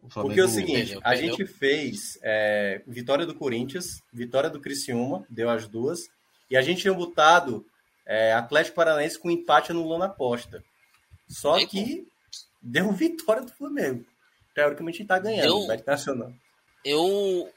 O 0.00 0.08
porque 0.08 0.40
é 0.40 0.44
o 0.44 0.48
seguinte: 0.48 0.98
a 1.00 1.14
gente 1.14 1.46
fez 1.46 2.18
é, 2.24 2.82
vitória 2.88 3.24
do 3.24 3.36
Corinthians, 3.36 4.02
vitória 4.12 4.50
do 4.50 4.60
Criciúma, 4.60 5.24
deu 5.30 5.48
as 5.48 5.68
duas. 5.68 6.08
E 6.50 6.56
a 6.56 6.62
gente 6.62 6.82
tinha 6.82 6.94
botado 6.94 7.66
é, 8.06 8.32
Atlético 8.32 8.76
Paranaense 8.76 9.18
com 9.18 9.30
empate 9.30 9.72
anulando 9.72 10.02
a 10.02 10.06
aposta. 10.06 10.62
Só 11.28 11.58
que 11.66 12.06
deu 12.62 12.92
vitória 12.92 13.42
do 13.42 13.52
Flamengo. 13.52 14.04
Teoricamente 14.54 15.02
está 15.02 15.18
ganhando, 15.18 15.66
deu... 15.66 15.84
Nacional. 15.86 16.32
Eu. 16.84 17.50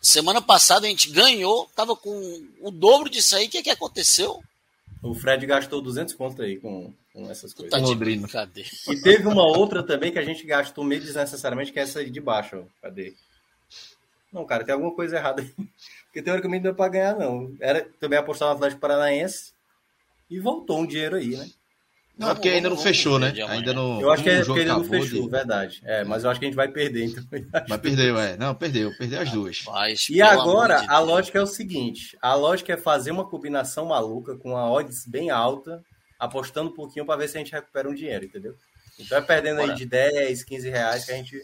Semana 0.00 0.42
passada 0.42 0.86
a 0.86 0.90
gente 0.90 1.10
ganhou, 1.10 1.68
tava 1.74 1.96
com 1.96 2.10
o 2.60 2.70
dobro 2.70 3.08
disso 3.08 3.34
aí. 3.36 3.46
O 3.46 3.50
que, 3.50 3.58
é 3.58 3.62
que 3.62 3.70
aconteceu? 3.70 4.42
O 5.02 5.14
Fred 5.14 5.46
gastou 5.46 5.80
200 5.80 6.14
pontos 6.14 6.40
aí 6.40 6.58
com, 6.58 6.92
com 7.12 7.30
essas 7.30 7.54
coisas. 7.54 7.70
Tá 7.70 7.78
de 7.78 8.28
Cadê? 8.28 8.64
E 8.88 9.00
teve 9.00 9.26
uma 9.26 9.44
outra 9.44 9.82
também 9.82 10.12
que 10.12 10.18
a 10.18 10.24
gente 10.24 10.44
gastou 10.44 10.84
meio 10.84 11.00
desnecessariamente, 11.00 11.72
que 11.72 11.78
é 11.78 11.82
essa 11.82 12.00
aí 12.00 12.10
de 12.10 12.20
baixo. 12.20 12.56
Ó. 12.56 12.64
Cadê? 12.82 13.14
Não, 14.32 14.44
cara, 14.44 14.64
tem 14.64 14.74
alguma 14.74 14.94
coisa 14.94 15.16
errada 15.16 15.42
aí. 15.42 15.54
Porque 16.08 16.22
teoricamente 16.22 16.64
não 16.64 16.70
é 16.70 16.74
para 16.74 16.90
ganhar, 16.90 17.16
não. 17.16 17.54
Era 17.60 17.86
também 18.00 18.18
apostar 18.18 18.48
no 18.48 18.54
Atlético 18.54 18.80
Paranaense 18.80 19.52
e 20.28 20.40
voltou 20.40 20.80
um 20.80 20.86
dinheiro 20.86 21.16
aí, 21.16 21.36
né? 21.36 21.48
Não, 22.18 22.34
porque 22.34 22.48
ainda 22.48 22.68
não 22.68 22.76
fechou, 22.76 23.16
né? 23.16 23.32
Ainda 23.48 23.72
não. 23.72 24.00
Eu 24.00 24.10
acho 24.10 24.24
que, 24.24 24.30
é 24.30 24.44
porque 24.44 24.60
ainda 24.60 24.72
não 24.72 24.84
fechou, 24.84 25.22
de... 25.22 25.30
verdade. 25.30 25.80
É, 25.84 26.02
mas 26.02 26.24
eu 26.24 26.30
acho 26.30 26.40
que 26.40 26.46
a 26.46 26.48
gente 26.48 26.56
vai 26.56 26.66
perder, 26.66 27.04
então. 27.04 27.22
Mas 27.68 27.80
perdeu, 27.80 28.18
é. 28.18 28.36
Não, 28.36 28.52
perdeu, 28.56 28.92
perdeu 28.98 29.20
as 29.20 29.30
duas. 29.30 29.62
Rapaz, 29.64 30.08
e 30.10 30.20
agora, 30.20 30.84
a 30.88 30.98
lógica 30.98 31.38
é 31.38 31.42
o 31.42 31.46
seguinte: 31.46 32.18
a 32.20 32.34
lógica 32.34 32.72
é 32.72 32.76
fazer 32.76 33.12
uma 33.12 33.24
combinação 33.24 33.86
maluca 33.86 34.36
com 34.36 34.56
a 34.56 34.68
odds 34.68 35.06
bem 35.06 35.30
alta, 35.30 35.80
apostando 36.18 36.70
um 36.70 36.74
pouquinho 36.74 37.06
para 37.06 37.20
ver 37.20 37.28
se 37.28 37.36
a 37.36 37.40
gente 37.40 37.52
recupera 37.52 37.88
um 37.88 37.94
dinheiro, 37.94 38.24
entendeu? 38.24 38.56
Então 38.98 39.16
é 39.16 39.20
perdendo 39.20 39.58
Bora. 39.58 39.70
aí 39.70 39.78
de 39.78 39.86
10, 39.86 40.42
15 40.42 40.68
reais 40.68 41.04
que 41.04 41.12
a 41.12 41.14
gente. 41.14 41.40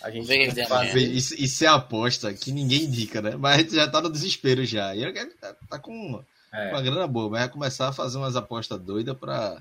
A 0.00 0.10
gente 0.10 0.26
tem 0.26 0.50
que 0.50 0.66
fazer. 0.66 1.00
Isso, 1.00 1.34
isso 1.34 1.64
é 1.64 1.68
aposta 1.68 2.32
que 2.34 2.52
ninguém 2.52 2.84
indica, 2.84 3.20
né? 3.20 3.36
Mas 3.36 3.54
a 3.54 3.58
gente 3.58 3.74
já 3.74 3.88
tá 3.88 4.00
no 4.00 4.10
desespero 4.10 4.64
já. 4.64 4.94
E 4.94 5.24
tá, 5.40 5.54
tá 5.68 5.78
com 5.78 5.92
uma, 5.92 6.26
é. 6.52 6.70
uma 6.70 6.82
grana 6.82 7.06
boa, 7.06 7.30
mas 7.30 7.40
vai 7.40 7.48
começar 7.48 7.88
a 7.88 7.92
fazer 7.92 8.18
umas 8.18 8.36
apostas 8.36 8.80
doidas 8.80 9.16
para 9.16 9.60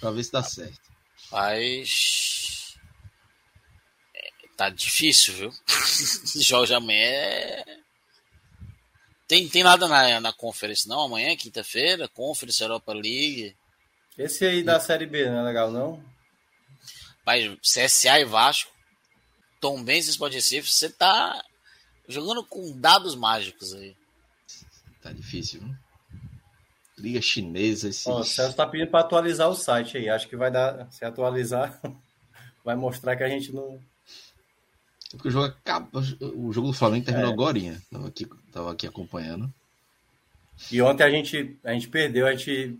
Pra 0.00 0.10
ver 0.10 0.24
se 0.24 0.32
dá 0.32 0.42
certo. 0.42 0.80
Mas. 1.30 2.76
É, 4.14 4.30
tá 4.56 4.68
difícil, 4.70 5.34
viu? 5.34 5.52
Jorge 6.40 6.74
amanhã 6.74 7.00
é. 7.00 7.64
Tem, 9.26 9.48
tem 9.48 9.64
nada 9.64 9.88
na, 9.88 10.20
na 10.20 10.32
conferência, 10.32 10.88
não? 10.88 11.00
Amanhã, 11.00 11.34
quinta-feira, 11.36 12.08
Conference 12.08 12.62
Europa 12.62 12.92
League. 12.92 13.56
Esse 14.16 14.46
aí 14.46 14.62
da 14.62 14.78
Série 14.78 15.06
B 15.06 15.28
não 15.28 15.40
é 15.40 15.42
legal, 15.42 15.70
não? 15.70 16.02
Mas 17.24 17.44
CSA 17.60 18.20
e 18.20 18.24
Vasco, 18.24 18.70
Tom 19.60 19.82
Benz 19.82 20.06
e 20.06 20.10
Sport 20.10 20.34
Recife, 20.34 20.70
você 20.70 20.88
tá 20.90 21.42
jogando 22.08 22.44
com 22.44 22.78
dados 22.78 23.14
mágicos 23.14 23.74
aí. 23.74 23.96
Tá 25.02 25.12
difícil, 25.12 25.60
viu? 25.60 25.74
Liga 26.98 27.20
chinesa. 27.20 27.88
Esses... 27.88 28.06
Ó, 28.06 28.20
o 28.20 28.24
Celso 28.24 28.56
tá 28.56 28.66
pedindo 28.66 28.90
para 28.90 29.00
atualizar 29.00 29.48
o 29.48 29.54
site 29.54 29.98
aí. 29.98 30.08
Acho 30.08 30.28
que 30.28 30.36
vai 30.36 30.50
dar. 30.50 30.90
Se 30.90 31.04
atualizar, 31.04 31.78
vai 32.64 32.74
mostrar 32.74 33.16
que 33.16 33.22
a 33.22 33.28
gente 33.28 33.52
não. 33.52 33.80
É 35.12 35.16
porque 35.16 35.28
o 35.28 35.30
jogo 35.30 35.46
acaba, 35.46 36.00
O 36.34 36.52
jogo 36.52 36.68
do 36.68 36.72
Flamengo 36.72 37.04
terminou 37.04 37.30
é. 37.30 37.32
agora. 37.32 37.58
Tava 37.90 38.08
aqui, 38.08 38.26
tava 38.50 38.72
aqui 38.72 38.86
acompanhando. 38.86 39.52
E 40.72 40.80
ontem 40.80 41.04
a 41.04 41.10
gente, 41.10 41.56
a 41.62 41.72
gente 41.72 41.88
perdeu, 41.88 42.26
a 42.26 42.34
gente. 42.34 42.78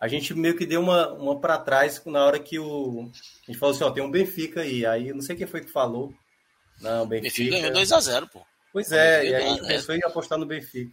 A 0.00 0.06
gente 0.06 0.32
meio 0.34 0.56
que 0.56 0.64
deu 0.64 0.80
uma, 0.80 1.12
uma 1.12 1.40
para 1.40 1.58
trás 1.58 2.00
na 2.06 2.24
hora 2.24 2.38
que 2.38 2.58
o. 2.58 3.10
A 3.42 3.50
gente 3.50 3.58
falou 3.58 3.74
assim, 3.74 3.84
ó, 3.84 3.90
tem 3.90 4.02
um 4.02 4.10
Benfica 4.10 4.60
aí. 4.60 4.86
Aí 4.86 5.12
não 5.12 5.20
sei 5.20 5.34
quem 5.34 5.46
foi 5.46 5.60
que 5.60 5.72
falou. 5.72 6.14
Não, 6.80 7.06
Benfica. 7.06 7.50
Benfica 7.50 7.70
ganhou 7.70 7.86
2x0, 7.86 8.28
pô. 8.30 8.46
Pois 8.72 8.92
é, 8.92 9.26
e 9.26 9.34
aí 9.34 9.44
a 9.44 9.48
gente 9.48 9.66
pensou 9.66 9.94
em 9.94 10.04
apostar 10.04 10.38
no 10.38 10.46
Benfica. 10.46 10.92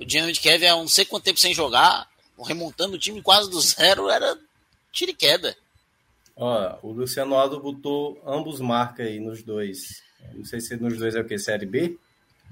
O 0.00 0.04
Dynamite 0.04 0.40
Kevin 0.40 0.66
há 0.66 0.76
não 0.76 0.88
sei 0.88 1.04
quanto 1.04 1.24
tempo 1.24 1.38
sem 1.38 1.54
jogar, 1.54 2.08
remontando 2.42 2.96
o 2.96 2.98
time 2.98 3.22
quase 3.22 3.50
do 3.50 3.60
zero, 3.60 4.08
era 4.08 4.36
tiro 4.90 5.10
e 5.10 5.14
queda. 5.14 5.54
Ó, 6.34 6.78
o 6.82 6.92
Luciano 6.92 7.34
Aldo 7.34 7.60
botou 7.60 8.20
ambos 8.26 8.60
marca 8.60 9.02
aí 9.02 9.20
nos 9.20 9.42
dois. 9.42 10.02
Não 10.34 10.44
sei 10.44 10.60
se 10.60 10.74
nos 10.76 10.98
dois 10.98 11.14
é 11.14 11.20
o 11.20 11.24
que? 11.24 11.38
Série 11.38 11.66
B? 11.66 11.98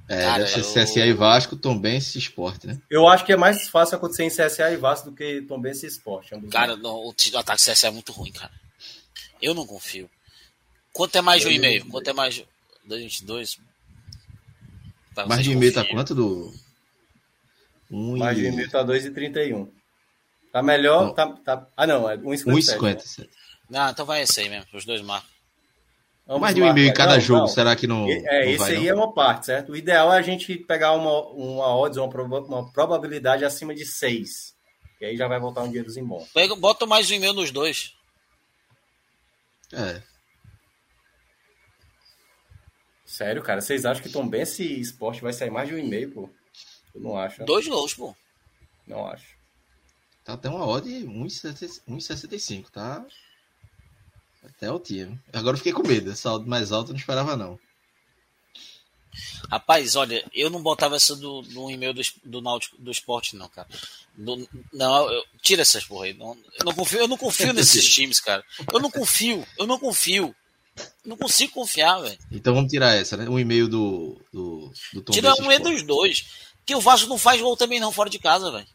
É, 0.08 0.22
Cara, 0.22 0.44
deve 0.44 0.64
ser 0.64 0.80
eu... 0.80 0.84
CSA 0.84 1.06
e 1.06 1.12
Vasco, 1.12 1.56
Tombense 1.56 2.16
e 2.16 2.20
Sport, 2.20 2.64
né? 2.64 2.80
Eu 2.88 3.06
acho 3.06 3.24
que 3.24 3.32
é 3.32 3.36
mais 3.36 3.68
fácil 3.68 3.96
acontecer 3.96 4.24
em 4.24 4.30
CSA 4.30 4.70
e 4.72 4.76
Vasco 4.76 5.10
do 5.10 5.16
que 5.16 5.42
Tombense 5.42 5.84
e 5.84 5.88
Sport. 5.88 6.30
Cara, 6.50 6.76
não, 6.76 7.04
o 7.04 7.14
ataque 7.36 7.62
CSA 7.62 7.88
é 7.88 7.90
muito 7.90 8.12
ruim, 8.12 8.32
cara. 8.32 8.52
Eu 9.40 9.54
não 9.54 9.66
confio. 9.66 10.08
Quanto 10.92 11.16
é 11.16 11.20
mais 11.20 11.42
de 11.42 11.48
um 11.48 11.50
e 11.50 11.58
meio? 11.58 11.86
Quanto 11.86 12.08
é 12.08 12.12
mais 12.12 12.34
de 12.34 12.46
2,22? 12.88 13.58
Tá, 15.14 15.26
mais 15.26 15.44
de 15.44 15.50
um 15.50 15.52
e 15.52 15.56
meio 15.56 15.74
tá 15.74 15.84
quanto 15.84 16.14
do, 16.14 16.52
um 17.90 18.18
Mais 18.18 18.36
de 18.36 18.50
mil 18.50 18.68
tá 18.68 18.84
2,31. 18.84 19.68
Tá 20.52 20.62
melhor. 20.62 21.12
Tá, 21.14 21.26
tá... 21.44 21.66
Ah, 21.76 21.86
não, 21.86 22.08
é 22.08 22.16
1,57. 22.16 22.76
1,57. 22.78 23.28
Não, 23.68 23.90
então 23.90 24.06
vai 24.06 24.22
esse 24.22 24.40
aí 24.40 24.48
mesmo, 24.48 24.66
os 24.72 24.84
dois 24.84 25.02
marcos. 25.02 25.30
Vamos 26.28 26.42
Mais 26.42 26.54
de 26.54 26.60
um 26.60 26.66
e 26.66 26.72
meio 26.74 26.88
em 26.88 26.92
cada 26.92 27.14
não, 27.14 27.20
jogo, 27.20 27.40
não. 27.40 27.48
será 27.48 27.74
que 27.74 27.86
não. 27.86 28.06
É, 28.06 28.20
não 28.20 28.50
esse 28.50 28.70
aí 28.70 28.84
não? 28.84 28.88
é 28.90 28.94
uma 28.94 29.14
parte, 29.14 29.46
certo? 29.46 29.72
O 29.72 29.76
ideal 29.76 30.12
é 30.12 30.18
a 30.18 30.22
gente 30.22 30.58
pegar 30.58 30.92
uma, 30.92 31.26
uma 31.30 31.74
odds, 31.74 31.96
uma, 31.96 32.38
uma 32.40 32.70
probabilidade 32.70 33.46
acima 33.46 33.74
de 33.74 33.86
6. 33.86 34.54
E 35.00 35.06
aí 35.06 35.16
já 35.16 35.26
vai 35.26 35.40
voltar 35.40 35.62
um 35.62 35.68
dinheirozinho 35.68 36.06
bom. 36.06 36.26
Pega, 36.34 36.54
bota 36.54 36.84
mais 36.84 37.06
de 37.06 37.14
um 37.14 37.16
e 37.16 37.20
meio 37.20 37.32
nos 37.32 37.50
dois. 37.50 37.94
É. 39.72 40.02
Sério, 43.06 43.42
cara, 43.42 43.62
vocês 43.62 43.86
acham 43.86 44.02
que 44.02 44.10
Tom 44.10 44.28
Benz 44.28 44.50
esse 44.50 44.80
esporte 44.80 45.22
vai 45.22 45.32
sair 45.32 45.50
mais 45.50 45.66
de 45.66 45.76
um 45.76 45.78
e 45.78 45.82
meio, 45.82 46.12
pô? 46.12 46.30
Eu 46.94 47.00
não 47.00 47.16
acho. 47.16 47.42
Dois 47.46 47.66
gols, 47.66 47.94
pô. 47.94 48.14
Não 48.86 49.06
acho. 49.06 49.34
Tá 50.24 50.34
até 50.34 50.50
uma 50.50 50.66
odd 50.66 50.86
1,65, 50.90 52.68
tá? 52.68 53.02
Até 54.44 54.66
altinha. 54.66 55.20
Agora 55.32 55.54
eu 55.54 55.58
fiquei 55.58 55.72
com 55.72 55.86
medo. 55.86 56.12
Odd 56.24 56.48
mais 56.48 56.72
alta 56.72 56.90
eu 56.90 56.94
não 56.94 57.00
esperava, 57.00 57.36
não. 57.36 57.58
Rapaz, 59.50 59.96
olha, 59.96 60.24
eu 60.32 60.50
não 60.50 60.62
botava 60.62 60.96
essa 60.96 61.16
do, 61.16 61.42
do 61.42 61.70
e-mail 61.70 61.94
do, 61.94 62.02
do 62.24 62.40
Náutico 62.40 62.76
do 62.80 62.90
esporte, 62.90 63.34
não, 63.36 63.48
cara. 63.48 63.68
Do, 64.16 64.48
não, 64.72 65.10
eu, 65.10 65.24
tira 65.42 65.62
essas 65.62 65.84
porra 65.84 66.06
aí. 66.06 66.14
Não, 66.14 66.36
eu 66.58 66.64
não 66.64 66.74
confio, 66.74 66.98
eu 66.98 67.08
não 67.08 67.16
confio 67.16 67.52
nesses 67.54 67.92
times, 67.92 68.20
cara. 68.20 68.44
Eu 68.72 68.80
não 68.80 68.90
confio, 68.90 69.46
eu 69.58 69.66
não 69.66 69.78
confio. 69.78 70.34
Não 71.04 71.16
consigo 71.16 71.52
confiar, 71.52 71.98
velho. 72.00 72.18
Então 72.30 72.54
vamos 72.54 72.70
tirar 72.70 72.94
essa, 72.94 73.16
né? 73.16 73.28
Um 73.28 73.38
e-mail 73.38 73.66
do, 73.66 74.20
do, 74.32 74.72
do 74.92 75.02
Tom 75.02 75.12
Tira 75.12 75.34
um 75.40 75.44
e-mail 75.44 75.60
dos 75.60 75.82
dois. 75.82 76.26
Que 76.64 76.74
o 76.74 76.80
Vasco 76.80 77.08
não 77.08 77.18
faz 77.18 77.40
gol 77.40 77.56
também 77.56 77.80
não, 77.80 77.90
fora 77.90 78.08
de 78.08 78.18
casa, 78.18 78.52
velho. 78.52 78.66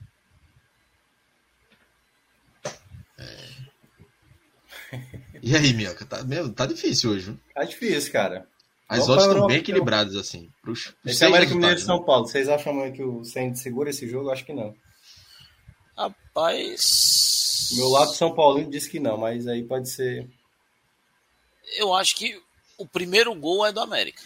E 5.45 5.53
aí, 5.57 5.73
Minhoca? 5.73 6.05
Tá, 6.05 6.23
meu, 6.23 6.53
tá 6.53 6.65
difícil 6.65 7.11
hoje, 7.11 7.25
viu? 7.25 7.39
Tá 7.53 7.65
difícil, 7.65 8.13
cara. 8.13 8.47
As 8.87 9.09
odds 9.09 9.25
estão 9.25 9.45
bem 9.45 9.57
equilibradas, 9.57 10.15
assim. 10.15 10.49
Pros, 10.61 10.85
pros 10.85 11.13
Esse 11.13 11.25
é 11.25 11.27
América 11.27 11.53
Mineiro 11.53 11.75
de 11.75 11.81
São 11.81 11.99
né? 11.99 12.05
Paulo. 12.05 12.25
Vocês 12.25 12.47
acham 12.47 12.91
que 12.93 13.03
o 13.03 13.25
Sandy 13.25 13.59
segura 13.59 13.89
esse 13.89 14.07
jogo? 14.07 14.29
Acho 14.29 14.45
que 14.45 14.53
não. 14.53 14.73
Rapaz. 15.97 17.71
Meu 17.73 17.89
lado 17.89 18.13
São 18.13 18.33
Paulo 18.33 18.63
disse 18.63 18.89
que 18.89 19.01
não, 19.01 19.17
mas 19.17 19.45
aí 19.45 19.63
pode 19.63 19.89
ser. 19.89 20.29
Eu 21.75 21.93
acho 21.93 22.15
que 22.15 22.41
o 22.77 22.87
primeiro 22.87 23.35
gol 23.35 23.65
é 23.65 23.73
do 23.73 23.81
América. 23.81 24.23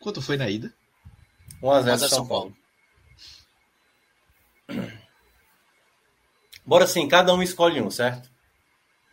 Quanto 0.00 0.20
foi 0.20 0.36
na 0.36 0.50
ida? 0.50 0.74
1x0 1.62 1.98
São, 1.98 2.08
São 2.08 2.26
Paulo. 2.26 2.56
Paulo. 4.66 4.92
Bora 6.66 6.84
assim, 6.84 7.06
cada 7.06 7.32
um 7.32 7.42
escolhe 7.42 7.80
um, 7.80 7.88
certo? 7.88 8.31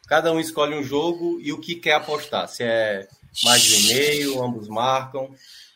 Cada 0.10 0.34
um 0.34 0.40
escolhe 0.40 0.74
um 0.74 0.84
jogo 0.84 1.40
e 1.40 1.54
o 1.54 1.60
que 1.60 1.76
quer 1.76 1.94
apostar. 1.94 2.50
Se 2.50 2.64
é 2.64 3.08
mais 3.44 3.62
de 3.62 3.94
meio, 3.94 4.44
ambos 4.44 4.68
marcam. 4.68 5.30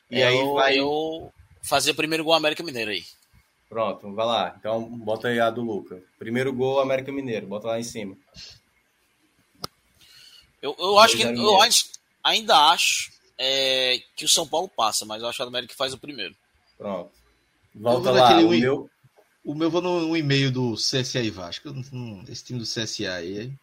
E 0.10 0.20
eu, 0.20 0.28
aí 0.28 0.54
vai. 0.54 0.80
Eu 0.80 1.32
fazer 1.62 1.92
o 1.92 1.96
primeiro 1.96 2.24
gol 2.24 2.34
América 2.34 2.64
Mineiro 2.64 2.90
aí. 2.90 3.04
Pronto, 3.70 4.12
vai 4.16 4.26
lá. 4.26 4.56
Então 4.58 4.84
bota 4.98 5.28
aí 5.28 5.40
a 5.40 5.52
do 5.52 5.62
Luca. 5.62 6.02
Primeiro 6.18 6.52
gol 6.52 6.80
América 6.80 7.12
Mineiro, 7.12 7.46
bota 7.46 7.68
lá 7.68 7.80
em 7.80 7.84
cima. 7.84 8.18
Eu, 10.60 10.76
eu 10.80 10.98
acho 10.98 11.16
que 11.16 11.24
eu 11.24 11.62
acho, 11.62 11.92
ainda 12.24 12.58
acho 12.72 13.12
é, 13.38 14.02
que 14.16 14.26
o 14.26 14.30
São 14.30 14.48
Paulo 14.48 14.68
passa, 14.68 15.06
mas 15.06 15.22
eu 15.22 15.28
acho 15.28 15.38
que 15.38 15.44
o 15.44 15.48
América 15.48 15.76
faz 15.78 15.94
o 15.94 16.00
primeiro. 16.00 16.36
Pronto. 16.76 17.12
Volta 17.76 18.10
lá. 18.10 18.40
O 18.40 18.50
meu... 18.50 18.90
o 19.46 19.54
meu 19.54 19.70
vou 19.70 19.82
no, 19.82 20.18
e-mail 20.18 20.52
do 20.52 20.74
CSA 20.74 21.20
e 21.20 21.30
Vasco. 21.30 21.70
Esse 22.28 22.46
time 22.46 22.58
do 22.58 22.66
CSA 22.66 23.14
aí 23.14 23.54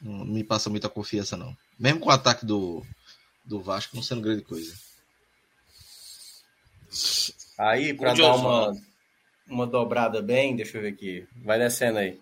não 0.00 0.24
me 0.24 0.44
passa 0.44 0.70
muita 0.70 0.88
confiança, 0.88 1.36
não. 1.36 1.56
Mesmo 1.78 2.00
com 2.00 2.08
o 2.08 2.12
ataque 2.12 2.46
do, 2.46 2.84
do 3.44 3.60
Vasco 3.60 3.96
não 3.96 4.02
sendo 4.02 4.22
grande 4.22 4.42
coisa. 4.42 4.74
Aí, 7.58 7.92
para 7.92 8.14
dar 8.14 8.34
uma, 8.34 8.72
uma 9.46 9.66
dobrada 9.66 10.22
bem, 10.22 10.56
deixa 10.56 10.78
eu 10.78 10.82
ver 10.82 10.92
aqui. 10.92 11.28
Vai 11.44 11.58
descendo 11.58 11.98
aí. 11.98 12.20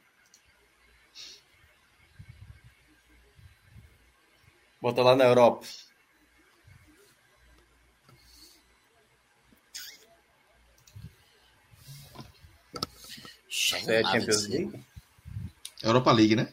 Bota 4.81 5.03
lá 5.03 5.17
na 5.17 5.25
Europa. 5.25 5.67
Você 13.49 13.95
é 13.95 14.03
Champions 14.05 14.47
League? 14.47 14.85
Europa 15.83 16.13
League, 16.13 16.37
né? 16.37 16.53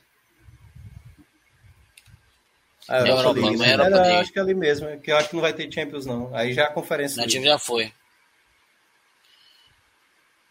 Ah, 2.94 3.00
Europa, 3.00 3.22
Europa 3.22 3.40
League. 3.40 3.58
Não 3.58 3.66
é 3.66 3.74
Europa 3.74 3.90
League. 3.90 4.16
acho 4.18 4.32
que 4.32 4.38
é 4.38 4.42
ali 4.44 4.54
mesmo, 4.54 5.00
que 5.00 5.12
eu 5.12 5.18
acho 5.18 5.30
que 5.30 5.36
não 5.36 5.42
vai 5.42 5.52
ter 5.52 5.74
Champions, 5.74 6.06
não. 6.06 6.36
Aí 6.36 6.54
já 6.54 6.62
é 6.62 6.66
a 6.66 6.72
conferência. 6.72 7.20
Na 7.20 7.28
time 7.28 7.44
já 7.44 7.58
foi. 7.58 7.92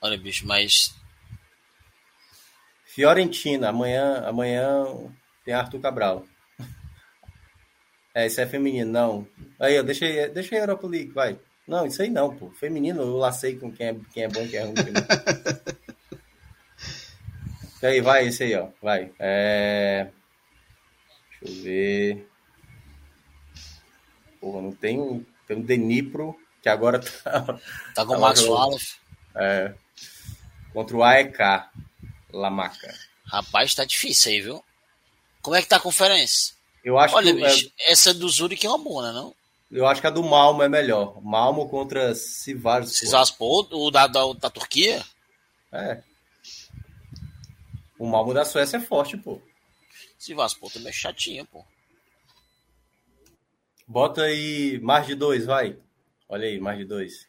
Olha, 0.01 0.19
bicho, 0.19 0.45
mas. 0.45 0.93
Fiorentina, 2.85 3.69
amanhã, 3.69 4.25
amanhã 4.27 4.85
tem 5.45 5.55
Arthur 5.55 5.81
Cabral. 5.81 6.27
É, 8.15 8.27
isso 8.27 8.43
é 8.43 8.47
feminino, 8.47 8.93
não. 8.93 9.27
Aí, 9.59 9.75
eu 9.75 9.83
deixei, 9.83 10.29
deixei 10.29 10.59
a 10.59 10.65
Europa 10.65 10.87
League, 10.87 11.13
vai. 11.13 11.39
Não, 11.67 11.87
isso 11.87 12.03
aí 12.03 12.11
não, 12.11 12.37
pô. 12.37 12.51
Feminino, 12.51 13.01
eu 13.01 13.17
lacei 13.17 13.57
com 13.57 13.73
quem 13.73 13.87
é, 13.87 13.97
quem 14.13 14.25
é 14.25 14.29
bom 14.29 14.43
e 14.43 14.49
quem 14.49 14.59
é 14.59 14.65
ruim. 14.65 14.75
aí, 17.83 18.03
vai, 18.03 18.27
esse 18.27 18.43
aí, 18.43 18.55
ó. 18.55 18.69
Vai. 18.83 19.11
É... 19.19 20.09
Deixa 21.41 21.59
eu 21.59 21.63
ver. 21.63 22.32
Porra, 24.43 24.61
não 24.61 24.73
tem 24.73 25.01
um. 25.01 25.25
Tem 25.47 25.57
um 25.57 25.63
Denipro, 25.63 26.37
que 26.61 26.69
agora 26.69 26.99
tá. 26.99 27.61
Tá 27.95 28.05
com 28.05 28.17
o 28.17 28.19
Max 28.21 28.43
Wallace. 28.43 28.97
É. 29.37 29.73
Contra 30.73 30.97
o 30.97 31.05
AEK, 31.05 31.39
Lamaca. 32.33 32.93
Rapaz, 33.25 33.73
tá 33.73 33.85
difícil 33.85 34.33
aí, 34.33 34.41
viu? 34.41 34.65
Como 35.41 35.55
é 35.55 35.63
que 35.63 35.69
tá 35.69 35.77
a 35.77 35.81
conferência? 35.81 36.55
Eu 36.85 36.99
acho 36.99 37.15
Olha, 37.15 37.33
que, 37.33 37.41
bicho, 37.41 37.73
é... 37.79 37.93
essa 37.93 38.13
do 38.13 38.29
Zurich 38.29 38.67
é 38.67 38.69
uma 38.69 38.79
boa, 38.79 39.13
não? 39.13 39.33
Eu 39.71 39.87
acho 39.87 40.01
que 40.01 40.07
a 40.09 40.11
do 40.11 40.25
Malmo 40.25 40.63
é 40.63 40.69
melhor. 40.69 41.23
Malmo 41.23 41.69
contra 41.69 42.15
Sivas. 42.15 42.97
Sivasspor, 42.97 43.69
o 43.71 43.91
da, 43.93 44.09
da, 44.09 44.33
da 44.33 44.51
Turquia? 44.51 45.05
É. 45.71 46.03
O 47.97 48.07
Malmo 48.07 48.35
da 48.35 48.45
Suécia 48.45 48.79
é 48.79 48.81
forte, 48.81 49.17
pô. 49.17 49.41
Sivasspor 50.19 50.71
também 50.73 50.91
é 50.91 50.93
chatinha, 50.93 51.45
pô. 51.45 51.65
Bota 53.93 54.23
aí 54.23 54.81
mais 54.81 55.07
de 55.07 55.15
dois, 55.15 55.45
vai. 55.45 55.77
Olha 56.27 56.49
aí, 56.49 56.59
mais 56.59 56.79
de 56.79 56.87
dois. 56.87 57.29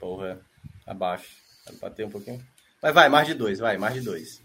Porra, 0.00 0.40
abaixo. 0.86 1.36
Vai 1.66 1.76
bater 1.76 2.06
um 2.06 2.10
pouquinho. 2.10 2.42
Mas 2.82 2.94
vai, 2.94 3.10
mais 3.10 3.26
de 3.26 3.34
dois, 3.34 3.58
vai, 3.58 3.76
mais 3.76 3.92
de 3.92 4.00
dois. 4.00 4.42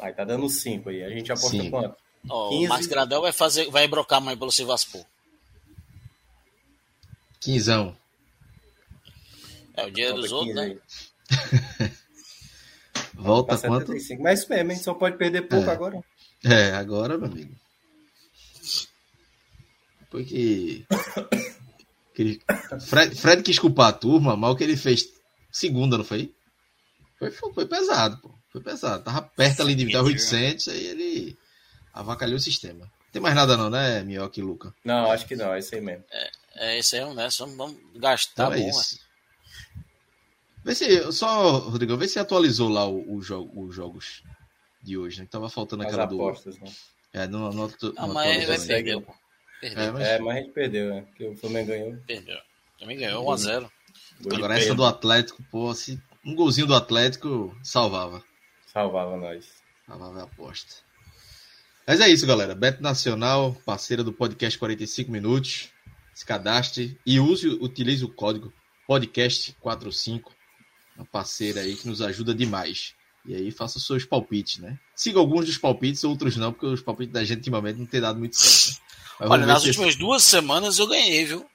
Aí 0.00 0.12
tá 0.12 0.22
dando 0.22 0.46
cinco 0.50 0.90
aí. 0.90 1.02
A 1.02 1.08
gente 1.08 1.32
aposta 1.32 1.48
cinco. 1.48 1.70
quanto? 1.70 1.96
Oh, 2.28 2.50
15... 2.50 2.66
O 2.66 2.68
Max 2.68 2.86
Gradel 2.86 3.22
vai 3.22 3.32
fazer, 3.32 3.70
vai 3.70 3.88
brocar 3.88 4.20
mais 4.20 4.38
pelo 4.38 4.52
Sivaspor. 4.52 5.02
Quinzão. 7.40 7.96
É 9.74 9.86
o 9.86 9.90
dia 9.90 10.12
dos 10.12 10.30
outros, 10.30 10.54
né? 10.54 10.78
Volta 13.14 13.56
tá 13.56 13.66
quanto? 13.66 13.92
Mas 14.20 14.40
isso 14.40 14.50
mesmo, 14.50 14.72
hein? 14.72 14.76
Só 14.76 14.92
pode 14.92 15.16
perder 15.16 15.48
pouco 15.48 15.70
é. 15.70 15.72
agora. 15.72 16.04
É, 16.44 16.72
agora, 16.72 17.16
meu 17.16 17.28
amigo. 17.28 17.54
Porque. 20.10 20.84
Fred, 22.86 23.14
Fred 23.16 23.42
quis 23.42 23.58
culpar 23.58 23.88
a 23.88 23.92
turma, 23.92 24.36
mal 24.36 24.54
que 24.54 24.62
ele 24.62 24.76
fez 24.76 25.08
segunda, 25.50 25.96
não 25.96 26.04
foi? 26.04 26.34
Foi, 27.18 27.30
foi, 27.30 27.52
foi 27.52 27.66
pesado, 27.66 28.18
pô. 28.18 28.34
Foi 28.50 28.60
pesado. 28.60 29.02
Tava 29.02 29.22
perto 29.22 29.62
ali 29.62 29.74
de 29.74 29.86
vitar 29.86 30.02
800, 30.02 30.68
aí 30.68 30.86
ele 30.86 31.38
avacalhou 31.94 32.36
o 32.36 32.40
sistema. 32.40 32.90
Tem 33.10 33.20
mais 33.20 33.34
nada 33.34 33.56
não, 33.56 33.70
né, 33.70 34.02
Minhoca 34.02 34.40
e 34.40 34.42
Luca? 34.42 34.74
Não, 34.84 35.10
acho 35.10 35.26
que 35.26 35.36
não, 35.36 35.54
é 35.54 35.58
isso 35.58 35.74
aí 35.74 35.80
mesmo. 35.80 36.04
É, 36.10 36.30
é 36.56 36.78
isso 36.78 36.96
aí, 36.96 37.14
né? 37.14 37.30
Só 37.30 37.46
vamos 37.46 37.76
gastar 37.96 38.44
então 38.44 38.52
é 38.52 38.60
bom, 38.60 38.68
isso. 38.68 38.98
Vê 40.64 40.74
se, 40.74 41.12
só, 41.12 41.58
Rodrigo, 41.58 41.96
vê 41.96 42.06
se 42.06 42.18
atualizou 42.18 42.68
lá 42.68 42.86
os 42.88 43.26
jogos 43.26 44.22
de 44.82 44.98
hoje, 44.98 45.20
né? 45.20 45.24
Que 45.24 45.30
tava 45.30 45.48
faltando 45.48 45.82
aquela 45.82 46.04
As 46.04 46.12
apostas, 46.12 46.56
do... 46.56 46.64
né? 46.64 46.72
É, 47.12 47.26
não, 47.28 47.50
não, 47.52 47.52
não, 47.52 47.92
não 47.92 48.14
mas 48.14 48.46
vai 48.46 48.58
perder, 48.58 49.00
pô. 49.00 49.14
Perdeu. 49.60 49.82
É, 49.82 49.90
mas... 49.92 50.02
é, 50.02 50.18
mas 50.18 50.36
a 50.36 50.40
gente 50.40 50.52
perdeu, 50.52 50.90
né? 50.90 51.02
Porque 51.02 51.26
o 51.26 51.36
Flamengo 51.36 51.68
ganhou. 51.68 51.96
Perdeu. 52.06 52.38
Também 52.78 52.98
ganhou 52.98 53.24
1x0. 53.24 53.70
Agora 54.32 54.58
essa 54.58 54.74
do 54.74 54.84
Atlético, 54.84 55.42
pô, 55.50 55.74
se 55.74 56.00
um 56.24 56.34
golzinho 56.34 56.66
do 56.66 56.74
Atlético 56.74 57.56
salvava. 57.62 58.24
Salvava 58.66 59.16
nós. 59.16 59.62
Salvava 59.86 60.20
a 60.20 60.24
aposta. 60.24 60.76
Mas 61.86 62.00
é 62.00 62.08
isso, 62.08 62.26
galera. 62.26 62.54
Beto 62.54 62.82
Nacional, 62.82 63.54
parceira 63.66 64.02
do 64.02 64.12
podcast 64.12 64.58
45 64.58 65.10
Minutos. 65.10 65.68
Se 66.14 66.24
cadastre 66.24 66.98
e 67.04 67.18
use, 67.18 67.48
utilize 67.48 68.04
o 68.04 68.08
código 68.08 68.52
podcast45. 68.88 70.22
Uma 70.96 71.06
parceira 71.06 71.60
aí 71.60 71.74
que 71.74 71.88
nos 71.88 72.00
ajuda 72.00 72.34
demais. 72.34 72.94
E 73.24 73.34
aí 73.34 73.50
faça 73.50 73.78
seus 73.78 74.04
palpites, 74.04 74.58
né? 74.58 74.78
Siga 74.96 75.18
alguns 75.18 75.46
dos 75.46 75.56
palpites, 75.56 76.02
outros 76.02 76.36
não, 76.36 76.52
porque 76.52 76.66
os 76.66 76.80
palpites 76.80 77.12
da 77.12 77.24
gente 77.24 77.38
ultimamente 77.38 77.78
não 77.78 77.86
tem 77.86 78.00
dado 78.00 78.18
muito 78.18 78.36
certo. 78.36 78.80
Olha, 79.20 79.46
nas 79.46 79.64
últimas 79.64 79.94
duas 79.94 80.24
semanas 80.24 80.78
eu 80.78 80.86
ganhei, 80.88 81.24
viu? 81.24 81.46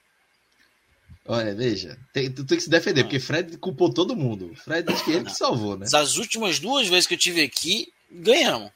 Olha, 1.26 1.54
veja, 1.54 1.98
tem, 2.10 2.32
tu 2.32 2.42
tem 2.42 2.56
que 2.56 2.64
se 2.64 2.70
defender, 2.70 3.04
porque 3.04 3.20
Fred 3.20 3.58
culpou 3.58 3.92
todo 3.92 4.16
mundo. 4.16 4.50
Fred 4.64 4.90
disse 4.90 5.04
que 5.04 5.10
ele 5.10 5.26
que 5.26 5.36
salvou, 5.36 5.76
né? 5.76 5.86
As 5.92 6.16
últimas 6.16 6.58
duas 6.58 6.88
vezes 6.88 7.06
que 7.06 7.12
eu 7.12 7.18
tive 7.18 7.42
aqui, 7.42 7.92
ganhamos. 8.10 8.70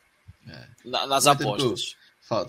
É. 0.47 0.67
nas 0.85 1.27
apostas. 1.27 1.97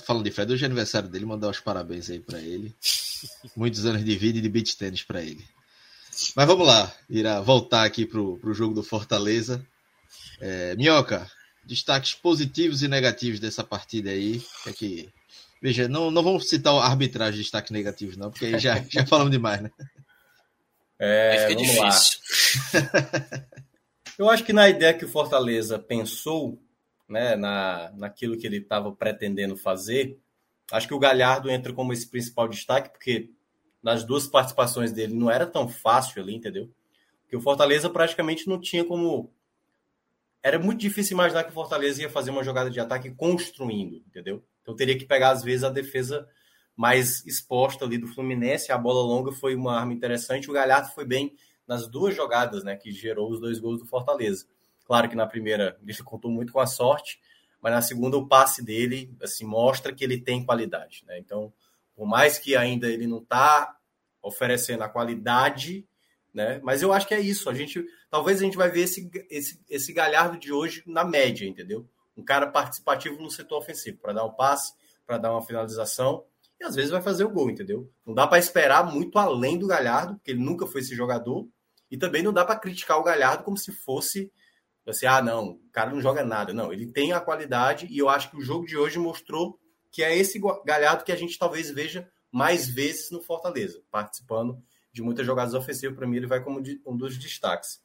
falando 0.05 0.25
de 0.25 0.31
Fred, 0.31 0.51
hoje 0.51 0.63
é 0.63 0.65
aniversário 0.65 1.07
dele, 1.07 1.25
mandar 1.25 1.49
os 1.49 1.61
parabéns 1.61 2.09
aí 2.09 2.19
para 2.19 2.39
ele. 2.39 2.75
Muitos 3.55 3.85
anos 3.85 4.03
de 4.03 4.15
vida 4.17 4.39
e 4.39 4.41
de 4.41 4.49
beat 4.49 4.75
tênis 4.75 5.03
para 5.03 5.21
ele. 5.21 5.45
Mas 6.35 6.47
vamos 6.47 6.67
lá, 6.67 6.93
irá 7.09 7.39
voltar 7.39 7.85
aqui 7.85 8.05
pro, 8.05 8.37
pro 8.39 8.53
jogo 8.53 8.75
do 8.75 8.83
Fortaleza. 8.83 9.65
É, 10.45 10.75
Minhoca, 10.75 11.29
destaques 11.63 12.13
positivos 12.13 12.83
e 12.83 12.87
negativos 12.87 13.39
dessa 13.39 13.63
partida 13.63 14.09
aí. 14.09 14.43
É 14.67 14.73
que 14.73 15.09
Veja, 15.63 15.87
não, 15.87 16.11
não 16.11 16.21
vamos 16.21 16.49
citar 16.49 16.73
a 16.73 16.85
arbitragem 16.85 17.35
de 17.35 17.43
destaques 17.43 17.71
negativos, 17.71 18.17
não, 18.17 18.29
porque 18.29 18.47
aí 18.47 18.59
já, 18.59 18.83
já 18.91 19.05
falamos 19.05 19.31
demais, 19.31 19.61
né? 19.61 19.71
É, 20.99 21.47
vamos 21.47 21.63
difícil. 21.63 21.81
lá. 21.81 23.47
Eu 24.19 24.29
acho 24.29 24.43
que 24.43 24.51
na 24.51 24.67
ideia 24.67 24.93
que 24.93 25.05
o 25.05 25.07
Fortaleza 25.09 25.79
pensou, 25.79 26.61
né, 27.07 27.37
na, 27.37 27.93
naquilo 27.95 28.37
que 28.37 28.45
ele 28.45 28.57
estava 28.57 28.91
pretendendo 28.91 29.55
fazer, 29.55 30.19
acho 30.69 30.85
que 30.85 30.93
o 30.93 30.99
Galhardo 30.99 31.49
entra 31.49 31.71
como 31.71 31.93
esse 31.93 32.09
principal 32.09 32.49
destaque, 32.49 32.89
porque 32.89 33.29
nas 33.81 34.03
duas 34.03 34.27
participações 34.27 34.91
dele 34.91 35.13
não 35.13 35.31
era 35.31 35.47
tão 35.47 35.69
fácil 35.69 36.21
ali, 36.21 36.35
entendeu? 36.35 36.69
Porque 37.21 37.37
o 37.37 37.41
Fortaleza 37.41 37.89
praticamente 37.89 38.49
não 38.49 38.59
tinha 38.59 38.83
como. 38.83 39.31
Era 40.43 40.59
muito 40.59 40.81
difícil 40.81 41.15
imaginar 41.15 41.45
que 41.45 41.51
o 41.51 41.53
Fortaleza 41.53 42.01
ia 42.01 42.09
fazer 42.09 42.29
uma 42.29 42.43
jogada 42.43 42.69
de 42.69 42.77
ataque 42.77 43.09
construindo, 43.11 44.03
entendeu? 44.05 44.43
Então 44.61 44.75
teria 44.75 44.97
que 44.97 45.05
pegar, 45.05 45.31
às 45.31 45.41
vezes, 45.41 45.63
a 45.63 45.69
defesa 45.69 46.27
mais 46.75 47.25
exposta 47.25 47.85
ali 47.85 47.97
do 47.97 48.07
Fluminense. 48.07 48.71
A 48.71 48.77
bola 48.77 49.01
longa 49.01 49.31
foi 49.31 49.55
uma 49.55 49.79
arma 49.79 49.93
interessante. 49.93 50.49
O 50.49 50.53
Galhardo 50.53 50.89
foi 50.93 51.05
bem 51.05 51.33
nas 51.65 51.87
duas 51.87 52.13
jogadas, 52.13 52.63
né, 52.63 52.75
que 52.75 52.91
gerou 52.91 53.31
os 53.31 53.39
dois 53.39 53.57
gols 53.57 53.79
do 53.79 53.85
Fortaleza. 53.85 54.45
Claro 54.85 55.09
que 55.09 55.15
na 55.15 55.25
primeira 55.25 55.77
ele 55.81 55.95
contou 56.03 56.29
muito 56.29 56.51
com 56.51 56.59
a 56.59 56.67
sorte, 56.67 57.21
mas 57.61 57.71
na 57.71 57.81
segunda 57.81 58.17
o 58.17 58.27
passe 58.27 58.61
dele 58.61 59.15
assim 59.21 59.45
mostra 59.45 59.93
que 59.93 60.03
ele 60.03 60.19
tem 60.19 60.45
qualidade, 60.45 61.03
né? 61.07 61.17
Então, 61.19 61.53
por 61.95 62.05
mais 62.05 62.37
que 62.37 62.55
ainda 62.55 62.87
ele 62.87 63.07
não 63.07 63.19
está 63.19 63.77
oferecendo 64.21 64.83
a 64.83 64.89
qualidade, 64.89 65.87
né? 66.33 66.59
Mas 66.63 66.81
eu 66.81 66.91
acho 66.91 67.07
que 67.07 67.13
é 67.13 67.19
isso. 67.19 67.49
A 67.49 67.53
gente 67.53 67.85
talvez 68.09 68.39
a 68.39 68.43
gente 68.43 68.57
vai 68.57 68.69
ver 68.69 68.81
esse, 68.81 69.09
esse, 69.29 69.61
esse 69.69 69.93
galhardo 69.93 70.37
de 70.37 70.51
hoje 70.51 70.83
na 70.85 71.03
média, 71.03 71.45
entendeu? 71.45 71.87
Um 72.15 72.23
cara 72.23 72.47
participativo 72.47 73.21
no 73.21 73.29
setor 73.29 73.59
ofensivo 73.59 73.97
para 73.99 74.13
dar 74.13 74.25
um 74.25 74.31
passe, 74.31 74.73
para 75.05 75.17
dar 75.17 75.31
uma 75.31 75.45
finalização 75.45 76.25
e 76.59 76.65
às 76.65 76.75
vezes 76.75 76.91
vai 76.91 77.01
fazer 77.01 77.25
o 77.25 77.29
gol, 77.29 77.49
entendeu? 77.49 77.91
Não 78.05 78.13
dá 78.13 78.25
para 78.25 78.39
esperar 78.39 78.85
muito 78.85 79.17
além 79.17 79.57
do 79.57 79.67
Galhardo, 79.67 80.15
porque 80.15 80.31
ele 80.31 80.43
nunca 80.43 80.65
foi 80.65 80.81
esse 80.81 80.95
jogador, 80.95 81.47
e 81.91 81.97
também 81.97 82.23
não 82.23 82.31
dá 82.31 82.45
para 82.45 82.59
criticar 82.59 82.97
o 82.97 83.03
Galhardo 83.03 83.43
como 83.43 83.57
se 83.57 83.71
fosse 83.71 84.31
assim, 84.87 85.05
ah, 85.05 85.21
não, 85.21 85.51
o 85.51 85.69
cara 85.71 85.91
não 85.91 86.01
joga 86.01 86.23
nada. 86.23 86.53
Não, 86.53 86.73
ele 86.73 86.91
tem 86.91 87.13
a 87.13 87.19
qualidade 87.19 87.87
e 87.89 87.97
eu 87.97 88.09
acho 88.09 88.29
que 88.29 88.37
o 88.37 88.41
jogo 88.41 88.65
de 88.65 88.77
hoje 88.77 88.99
mostrou 88.99 89.57
que 89.91 90.03
é 90.03 90.17
esse 90.17 90.41
Galhardo 90.65 91.03
que 91.03 91.11
a 91.11 91.15
gente 91.15 91.37
talvez 91.37 91.69
veja 91.69 92.09
mais 92.31 92.67
vezes 92.67 93.11
no 93.11 93.21
Fortaleza, 93.21 93.81
participando 93.91 94.57
de 94.93 95.01
muitas 95.01 95.25
jogadas 95.25 95.53
ofensivas. 95.53 95.97
Para 95.97 96.07
mim, 96.07 96.17
ele 96.17 96.27
vai 96.27 96.41
como 96.41 96.61
um 96.85 96.95
dos 96.95 97.17
destaques. 97.17 97.81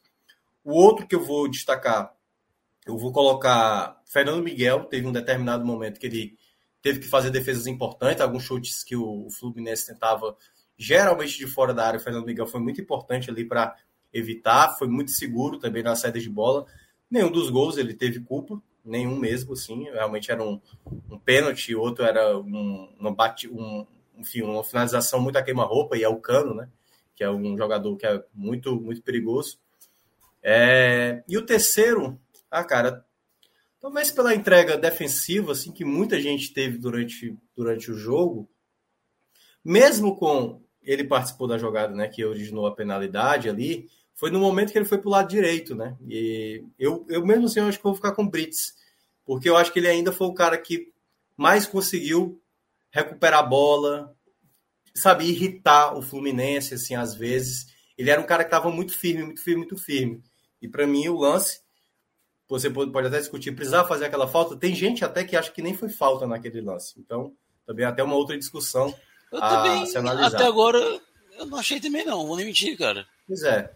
O 0.63 0.73
outro 0.73 1.07
que 1.07 1.15
eu 1.15 1.25
vou 1.25 1.49
destacar, 1.49 2.15
eu 2.87 2.97
vou 2.99 3.11
colocar 3.11 4.01
Fernando 4.07 4.43
Miguel. 4.43 4.85
Teve 4.85 5.07
um 5.07 5.13
determinado 5.13 5.65
momento 5.65 5.99
que 5.99 6.07
ele 6.07 6.37
teve 6.83 7.01
que 7.01 7.09
fazer 7.09 7.31
defesas 7.31 7.67
importantes, 7.67 8.21
alguns 8.21 8.45
chutes 8.45 8.85
que 8.85 8.95
o 8.95 9.29
Fluminense 9.31 9.87
tentava 9.87 10.37
geralmente 10.77 11.39
de 11.39 11.47
fora 11.47 11.75
da 11.75 11.87
área. 11.87 11.99
O 11.99 12.03
Fernando 12.03 12.27
Miguel 12.27 12.47
foi 12.47 12.61
muito 12.61 12.81
importante 12.81 13.31
ali 13.31 13.45
para 13.45 13.75
evitar, 14.13 14.77
foi 14.79 14.89
muito 14.89 15.11
seguro 15.11 15.59
também 15.59 15.83
na 15.83 15.97
saída 15.97 16.21
de 16.21 16.31
bola. 16.31 16.67
Nenhum 17.11 17.31
dos 17.31 17.51
gols 17.51 17.79
ele 17.79 17.95
teve 17.95 18.21
culpa, 18.21 18.61
nenhum 18.85 19.17
mesmo, 19.17 19.55
assim. 19.55 19.85
Realmente 19.85 20.31
era 20.31 20.43
um, 20.43 20.61
um 21.11 21.19
pênalti, 21.19 21.75
outro 21.75 22.05
era 22.05 22.39
um, 22.39 23.15
bate, 23.15 23.49
um, 23.49 23.87
enfim, 24.17 24.43
uma 24.43 24.63
finalização 24.63 25.21
muito 25.21 25.37
a 25.37 25.43
queima-roupa, 25.43 25.97
e 25.97 26.03
é 26.03 26.09
o 26.09 26.21
Cano, 26.21 26.55
né? 26.55 26.69
Que 27.19 27.25
é 27.25 27.31
um 27.31 27.59
jogador 27.59 27.95
que 27.97 28.07
é 28.07 28.25
muito, 28.33 28.81
muito 28.81 29.03
perigoso. 29.03 29.59
É... 30.43 31.23
E 31.29 31.37
o 31.37 31.45
terceiro, 31.45 32.19
ah, 32.51 32.65
cara, 32.65 33.05
Talvez 33.81 34.11
pela 34.11 34.35
entrega 34.35 34.77
defensiva, 34.77 35.53
assim, 35.53 35.71
que 35.71 35.85
muita 35.85 36.21
gente 36.21 36.53
teve 36.53 36.79
durante, 36.79 37.37
durante 37.57 37.93
o 37.93 37.97
jogo, 37.97 38.49
mesmo 39.65 40.17
com 40.17 40.61
ele 40.83 41.05
participou 41.05 41.47
da 41.47 41.59
jogada, 41.59 41.95
né, 41.95 42.09
que 42.09 42.25
originou 42.25 42.67
a 42.67 42.75
penalidade 42.75 43.49
ali, 43.49 43.89
foi 44.15 44.31
no 44.31 44.41
momento 44.41 44.73
que 44.73 44.79
ele 44.79 44.85
foi 44.85 44.99
para 44.99 45.09
o 45.09 45.13
lado 45.13 45.29
direito, 45.29 45.77
né? 45.77 45.97
E 46.09 46.65
eu, 46.77 47.07
eu 47.09 47.25
mesmo 47.25 47.47
assim, 47.47 47.61
eu 47.61 47.67
acho 47.67 47.79
que 47.79 47.85
vou 47.85 47.95
ficar 47.95 48.13
com 48.13 48.25
o 48.25 48.29
Brits, 48.29 48.75
porque 49.25 49.49
eu 49.49 49.57
acho 49.57 49.73
que 49.73 49.79
ele 49.79 49.87
ainda 49.87 50.11
foi 50.11 50.27
o 50.27 50.35
cara 50.35 50.59
que 50.59 50.93
mais 51.37 51.67
conseguiu 51.67 52.41
recuperar 52.91 53.41
a 53.41 53.47
bola, 53.47 54.17
sabe, 54.95 55.25
irritar 55.25 55.97
o 55.97 56.03
Fluminense, 56.03 56.75
assim, 56.75 56.95
às 56.95 57.15
vezes. 57.15 57.67
Ele 57.97 58.11
era 58.11 58.21
um 58.21 58.27
cara 58.27 58.45
que 58.45 58.49
estava 58.49 58.71
muito 58.71 58.97
firme, 58.97 59.25
muito 59.25 59.43
firme, 59.43 59.59
muito 59.61 59.77
firme. 59.77 60.23
E 60.61 60.69
para 60.69 60.87
mim, 60.87 61.09
o 61.09 61.19
lance 61.19 61.61
você 62.49 62.71
pode 62.71 63.07
até 63.07 63.19
discutir, 63.19 63.53
precisar 63.53 63.85
fazer 63.85 64.07
aquela 64.07 64.27
falta. 64.27 64.57
Tem 64.57 64.75
gente 64.75 65.05
até 65.05 65.23
que 65.23 65.37
acha 65.37 65.51
que 65.53 65.61
nem 65.61 65.77
foi 65.77 65.91
falta 65.91 66.27
naquele 66.27 66.63
lance. 66.63 66.95
Então, 66.97 67.33
também 67.67 67.85
é 67.85 67.89
até 67.89 68.03
uma 68.03 68.15
outra 68.15 68.39
discussão 68.39 68.95
eu 69.31 69.43
a 69.43 69.49
também, 69.51 69.85
se 69.85 69.99
analisar. 69.99 70.39
Até 70.39 70.47
agora, 70.47 70.79
eu 71.39 71.47
não 71.47 71.59
achei 71.59 71.79
também 71.79 72.07
não, 72.07 72.27
vou 72.27 72.37
nem 72.37 72.47
mentir, 72.47 72.79
cara. 72.79 73.07
Pois 73.27 73.43
é. 73.43 73.71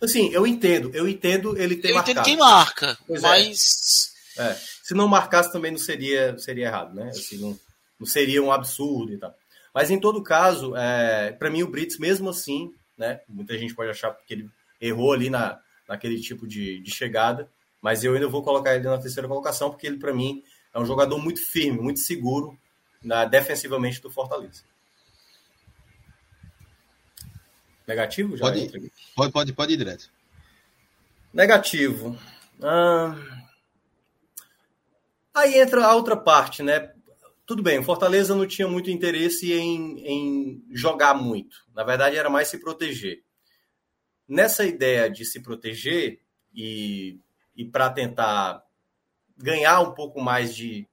Assim, 0.00 0.30
eu 0.30 0.46
entendo, 0.46 0.90
eu 0.94 1.06
entendo 1.06 1.58
ele 1.58 1.76
ter 1.76 1.90
eu 1.90 1.94
marcado. 1.96 2.10
Eu 2.10 2.22
entendo 2.22 2.24
quem 2.24 2.36
marca, 2.38 2.98
pois 3.06 3.22
é. 3.22 3.28
mas... 3.28 4.14
É. 4.38 4.42
É. 4.48 4.54
Se 4.82 4.94
não 4.94 5.08
marcasse 5.08 5.52
também 5.52 5.70
não 5.70 5.78
seria, 5.78 6.38
seria 6.38 6.66
errado, 6.66 6.94
né? 6.94 7.08
Assim, 7.08 7.38
não, 7.38 7.58
não 7.98 8.06
seria 8.06 8.42
um 8.42 8.52
absurdo 8.52 9.12
e 9.12 9.18
tal. 9.18 9.34
Mas 9.76 9.90
em 9.90 10.00
todo 10.00 10.22
caso, 10.22 10.74
é, 10.74 11.32
para 11.32 11.50
mim 11.50 11.62
o 11.62 11.68
Brits, 11.68 11.98
mesmo 11.98 12.30
assim, 12.30 12.72
né? 12.96 13.20
Muita 13.28 13.58
gente 13.58 13.74
pode 13.74 13.90
achar 13.90 14.10
que 14.26 14.32
ele 14.32 14.50
errou 14.80 15.12
ali 15.12 15.28
na, 15.28 15.60
naquele 15.86 16.18
tipo 16.18 16.46
de, 16.46 16.80
de 16.80 16.90
chegada, 16.90 17.46
mas 17.82 18.02
eu 18.02 18.14
ainda 18.14 18.26
vou 18.26 18.42
colocar 18.42 18.74
ele 18.74 18.84
na 18.84 18.96
terceira 18.96 19.28
colocação, 19.28 19.68
porque 19.68 19.86
ele, 19.86 19.98
para 19.98 20.14
mim, 20.14 20.42
é 20.72 20.78
um 20.78 20.86
jogador 20.86 21.18
muito 21.18 21.44
firme, 21.44 21.78
muito 21.78 22.00
seguro 22.00 22.58
na, 23.02 23.26
defensivamente 23.26 24.00
do 24.00 24.08
Fortaleza. 24.08 24.62
Negativo? 27.86 28.34
Já 28.34 28.46
pode, 28.46 28.90
pode, 29.14 29.32
pode, 29.32 29.52
pode 29.52 29.74
ir 29.74 29.76
direto. 29.76 30.10
Negativo. 31.34 32.18
Ah, 32.62 33.14
aí 35.34 35.58
entra 35.58 35.84
a 35.84 35.94
outra 35.94 36.16
parte, 36.16 36.62
né? 36.62 36.95
Tudo 37.46 37.62
bem, 37.62 37.78
o 37.78 37.84
Fortaleza 37.84 38.34
não 38.34 38.46
tinha 38.46 38.66
muito 38.66 38.90
interesse 38.90 39.52
em, 39.52 40.00
em 40.00 40.64
jogar 40.72 41.14
muito. 41.14 41.64
Na 41.74 41.84
verdade, 41.84 42.16
era 42.16 42.28
mais 42.28 42.48
se 42.48 42.58
proteger. 42.58 43.22
Nessa 44.28 44.64
ideia 44.64 45.08
de 45.08 45.24
se 45.24 45.40
proteger 45.40 46.20
e 46.52 47.20
e 47.56 47.64
para 47.64 47.88
tentar 47.88 48.62
ganhar 49.36 49.80
um 49.80 49.92
pouco 49.92 50.20
mais 50.20 50.54
de 50.54 50.86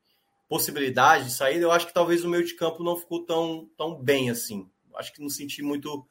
possibilidade 0.48 1.26
de 1.26 1.34
saída, 1.34 1.64
eu 1.64 1.72
acho 1.72 1.88
que 1.88 1.94
talvez 1.94 2.24
o 2.24 2.30
meio 2.30 2.46
de 2.46 2.56
campo 2.56 2.84
não 2.84 2.96
ficou 2.96 3.26
tão, 3.26 3.70
tão 3.78 3.96
bem 3.96 4.30
assim. 4.30 4.70
Acho 4.96 5.12
que 5.12 5.22
não 5.22 5.30
senti 5.30 5.62
muito. 5.62 6.08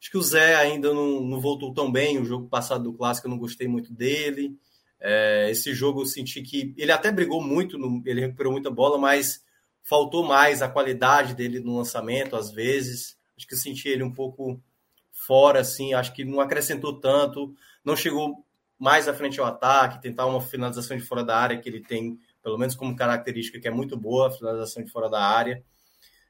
Acho 0.00 0.10
que 0.10 0.18
o 0.18 0.22
Zé 0.22 0.56
ainda 0.56 0.92
não, 0.92 1.22
não 1.22 1.40
voltou 1.40 1.72
tão 1.72 1.90
bem. 1.90 2.18
O 2.18 2.24
jogo 2.24 2.48
passado 2.48 2.84
do 2.84 2.92
Clássico 2.92 3.26
eu 3.26 3.30
não 3.30 3.38
gostei 3.38 3.66
muito 3.66 3.92
dele. 3.92 4.58
É, 5.00 5.48
esse 5.50 5.72
jogo 5.72 6.02
eu 6.02 6.06
senti 6.06 6.42
que 6.42 6.74
ele 6.76 6.90
até 6.90 7.10
brigou 7.10 7.40
muito, 7.40 7.78
ele 8.04 8.20
recuperou 8.20 8.52
muita 8.52 8.70
bola, 8.70 8.98
mas 8.98 9.44
faltou 9.88 10.22
mais 10.22 10.60
a 10.60 10.68
qualidade 10.68 11.34
dele 11.34 11.60
no 11.60 11.78
lançamento, 11.78 12.36
às 12.36 12.50
vezes. 12.50 13.18
Acho 13.36 13.46
que 13.46 13.54
eu 13.54 13.58
senti 13.58 13.88
ele 13.88 14.02
um 14.02 14.12
pouco 14.12 14.62
fora, 15.10 15.60
assim. 15.60 15.94
Acho 15.94 16.12
que 16.12 16.26
não 16.26 16.40
acrescentou 16.40 17.00
tanto. 17.00 17.54
Não 17.82 17.96
chegou 17.96 18.44
mais 18.78 19.08
à 19.08 19.14
frente 19.14 19.40
ao 19.40 19.46
ataque, 19.46 20.02
tentar 20.02 20.26
uma 20.26 20.42
finalização 20.42 20.96
de 20.96 21.02
fora 21.02 21.24
da 21.24 21.36
área 21.36 21.58
que 21.58 21.68
ele 21.68 21.80
tem, 21.80 22.18
pelo 22.42 22.58
menos 22.58 22.76
como 22.76 22.94
característica 22.94 23.58
que 23.58 23.66
é 23.66 23.70
muito 23.70 23.96
boa, 23.96 24.28
a 24.28 24.30
finalização 24.30 24.84
de 24.84 24.92
fora 24.92 25.08
da 25.08 25.20
área. 25.20 25.64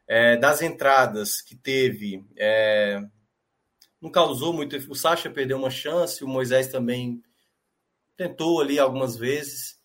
É, 0.06 0.36
das 0.36 0.62
entradas 0.62 1.42
que 1.42 1.54
teve, 1.54 2.24
é, 2.36 3.02
não 4.00 4.10
causou 4.10 4.52
muito. 4.52 4.76
O 4.90 4.94
Sacha 4.94 5.28
perdeu 5.28 5.58
uma 5.58 5.68
chance, 5.68 6.24
o 6.24 6.28
Moisés 6.28 6.68
também 6.68 7.20
tentou 8.16 8.60
ali 8.60 8.78
algumas 8.78 9.16
vezes, 9.16 9.77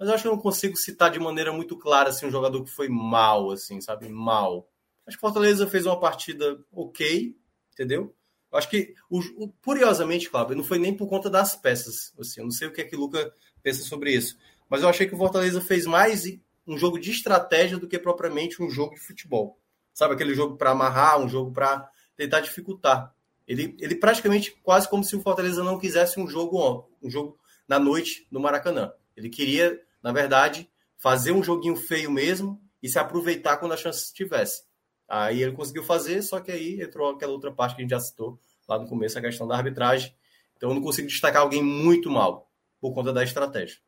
mas 0.00 0.08
eu 0.08 0.14
acho 0.14 0.22
que 0.22 0.28
eu 0.28 0.32
não 0.32 0.40
consigo 0.40 0.78
citar 0.78 1.10
de 1.10 1.18
maneira 1.18 1.52
muito 1.52 1.76
clara 1.76 2.08
assim, 2.08 2.24
um 2.24 2.30
jogador 2.30 2.64
que 2.64 2.70
foi 2.70 2.88
mal, 2.88 3.50
assim, 3.50 3.82
sabe? 3.82 4.08
Mal. 4.08 4.66
Acho 5.06 5.18
que 5.18 5.20
Fortaleza 5.20 5.66
fez 5.66 5.84
uma 5.84 6.00
partida 6.00 6.58
ok, 6.72 7.36
entendeu? 7.74 8.16
Eu 8.50 8.58
acho 8.58 8.70
que, 8.70 8.94
o, 9.10 9.18
o, 9.36 9.52
curiosamente, 9.62 10.30
Cláudio, 10.30 10.56
não 10.56 10.64
foi 10.64 10.78
nem 10.78 10.96
por 10.96 11.06
conta 11.06 11.28
das 11.28 11.54
peças. 11.54 12.14
Assim, 12.18 12.40
eu 12.40 12.44
não 12.44 12.50
sei 12.50 12.68
o 12.68 12.72
que 12.72 12.80
é 12.80 12.84
que 12.84 12.96
o 12.96 12.98
Luca 12.98 13.30
pensa 13.62 13.82
sobre 13.82 14.14
isso. 14.14 14.38
Mas 14.70 14.82
eu 14.82 14.88
achei 14.88 15.06
que 15.06 15.14
o 15.14 15.18
Fortaleza 15.18 15.60
fez 15.60 15.84
mais 15.84 16.24
um 16.66 16.78
jogo 16.78 16.98
de 16.98 17.10
estratégia 17.10 17.76
do 17.76 17.86
que 17.86 17.98
propriamente 17.98 18.62
um 18.62 18.70
jogo 18.70 18.94
de 18.94 19.00
futebol. 19.02 19.60
Sabe, 19.92 20.14
aquele 20.14 20.34
jogo 20.34 20.56
para 20.56 20.70
amarrar, 20.70 21.20
um 21.20 21.28
jogo 21.28 21.52
para 21.52 21.90
tentar 22.16 22.40
dificultar. 22.40 23.14
Ele, 23.46 23.76
ele 23.78 23.96
praticamente 23.96 24.52
quase 24.62 24.88
como 24.88 25.04
se 25.04 25.14
o 25.14 25.20
Fortaleza 25.20 25.62
não 25.62 25.78
quisesse 25.78 26.18
um 26.18 26.26
jogo 26.26 26.88
um 27.02 27.10
jogo 27.10 27.38
na 27.68 27.78
noite 27.78 28.26
no 28.30 28.40
Maracanã. 28.40 28.92
Ele 29.16 29.28
queria, 29.28 29.78
na 30.02 30.12
verdade, 30.12 30.68
fazer 30.96 31.32
um 31.32 31.42
joguinho 31.42 31.76
feio 31.76 32.10
mesmo 32.10 32.60
e 32.82 32.88
se 32.88 32.98
aproveitar 32.98 33.56
quando 33.56 33.72
a 33.72 33.76
chance 33.76 34.12
tivesse. 34.12 34.62
Aí 35.08 35.42
ele 35.42 35.52
conseguiu 35.52 35.82
fazer, 35.82 36.22
só 36.22 36.40
que 36.40 36.50
aí 36.50 36.80
entrou 36.80 37.10
aquela 37.10 37.32
outra 37.32 37.50
parte 37.50 37.74
que 37.74 37.82
a 37.82 37.84
gente 37.84 37.90
já 37.90 38.00
citou 38.00 38.38
lá 38.68 38.78
no 38.78 38.86
começo, 38.86 39.18
a 39.18 39.22
questão 39.22 39.46
da 39.46 39.56
arbitragem. 39.56 40.14
Então 40.56 40.70
eu 40.70 40.74
não 40.74 40.82
consigo 40.82 41.08
destacar 41.08 41.42
alguém 41.42 41.62
muito 41.62 42.08
mal 42.08 42.50
por 42.80 42.92
conta 42.94 43.12
da 43.12 43.24
estratégia. 43.24 43.78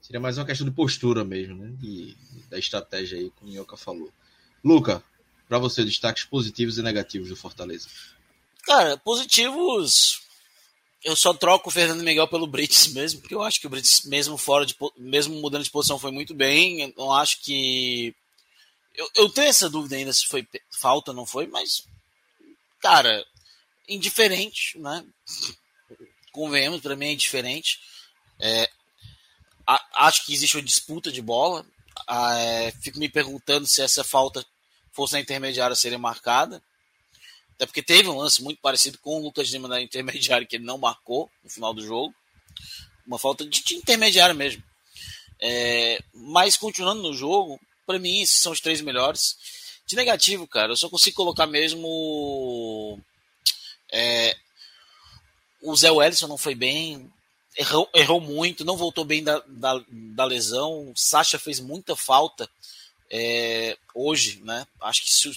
Seria 0.00 0.20
mais 0.20 0.38
uma 0.38 0.46
questão 0.46 0.66
de 0.66 0.72
postura 0.72 1.24
mesmo, 1.24 1.56
né? 1.56 1.72
E 1.82 2.16
da 2.48 2.58
estratégia 2.58 3.18
aí, 3.18 3.30
como 3.30 3.50
o 3.50 3.52
Minhoca 3.52 3.76
falou. 3.76 4.10
Luca, 4.64 5.02
para 5.46 5.58
você, 5.58 5.84
destaques 5.84 6.24
positivos 6.24 6.78
e 6.78 6.82
negativos 6.82 7.28
do 7.28 7.36
Fortaleza. 7.36 7.88
Cara, 8.62 8.96
positivos. 8.96 10.22
Eu 11.02 11.16
só 11.16 11.32
troco 11.32 11.68
o 11.68 11.72
Fernando 11.72 12.02
Miguel 12.02 12.28
pelo 12.28 12.46
Brits 12.46 12.88
mesmo, 12.92 13.20
porque 13.20 13.34
eu 13.34 13.42
acho 13.42 13.60
que 13.60 13.66
o 13.66 13.70
Brits, 13.70 14.04
mesmo 14.04 14.36
fora 14.36 14.66
de 14.66 14.76
mesmo 14.96 15.40
mudando 15.40 15.64
de 15.64 15.70
posição, 15.70 15.98
foi 15.98 16.10
muito 16.10 16.34
bem. 16.34 16.82
Eu 16.82 16.94
não 16.96 17.12
acho 17.12 17.40
que. 17.42 18.14
Eu, 18.94 19.10
eu 19.14 19.28
tenho 19.28 19.48
essa 19.48 19.70
dúvida 19.70 19.96
ainda 19.96 20.12
se 20.12 20.26
foi 20.26 20.46
falta 20.70 21.12
ou 21.12 21.16
não 21.16 21.24
foi, 21.24 21.46
mas, 21.46 21.86
cara, 22.80 23.24
indiferente, 23.88 24.78
né? 24.78 25.04
Convenhamos, 26.32 26.80
para 26.80 26.96
mim 26.96 27.06
é 27.06 27.12
indiferente. 27.12 27.80
É, 28.38 28.68
a, 29.66 30.06
acho 30.06 30.26
que 30.26 30.34
existe 30.34 30.56
uma 30.56 30.62
disputa 30.62 31.10
de 31.10 31.22
bola. 31.22 31.64
É, 32.08 32.72
fico 32.82 32.98
me 32.98 33.08
perguntando 33.08 33.66
se 33.66 33.82
essa 33.82 34.02
falta 34.04 34.44
fosse 34.92 35.14
na 35.14 35.20
intermediária 35.20 35.76
seria 35.76 35.98
marcada. 35.98 36.62
Até 37.60 37.66
porque 37.66 37.82
teve 37.82 38.08
um 38.08 38.16
lance 38.16 38.42
muito 38.42 38.58
parecido 38.62 38.96
com 39.00 39.20
o 39.20 39.22
Lucas 39.22 39.50
Lima 39.50 39.68
na 39.68 39.82
intermediária 39.82 40.46
que 40.46 40.56
ele 40.56 40.64
não 40.64 40.78
marcou 40.78 41.30
no 41.44 41.50
final 41.50 41.74
do 41.74 41.84
jogo. 41.84 42.14
Uma 43.06 43.18
falta 43.18 43.44
de, 43.44 43.74
intermediária 43.74 44.34
mesmo. 44.34 44.64
É, 45.38 46.02
mas 46.14 46.56
continuando 46.56 47.02
no 47.02 47.12
jogo, 47.12 47.60
para 47.86 47.98
mim 47.98 48.22
esses 48.22 48.40
são 48.40 48.50
os 48.50 48.62
três 48.62 48.80
melhores. 48.80 49.36
De 49.86 49.94
negativo, 49.94 50.48
cara, 50.48 50.72
eu 50.72 50.76
só 50.76 50.88
consigo 50.88 51.16
colocar 51.16 51.46
mesmo. 51.46 52.98
É, 53.92 54.34
o 55.60 55.76
Zé 55.76 55.90
Wellison 55.90 56.28
não 56.28 56.38
foi 56.38 56.54
bem, 56.54 57.12
errou, 57.58 57.90
errou 57.94 58.22
muito, 58.22 58.64
não 58.64 58.78
voltou 58.78 59.04
bem 59.04 59.22
da, 59.22 59.44
da, 59.46 59.84
da 59.86 60.24
lesão. 60.24 60.92
O 60.92 60.96
Sacha 60.96 61.38
fez 61.38 61.60
muita 61.60 61.94
falta 61.94 62.48
é, 63.10 63.76
hoje, 63.94 64.40
né? 64.44 64.66
Acho 64.80 65.04
que 65.04 65.10
se, 65.10 65.28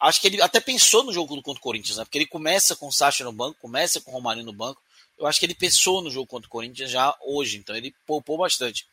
acho 0.00 0.20
que 0.20 0.28
ele 0.28 0.40
até 0.40 0.58
pensou 0.60 1.04
no 1.04 1.12
jogo 1.12 1.40
contra 1.42 1.60
o 1.60 1.62
Corinthians, 1.62 1.98
né? 1.98 2.04
Porque 2.04 2.18
ele 2.18 2.26
começa 2.26 2.74
com 2.74 2.88
o 2.88 2.92
Sacha 2.92 3.22
no 3.22 3.32
banco, 3.32 3.60
começa 3.60 4.00
com 4.00 4.10
o 4.10 4.14
Romarinho 4.14 4.46
no 4.46 4.52
banco. 4.52 4.80
Eu 5.18 5.26
acho 5.26 5.38
que 5.38 5.44
ele 5.44 5.54
pensou 5.54 6.00
no 6.00 6.10
jogo 6.10 6.26
contra 6.26 6.48
o 6.48 6.50
Corinthians 6.50 6.90
já 6.90 7.14
hoje, 7.20 7.58
então 7.58 7.76
ele 7.76 7.94
poupou 8.06 8.38
bastante. 8.38 8.86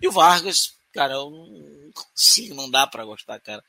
E 0.00 0.08
o 0.08 0.12
Vargas, 0.12 0.74
cara, 0.92 1.14
eu 1.14 1.30
não 1.30 1.92
consigo, 1.92 2.54
não 2.54 2.70
dá 2.70 2.86
para 2.86 3.04
gostar, 3.04 3.38
cara. 3.40 3.62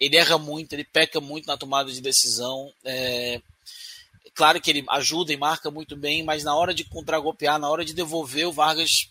Ele 0.00 0.16
erra 0.16 0.38
muito, 0.38 0.72
ele 0.72 0.84
peca 0.84 1.20
muito 1.20 1.46
na 1.46 1.58
tomada 1.58 1.92
de 1.92 2.00
decisão. 2.00 2.72
É... 2.82 3.40
Claro 4.34 4.60
que 4.62 4.70
ele 4.70 4.84
ajuda 4.88 5.32
e 5.32 5.36
marca 5.36 5.70
muito 5.70 5.94
bem, 5.94 6.22
mas 6.22 6.42
na 6.42 6.56
hora 6.56 6.72
de 6.72 6.84
contragolpear, 6.84 7.58
na 7.58 7.68
hora 7.68 7.84
de 7.84 7.92
devolver, 7.92 8.48
o 8.48 8.52
Vargas 8.52 9.10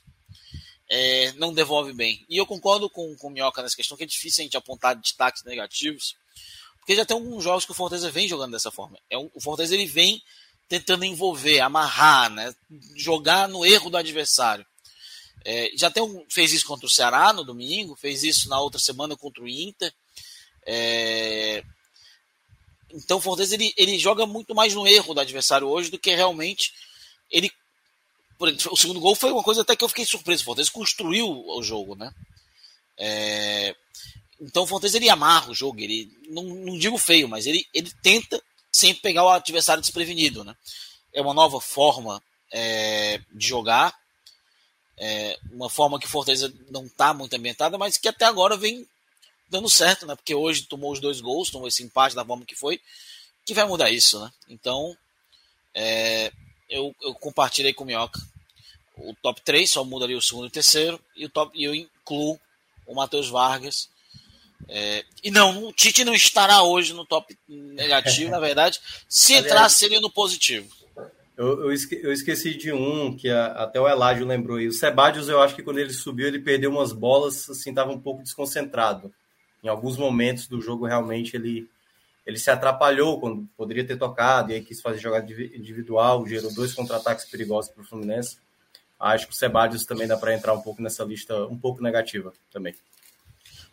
é, 0.89 1.31
não 1.33 1.53
devolve 1.53 1.93
bem. 1.93 2.25
E 2.27 2.37
eu 2.37 2.45
concordo 2.45 2.89
com, 2.89 3.15
com 3.15 3.27
o 3.27 3.29
Minhoca 3.29 3.61
nessa 3.61 3.75
questão, 3.75 3.95
que 3.95 4.03
é 4.03 4.07
difícil 4.07 4.41
a 4.41 4.45
gente 4.45 4.57
apontar 4.57 4.95
destaques 4.95 5.43
negativos, 5.43 6.15
porque 6.91 6.95
já 6.95 7.05
tem 7.05 7.15
alguns 7.15 7.41
jogos 7.41 7.63
que 7.63 7.71
o 7.71 7.75
Fortaleza 7.75 8.11
vem 8.11 8.27
jogando 8.27 8.51
dessa 8.51 8.69
forma. 8.69 8.97
É 9.09 9.17
o 9.17 9.39
Fortaleza 9.39 9.73
ele 9.73 9.85
vem 9.85 10.21
tentando 10.67 11.05
envolver, 11.05 11.61
amarrar, 11.61 12.29
né? 12.29 12.53
jogar 12.95 13.47
no 13.47 13.65
erro 13.65 13.89
do 13.89 13.97
adversário. 13.97 14.65
É, 15.45 15.71
já 15.75 15.89
tem 15.89 16.03
um, 16.03 16.25
fez 16.29 16.51
isso 16.51 16.65
contra 16.65 16.85
o 16.85 16.89
Ceará 16.89 17.31
no 17.31 17.45
domingo, 17.45 17.95
fez 17.95 18.23
isso 18.23 18.49
na 18.49 18.59
outra 18.59 18.79
semana 18.79 19.15
contra 19.15 19.41
o 19.41 19.47
Inter. 19.47 19.93
É, 20.65 21.63
então 22.93 23.19
o 23.19 23.21
Fortaleza 23.21 23.55
ele, 23.55 23.73
ele 23.77 23.97
joga 23.97 24.25
muito 24.25 24.53
mais 24.53 24.73
no 24.73 24.85
erro 24.85 25.13
do 25.13 25.21
adversário 25.21 25.67
hoje 25.67 25.89
do 25.89 25.99
que 25.99 26.13
realmente 26.13 26.73
ele. 27.29 27.49
O 28.69 28.75
segundo 28.75 28.99
gol 28.99 29.15
foi 29.15 29.31
uma 29.31 29.43
coisa 29.43 29.61
até 29.61 29.77
que 29.77 29.83
eu 29.83 29.89
fiquei 29.89 30.05
surpreso. 30.05 30.41
O 30.41 30.45
Fortaleza 30.45 30.71
construiu 30.71 31.25
o 31.29 31.63
jogo, 31.63 31.95
né? 31.95 32.13
É, 32.97 33.75
então 34.41 34.63
o 34.63 34.67
Fortaleza 34.67 34.97
ele 34.97 35.09
amarra 35.09 35.51
o 35.51 35.55
jogo, 35.55 35.79
ele 35.79 36.11
não, 36.29 36.43
não 36.43 36.77
digo 36.77 36.97
feio, 36.97 37.29
mas 37.29 37.45
ele, 37.45 37.65
ele 37.73 37.91
tenta 38.01 38.41
sempre 38.71 39.01
pegar 39.01 39.23
o 39.23 39.29
adversário 39.29 39.81
desprevenido, 39.81 40.43
né? 40.43 40.55
É 41.13 41.21
uma 41.21 41.33
nova 41.33 41.61
forma 41.61 42.21
é, 42.51 43.21
de 43.31 43.47
jogar, 43.47 43.95
é, 44.97 45.37
uma 45.51 45.69
forma 45.69 45.99
que 45.99 46.05
o 46.05 46.09
Fortaleza 46.09 46.53
não 46.69 46.85
está 46.85 47.13
muito 47.13 47.35
ambientada, 47.35 47.77
mas 47.77 47.97
que 47.97 48.07
até 48.07 48.25
agora 48.25 48.57
vem 48.57 48.87
dando 49.49 49.69
certo, 49.69 50.05
né? 50.05 50.15
Porque 50.15 50.33
hoje 50.33 50.63
tomou 50.63 50.91
os 50.91 50.99
dois 50.99 51.21
gols, 51.21 51.49
tomou 51.49 51.67
esse 51.67 51.83
empate 51.83 52.15
da 52.15 52.25
forma 52.25 52.45
que 52.45 52.55
foi, 52.55 52.81
que 53.45 53.53
vai 53.53 53.65
mudar 53.65 53.91
isso, 53.91 54.19
né? 54.19 54.31
Então, 54.49 54.97
é, 55.73 56.31
eu, 56.69 56.95
eu 57.01 57.13
compartilhei 57.13 57.73
com 57.73 57.83
o 57.83 57.87
Minhoca 57.87 58.19
o 58.95 59.15
top 59.21 59.41
3, 59.41 59.69
só 59.69 59.83
mudaria 59.83 60.17
o 60.17 60.21
segundo 60.21 60.45
e 60.45 60.47
o 60.47 60.51
terceiro, 60.51 60.99
e, 61.15 61.25
o 61.25 61.29
top, 61.29 61.57
e 61.57 61.63
eu 61.63 61.73
incluo 61.73 62.39
o 62.85 62.93
Matheus 62.93 63.29
Vargas 63.29 63.89
é, 64.67 65.03
e 65.23 65.31
não, 65.31 65.65
o 65.65 65.73
Tite 65.73 66.03
não 66.03 66.13
estará 66.13 66.63
hoje 66.63 66.93
no 66.93 67.05
top 67.05 67.37
negativo, 67.47 68.31
na 68.31 68.39
verdade. 68.39 68.79
Se 69.07 69.33
entrar, 69.33 69.67
seria 69.69 69.99
no 69.99 70.11
positivo. 70.11 70.67
Eu, 71.37 71.61
eu, 71.61 71.73
esque, 71.73 71.99
eu 72.03 72.11
esqueci 72.11 72.53
de 72.53 72.71
um 72.71 73.15
que 73.15 73.29
a, 73.29 73.47
até 73.47 73.79
o 73.79 73.87
Eládio 73.87 74.27
lembrou 74.27 74.57
aí. 74.57 74.67
O 74.67 74.71
Sebadios, 74.71 75.27
eu 75.27 75.41
acho 75.41 75.55
que 75.55 75.63
quando 75.63 75.79
ele 75.79 75.93
subiu, 75.93 76.27
ele 76.27 76.39
perdeu 76.39 76.69
umas 76.69 76.91
bolas, 76.91 77.49
assim, 77.49 77.71
estava 77.71 77.91
um 77.91 77.99
pouco 77.99 78.23
desconcentrado. 78.23 79.13
Em 79.63 79.67
alguns 79.67 79.97
momentos 79.97 80.47
do 80.47 80.61
jogo, 80.61 80.85
realmente, 80.85 81.35
ele, 81.35 81.69
ele 82.25 82.37
se 82.37 82.49
atrapalhou 82.49 83.19
quando 83.19 83.47
poderia 83.57 83.85
ter 83.85 83.97
tocado 83.97 84.51
e 84.51 84.55
aí 84.55 84.61
quis 84.61 84.81
fazer 84.81 84.99
jogada 84.99 85.31
individual, 85.31 86.25
gerou 86.27 86.53
dois 86.53 86.73
contra-ataques 86.73 87.25
perigosos 87.25 87.71
para 87.71 87.81
o 87.81 87.85
Fluminense. 87.85 88.37
Acho 88.99 89.27
que 89.27 89.33
o 89.33 89.35
Sebadios 89.35 89.85
também 89.85 90.07
dá 90.07 90.15
para 90.15 90.33
entrar 90.33 90.53
um 90.53 90.61
pouco 90.61 90.81
nessa 90.81 91.03
lista 91.03 91.47
um 91.47 91.57
pouco 91.57 91.81
negativa 91.81 92.31
também. 92.51 92.75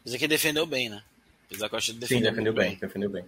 Mas 0.08 0.14
aqui 0.14 0.26
defendeu 0.26 0.64
bem, 0.64 0.88
né? 0.88 1.02
Apesar 1.46 1.68
que 1.68 1.74
eu 1.74 1.78
achei 1.78 1.92
que 1.92 2.00
defendeu, 2.00 2.30
Sim, 2.30 2.30
defendeu 2.30 2.54
bem, 2.54 2.70
bem, 2.70 2.78
defendeu 2.78 3.10
bem. 3.10 3.24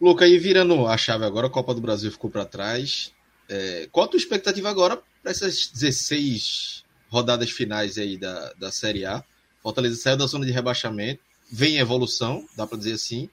Luca, 0.00 0.24
aí 0.24 0.38
virando 0.38 0.86
a 0.86 0.96
chave 0.96 1.24
agora, 1.24 1.48
a 1.48 1.50
Copa 1.50 1.74
do 1.74 1.80
Brasil 1.80 2.08
ficou 2.12 2.30
para 2.30 2.44
trás. 2.44 3.12
É, 3.48 3.88
qual 3.90 4.06
a 4.06 4.08
tua 4.08 4.16
expectativa 4.16 4.70
agora 4.70 5.02
para 5.20 5.32
essas 5.32 5.66
16 5.66 6.84
rodadas 7.08 7.50
finais 7.50 7.98
aí 7.98 8.16
da, 8.16 8.52
da 8.52 8.70
Série 8.70 9.04
A? 9.04 9.24
Fortaleza 9.60 9.96
saiu 9.96 10.16
da 10.16 10.26
zona 10.28 10.46
de 10.46 10.52
rebaixamento, 10.52 11.20
vem 11.50 11.74
em 11.74 11.78
evolução, 11.78 12.46
dá 12.56 12.64
para 12.64 12.78
dizer 12.78 12.92
assim. 12.92 13.28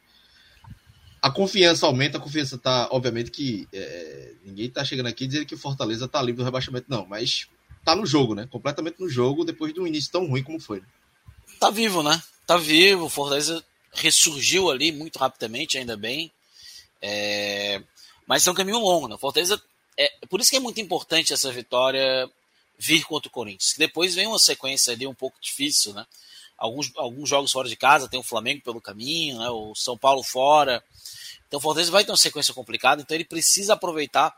A 1.21 1.29
confiança 1.29 1.85
aumenta, 1.85 2.17
a 2.17 2.21
confiança 2.21 2.57
tá, 2.57 2.87
obviamente 2.89 3.29
que 3.29 3.67
é, 3.71 4.33
ninguém 4.43 4.71
tá 4.71 4.83
chegando 4.83 5.05
aqui 5.05 5.27
dizendo 5.27 5.45
que 5.45 5.53
o 5.53 5.59
Fortaleza 5.59 6.07
tá 6.07 6.19
livre 6.19 6.37
do 6.37 6.45
rebaixamento, 6.45 6.87
não, 6.89 7.05
mas 7.05 7.47
tá 7.85 7.95
no 7.95 8.07
jogo, 8.07 8.33
né? 8.33 8.47
Completamente 8.49 8.99
no 8.99 9.07
jogo 9.07 9.45
depois 9.45 9.71
de 9.71 9.79
um 9.79 9.85
início 9.85 10.11
tão 10.11 10.25
ruim 10.25 10.41
como 10.41 10.59
foi. 10.59 10.81
Tá 11.59 11.69
vivo, 11.69 12.03
né? 12.03 12.21
Tá 12.45 12.57
vivo, 12.57 13.05
o 13.05 13.09
Fortaleza 13.09 13.63
ressurgiu 13.91 14.69
ali 14.69 14.91
muito 14.91 15.17
rapidamente, 15.19 15.77
ainda 15.77 15.97
bem. 15.97 16.31
É... 17.01 17.81
Mas 18.25 18.45
é 18.45 18.51
um 18.51 18.55
caminho 18.55 18.79
longo, 18.79 19.07
né? 19.07 19.15
O 19.15 19.19
Fortaleza. 19.19 19.61
É... 19.97 20.11
Por 20.29 20.39
isso 20.39 20.49
que 20.49 20.57
é 20.57 20.59
muito 20.59 20.79
importante 20.79 21.33
essa 21.33 21.51
vitória 21.51 22.29
vir 22.77 23.03
contra 23.05 23.27
o 23.27 23.31
Corinthians. 23.31 23.73
Depois 23.77 24.13
vem 24.13 24.27
uma 24.27 24.39
sequência 24.39 24.93
ali 24.93 25.07
um 25.07 25.13
pouco 25.13 25.37
difícil, 25.41 25.93
né? 25.93 26.05
Alguns, 26.57 26.91
alguns 26.95 27.29
jogos 27.29 27.51
fora 27.51 27.69
de 27.69 27.75
casa, 27.75 28.07
tem 28.07 28.19
o 28.19 28.23
Flamengo 28.23 28.61
pelo 28.61 28.81
caminho, 28.81 29.37
né? 29.37 29.49
o 29.49 29.75
São 29.75 29.97
Paulo 29.97 30.23
fora. 30.23 30.83
Então 31.47 31.59
o 31.59 31.61
Fortaleza 31.61 31.91
vai 31.91 32.03
ter 32.03 32.11
uma 32.11 32.17
sequência 32.17 32.53
complicada, 32.53 33.01
então 33.01 33.15
ele 33.15 33.25
precisa 33.25 33.73
aproveitar 33.73 34.35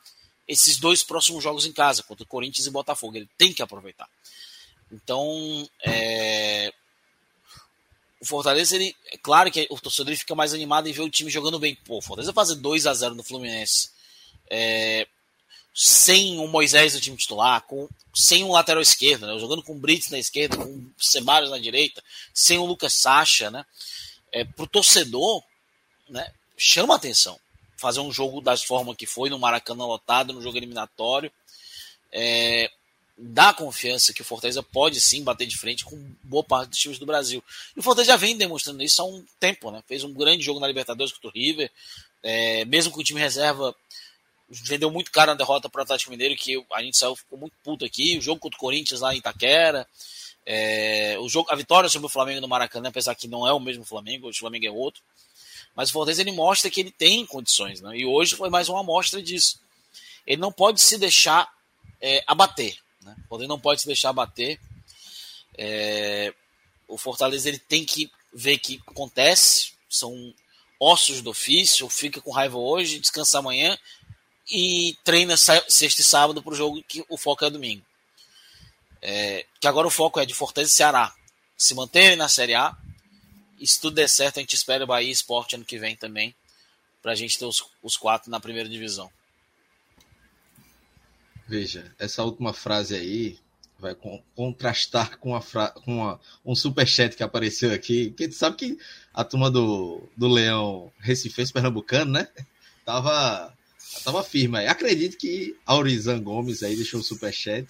esses 0.47 0.77
dois 0.77 1.03
próximos 1.03 1.43
jogos 1.43 1.65
em 1.65 1.71
casa, 1.71 2.03
contra 2.03 2.23
o 2.23 2.27
Corinthians 2.27 2.67
e 2.67 2.71
Botafogo. 2.71 3.15
Ele 3.15 3.29
tem 3.37 3.53
que 3.53 3.61
aproveitar. 3.61 4.09
Então, 4.91 5.69
é, 5.85 6.73
o 8.19 8.25
Fortaleza, 8.25 8.75
ele, 8.75 8.95
é 9.11 9.17
claro 9.17 9.51
que 9.51 9.67
o 9.69 9.79
torcedor 9.79 10.15
fica 10.15 10.35
mais 10.35 10.53
animado 10.53 10.87
em 10.87 10.91
ver 10.91 11.01
o 11.01 11.09
time 11.09 11.29
jogando 11.29 11.59
bem. 11.59 11.75
Pô, 11.85 11.97
o 11.97 12.01
Fortaleza 12.01 12.33
fazer 12.33 12.55
2 12.55 12.85
a 12.85 12.93
0 12.93 13.15
no 13.15 13.23
Fluminense, 13.23 13.89
é, 14.49 15.07
sem 15.73 16.37
o 16.39 16.47
Moisés 16.47 16.93
no 16.93 16.99
time 16.99 17.15
titular, 17.15 17.61
com, 17.61 17.87
sem 18.13 18.43
um 18.43 18.51
lateral 18.51 18.81
esquerdo, 18.81 19.25
né, 19.25 19.39
jogando 19.39 19.63
com 19.63 19.73
o 19.73 19.79
Brits 19.79 20.09
na 20.09 20.19
esquerda, 20.19 20.57
com 20.57 20.63
o 20.63 20.91
Ceballos 20.99 21.49
na 21.49 21.57
direita, 21.57 22.03
sem 22.33 22.57
o 22.57 22.65
Lucas 22.65 22.93
Sacha, 22.93 23.49
né, 23.49 23.65
é, 24.31 24.43
pro 24.43 24.67
torcedor, 24.67 25.41
né, 26.09 26.31
chama 26.57 26.95
atenção 26.95 27.39
fazer 27.79 28.01
um 28.01 28.11
jogo 28.11 28.41
das 28.41 28.61
formas 28.61 28.95
que 28.97 29.05
foi 29.05 29.29
no 29.29 29.39
Maracanã 29.39 29.85
lotado, 29.85 30.33
no 30.33 30.41
jogo 30.41 30.57
eliminatório. 30.57 31.31
É, 32.11 32.69
dá 33.21 33.53
confiança 33.53 34.13
que 34.13 34.21
o 34.21 34.25
Fortaleza 34.25 34.63
pode 34.63 35.01
sim 35.01 35.23
bater 35.23 35.45
de 35.45 35.57
frente 35.57 35.83
com 35.83 35.97
boa 36.23 36.43
parte 36.43 36.69
dos 36.69 36.79
times 36.79 36.97
do 36.97 37.05
Brasil. 37.05 37.43
E 37.75 37.79
o 37.79 37.83
Fortaleza 37.83 38.13
já 38.13 38.17
vem 38.17 38.37
demonstrando 38.37 38.81
isso 38.81 39.01
há 39.01 39.05
um 39.05 39.25
tempo, 39.39 39.71
né? 39.71 39.83
Fez 39.87 40.03
um 40.03 40.13
grande 40.13 40.43
jogo 40.43 40.59
na 40.59 40.67
Libertadores 40.67 41.11
contra 41.11 41.29
o 41.29 41.33
River, 41.33 41.69
é, 42.23 42.63
mesmo 42.65 42.91
com 42.91 43.01
o 43.01 43.03
time 43.03 43.19
reserva 43.19 43.75
vendeu 44.49 44.89
muito 44.89 45.11
caro 45.11 45.31
na 45.31 45.37
derrota 45.37 45.69
para 45.69 45.79
o 45.79 45.83
Atlético 45.83 46.11
Mineiro, 46.11 46.35
que 46.35 46.63
a 46.73 46.81
gente 46.81 46.97
saiu 46.97 47.15
ficou 47.15 47.37
muito 47.37 47.53
puto 47.63 47.85
aqui. 47.85 48.17
O 48.17 48.21
jogo 48.21 48.39
contra 48.39 48.57
o 48.57 48.59
Corinthians 48.59 49.01
lá 49.01 49.13
em 49.13 49.19
Itaquera, 49.19 49.87
é, 50.45 51.17
o 51.19 51.29
jogo, 51.29 51.49
a 51.51 51.55
vitória 51.55 51.89
sobre 51.89 52.07
o 52.07 52.09
Flamengo 52.09 52.41
no 52.41 52.47
Maracanã, 52.47 52.89
apesar 52.89 53.13
que 53.15 53.27
não 53.27 53.47
é 53.47 53.53
o 53.53 53.59
mesmo 53.59 53.83
Flamengo, 53.83 54.29
o 54.29 54.33
Flamengo 54.33 54.65
é 54.65 54.71
outro. 54.71 55.01
Mas 55.75 55.89
o 55.89 55.93
Fortaleza 55.93 56.21
ele 56.21 56.31
mostra 56.31 56.69
que 56.69 56.79
ele 56.79 56.91
tem 56.91 57.25
condições, 57.25 57.79
né? 57.79 57.97
E 57.97 58.05
hoje 58.05 58.35
foi 58.35 58.49
mais 58.49 58.67
uma 58.69 58.79
amostra 58.79 59.21
disso. 59.21 59.59
Ele 60.25 60.41
não 60.41 60.51
pode 60.51 60.81
se 60.81 60.97
deixar 60.97 61.47
é, 62.01 62.23
abater. 62.25 62.77
Né? 63.09 63.15
O 63.25 63.27
Fortaleza 63.27 63.47
não 63.47 63.59
pode 63.59 63.81
se 63.81 63.87
deixar 63.87 64.13
bater. 64.13 64.59
É, 65.57 66.33
o 66.87 66.97
Fortaleza 66.97 67.49
ele 67.49 67.59
tem 67.59 67.85
que 67.85 68.11
ver 68.33 68.57
que 68.59 68.81
acontece, 68.87 69.73
são 69.89 70.33
ossos 70.79 71.21
do 71.21 71.31
ofício, 71.31 71.89
fica 71.89 72.21
com 72.21 72.31
raiva 72.31 72.57
hoje, 72.57 72.99
descansa 72.99 73.39
amanhã 73.39 73.77
e 74.49 74.97
treina 75.03 75.35
sexta 75.35 76.01
e 76.01 76.03
sábado 76.03 76.41
para 76.41 76.53
o 76.53 76.55
jogo 76.55 76.83
que 76.87 77.03
o 77.09 77.17
foco 77.17 77.45
é 77.45 77.49
domingo. 77.49 77.85
É, 79.01 79.45
que 79.59 79.67
agora 79.67 79.87
o 79.87 79.91
foco 79.91 80.19
é 80.19 80.25
de 80.25 80.33
Fortaleza 80.33 80.71
e 80.71 80.75
Ceará. 80.75 81.13
Se 81.57 81.73
manterem 81.73 82.15
na 82.15 82.29
Série 82.29 82.55
A. 82.55 82.75
E 83.59 83.67
se 83.67 83.79
tudo 83.79 83.95
der 83.95 84.07
certo, 84.07 84.37
a 84.37 84.41
gente 84.41 84.55
espera 84.55 84.85
o 84.85 84.87
Bahia 84.87 85.11
Esporte 85.11 85.55
ano 85.55 85.65
que 85.65 85.77
vem 85.77 85.95
também. 85.95 86.33
Para 87.01 87.11
a 87.11 87.15
gente 87.15 87.37
ter 87.37 87.45
os, 87.45 87.63
os 87.83 87.97
quatro 87.97 88.31
na 88.31 88.39
primeira 88.39 88.69
divisão. 88.69 89.11
Veja, 91.49 91.91
essa 91.97 92.23
última 92.23 92.53
frase 92.53 92.93
aí 92.93 93.39
vai 93.79 93.95
contrastar 94.35 95.17
com, 95.17 95.35
a 95.35 95.41
fra... 95.41 95.69
com 95.69 96.07
a... 96.07 96.19
um 96.45 96.53
superchat 96.53 97.17
que 97.17 97.23
apareceu 97.23 97.73
aqui. 97.73 98.11
Que 98.11 98.31
sabe 98.31 98.55
que 98.55 98.77
a 99.11 99.23
turma 99.23 99.49
do, 99.49 100.03
do 100.15 100.27
Leão 100.27 100.91
Recifense 100.99 101.51
Pernambucano, 101.51 102.11
né? 102.11 102.27
Tava, 102.85 103.53
tava 104.03 104.23
firme 104.23 104.57
aí. 104.57 104.67
Acredito 104.67 105.15
que 105.15 105.55
Aurizan 105.63 106.19
Gomes 106.23 106.63
aí 106.63 106.75
deixou 106.75 106.99
o 106.99 107.03
superchat. 107.03 107.67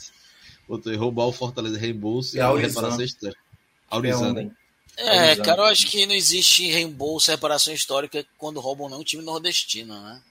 Botou 0.66 0.96
roubar 0.96 1.26
o 1.26 1.34
Fortaleza 1.34 1.78
reembolso 1.78 2.38
e, 2.38 2.40
e 2.40 2.42
a 2.42 2.56
reparação 2.56 3.02
histórica. 3.02 3.42
Aurizan. 3.90 4.34
Né? 4.34 4.52
É, 4.96 5.36
cara, 5.36 5.64
eu 5.64 5.66
acho 5.66 5.88
que 5.88 6.06
não 6.06 6.16
existe 6.16 6.70
reembolso, 6.70 7.32
reparação 7.32 7.74
histórica 7.74 8.26
quando 8.38 8.62
roubam 8.62 8.88
não 8.88 9.02
um 9.02 9.04
time 9.04 9.22
nordestino, 9.22 10.00
né? 10.02 10.22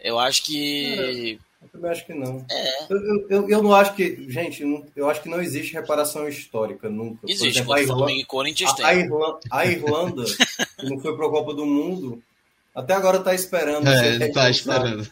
Eu 0.00 0.20
acho 0.20 0.44
que. 0.44 1.36
É 1.36 1.49
eu 1.62 1.68
também 1.68 1.90
acho 1.90 2.06
que 2.06 2.14
não. 2.14 2.44
É. 2.50 2.92
Eu, 2.92 3.28
eu, 3.28 3.48
eu 3.50 3.62
não 3.62 3.74
acho 3.74 3.94
que. 3.94 4.26
Gente, 4.30 4.64
eu 4.96 5.10
acho 5.10 5.22
que 5.22 5.28
não 5.28 5.40
existe 5.40 5.74
reparação 5.74 6.26
histórica 6.26 6.88
nunca. 6.88 7.18
Existe, 7.24 7.48
exemplo, 7.48 7.74
a 7.74 7.82
Irlanda, 7.82 8.12
e 8.12 8.24
Corinthians 8.24 8.72
tem. 8.72 8.84
A 8.84 8.94
Irlanda, 8.94 9.40
a 9.50 9.66
Irlanda 9.66 10.24
que 10.78 10.88
não 10.88 10.98
foi 10.98 11.14
para 11.16 11.26
a 11.26 11.30
Copa 11.30 11.52
do 11.52 11.66
Mundo, 11.66 12.22
até 12.74 12.94
agora 12.94 13.18
está 13.18 13.34
esperando. 13.34 13.86
É, 13.86 14.14
ele 14.14 14.24
está 14.24 14.48
esperando. 14.48 15.10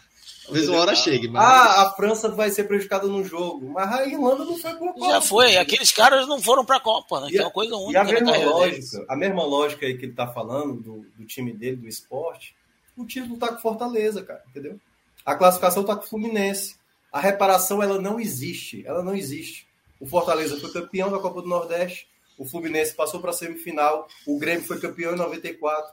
Talvez 0.49 0.67
uma 0.67 0.81
hora 0.81 0.95
chegue. 0.95 1.29
Mas... 1.29 1.45
Ah, 1.45 1.83
a 1.83 1.91
França 1.91 2.31
vai 2.31 2.51
ser 2.51 2.65
prejudicada 2.65 3.07
no 3.07 3.23
jogo. 3.23 3.69
Mas 3.69 3.93
a 3.93 4.07
Irlanda 4.07 4.47
não 4.47 4.57
foi 4.57 4.75
para 4.75 4.89
a 4.89 4.93
Copa. 4.95 5.09
Já 5.09 5.21
foi. 5.21 5.57
Aqueles 5.59 5.93
caras 5.93 6.27
não 6.27 6.41
foram 6.41 6.65
para 6.65 6.77
a 6.77 6.81
Copa, 6.81 7.21
né? 7.21 7.29
Que 7.29 7.37
é 7.37 7.43
uma 7.43 7.51
coisa 7.51 7.77
única. 7.77 7.93
E 7.93 7.97
a 7.99 8.05
mesma 8.05 8.37
lógica, 8.39 9.05
a 9.07 9.17
mesma 9.17 9.45
lógica 9.45 9.87
aí 9.87 9.99
que 9.99 10.07
ele 10.07 10.13
está 10.13 10.27
falando 10.27 10.81
do, 10.81 11.07
do 11.19 11.27
time 11.27 11.53
dele, 11.53 11.77
do 11.77 11.87
esporte, 11.87 12.55
o 12.97 13.05
título 13.05 13.37
tá 13.37 13.49
com 13.49 13.61
Fortaleza, 13.61 14.23
cara, 14.23 14.43
entendeu? 14.49 14.81
A 15.29 15.35
classificação 15.35 15.83
está 15.83 15.95
com 15.95 16.05
o 16.05 16.09
Fluminense. 16.09 16.77
A 17.13 17.21
reparação 17.21 17.83
ela 17.83 18.01
não 18.01 18.19
existe. 18.19 18.83
Ela 18.87 19.03
não 19.03 19.15
existe. 19.15 19.69
O 20.01 20.07
Fortaleza 20.07 20.59
foi 20.59 20.73
campeão 20.73 21.11
da 21.11 21.19
Copa 21.19 21.43
do 21.43 21.49
Nordeste. 21.49 22.09
O 22.39 22.47
Fluminense 22.47 22.95
passou 22.95 23.21
para 23.21 23.29
a 23.29 23.35
semifinal. 23.35 24.09
O 24.27 24.39
Grêmio 24.39 24.65
foi 24.65 24.81
campeão 24.81 25.13
em 25.13 25.19
94. 25.19 25.93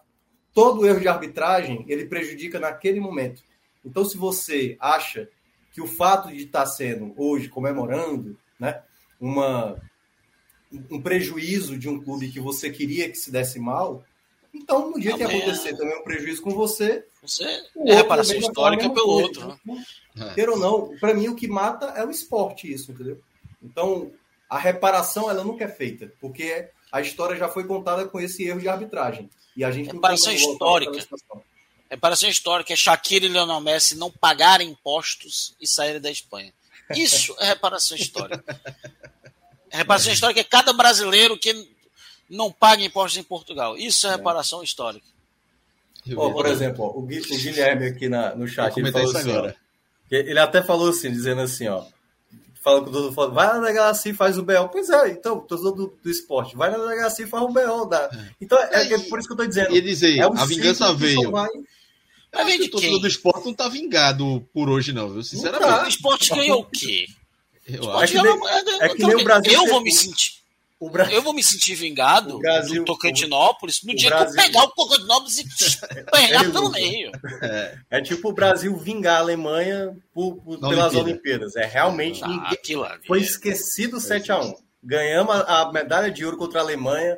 Todo 0.54 0.88
erro 0.88 1.02
de 1.02 1.10
arbitragem 1.10 1.84
ele 1.90 2.06
prejudica 2.06 2.62
naquele 2.62 3.02
momento. 3.02 3.44
Então, 3.84 4.06
se 4.06 4.16
você 4.16 4.78
acha 4.80 5.28
que 5.74 5.82
o 5.82 5.88
fato 5.88 6.30
de 6.30 6.46
estar 6.46 6.66
sendo 6.66 7.14
hoje 7.18 7.50
comemorando, 7.50 8.40
né, 8.58 8.84
uma 9.20 9.76
um 10.90 11.02
prejuízo 11.02 11.78
de 11.78 11.90
um 11.90 12.02
clube 12.02 12.32
que 12.32 12.40
você 12.40 12.70
queria 12.70 13.10
que 13.10 13.18
se 13.18 13.30
desse 13.30 13.60
mal, 13.60 14.02
então, 14.56 14.92
no 14.92 15.00
dia 15.00 15.14
Amanhã... 15.14 15.30
que 15.30 15.36
acontecer 15.36 15.76
também 15.76 16.00
um 16.00 16.04
prejuízo 16.04 16.42
com 16.42 16.52
você, 16.52 17.06
você 17.22 17.44
é 17.86 17.96
reparação 17.96 18.38
histórica 18.38 18.90
pelo 18.90 19.10
outro. 19.10 19.60
Né? 20.16 20.34
Quer 20.34 20.50
ou 20.50 20.58
não, 20.58 20.98
para 20.98 21.14
mim 21.14 21.28
o 21.28 21.36
que 21.36 21.48
mata 21.48 21.88
é 21.98 22.06
o 22.06 22.10
esporte, 22.10 22.72
isso, 22.72 22.92
entendeu? 22.92 23.20
Então, 23.62 24.12
a 24.50 24.58
reparação 24.58 25.30
ela 25.30 25.44
nunca 25.44 25.66
é 25.66 25.68
feita, 25.68 26.12
porque 26.22 26.70
a 26.92 27.02
história 27.02 27.36
já 27.36 27.50
foi 27.50 27.66
contada 27.66 28.06
com 28.08 28.20
esse 28.20 28.44
erro 28.48 28.62
de 28.62 28.70
arbitragem. 28.70 29.30
E 29.56 29.64
a 29.64 29.72
gente 29.72 29.92
reparação 29.92 30.32
não 30.32 30.40
tem 30.40 30.52
histórica. 30.52 31.08
Reparação 31.90 32.30
histórica 32.30 32.74
é 32.74 32.76
Shakira 32.76 33.26
e 33.26 33.30
Lionel 33.30 33.62
Messi 33.62 33.96
não 33.96 34.12
pagarem 34.12 34.70
impostos 34.70 35.56
e 35.60 35.68
saírem 35.68 36.02
da 36.02 36.10
Espanha. 36.10 36.54
Isso 36.96 37.36
é 37.40 37.48
reparação 37.48 37.98
histórica. 37.98 38.44
reparação 39.70 40.14
histórica 40.14 40.40
é 40.40 40.44
cada 40.44 40.74
brasileiro 40.74 41.38
que 41.38 41.75
não 42.30 42.52
paga 42.52 42.84
impostos 42.84 43.18
em 43.18 43.24
Portugal. 43.24 43.78
Isso 43.78 44.08
é, 44.08 44.12
é. 44.12 44.16
reparação 44.16 44.64
histórica. 44.64 45.06
Oh, 46.16 46.32
por 46.32 46.46
exemplo, 46.46 46.86
o, 46.96 47.02
Guilherme 47.02 47.88
aqui 47.88 48.08
na, 48.08 48.36
no 48.36 48.48
chat, 48.48 48.78
ele 48.78 48.92
falou 48.92 49.16
assim, 49.16 49.32
ó, 49.32 49.52
ele 50.12 50.38
até 50.38 50.62
falou 50.62 50.90
assim, 50.90 51.12
dizendo 51.12 51.42
assim, 51.42 51.68
ó, 51.68 51.84
fala 52.66 52.84
com 52.84 52.92
todo 52.92 53.12
mundo, 53.12 53.34
vai 53.34 53.48
na 53.48 53.60
delegacia 53.60 54.12
e 54.12 54.16
faz 54.16 54.38
o 54.38 54.44
BO. 54.44 54.70
Pois 54.72 54.90
é, 54.90 55.10
então, 55.10 55.40
todo 55.40 55.72
do, 55.72 55.98
do 56.04 56.10
esporte, 56.10 56.56
vai 56.56 56.70
na 56.70 56.78
delegacia 56.78 57.26
e 57.26 57.28
faz 57.28 57.44
o 57.44 57.48
BO. 57.48 57.86
Da... 57.86 58.10
É. 58.12 58.30
Então, 58.42 58.58
é, 58.60 58.94
é, 58.94 59.00
por 59.00 59.20
isso 59.20 59.28
que 59.28 59.34
eu 59.34 59.38
tô 59.38 59.46
dizendo. 59.46 59.76
E 59.76 59.82
dizer, 59.82 60.18
é 60.18 60.28
um 60.28 60.38
a 60.38 60.46
vingança 60.46 60.94
veio. 60.94 61.32
Vai... 61.32 61.50
Mas 62.34 62.46
vem 62.48 62.60
de 62.60 62.70
quem? 62.70 63.00
do 63.00 63.08
esporte 63.08 63.46
não 63.46 63.54
tá 63.54 63.70
vingado 63.70 64.48
por 64.54 64.70
hoje, 64.70 64.92
não, 64.92 65.10
viu? 65.10 65.24
Sinceramente. 65.24 65.72
Tá. 65.72 65.86
O 65.86 65.88
esporte 65.88 66.30
ganhou 66.30 66.62
o 66.62 66.66
quê? 66.66 67.06
Eu, 67.68 67.98
acho 67.98 68.14
que, 68.14 68.22
nem, 68.22 68.40
é 68.82 68.90
que 68.90 69.04
nem 69.04 69.16
o 69.16 69.24
Brasil. 69.24 69.54
Eu 69.54 69.66
vou 69.68 69.82
me 69.82 69.92
sentir. 69.92 70.34
Brasil, 70.90 71.16
eu 71.16 71.22
vou 71.22 71.34
me 71.34 71.42
sentir 71.42 71.74
vingado 71.74 72.38
Brasil, 72.40 72.84
do 72.84 72.86
Tocantinópolis 72.86 73.82
no 73.84 73.96
dia 73.96 74.10
Brasil, 74.10 74.36
que 74.36 74.42
eu 74.42 74.46
pegar 74.46 74.64
o 74.64 74.72
Tocantinópolis 74.72 75.38
e 75.38 76.00
apanhar 76.02 76.52
pelo 76.52 76.70
meio. 76.70 77.12
É, 77.42 77.80
é, 77.92 78.02
tipo 78.02 78.30
o 78.30 78.34
Brasil 78.34 78.76
vingar 78.76 79.18
a 79.18 79.20
Alemanha 79.20 79.96
por, 80.14 80.36
por, 80.36 80.60
pelas 80.60 80.94
Olimpíada. 80.94 81.00
Olimpíadas. 81.00 81.56
É 81.56 81.66
realmente. 81.66 82.24
Ah, 82.24 82.28
ninguém, 82.28 82.78
foi 83.08 83.22
esquecido 83.22 83.98
7x1. 83.98 84.54
Ganhamos 84.84 85.34
a, 85.34 85.62
a, 85.62 85.72
medalha 85.72 86.12
de 86.12 86.26
ouro 86.26 86.38
contra 86.38 86.60
a 86.60 86.64
Alemanha. 86.64 87.18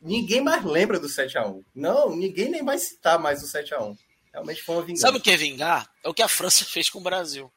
Ninguém 0.00 0.40
mais 0.40 0.64
lembra 0.64 0.98
do 0.98 1.06
7x1. 1.06 1.62
Não, 1.74 2.14
ninguém 2.14 2.50
nem 2.50 2.64
vai 2.64 2.78
citar 2.78 3.18
mais 3.18 3.42
o 3.42 3.46
7x1. 3.46 3.96
Realmente 4.32 4.62
foi 4.62 4.74
uma 4.74 4.82
vingança. 4.82 5.06
Sabe 5.06 5.18
o 5.18 5.20
que 5.20 5.30
é 5.30 5.36
vingar? 5.36 5.88
É 6.04 6.08
o 6.08 6.14
que 6.14 6.22
a 6.22 6.28
França 6.28 6.64
fez 6.64 6.90
com 6.90 6.98
o 6.98 7.02
Brasil. 7.02 7.50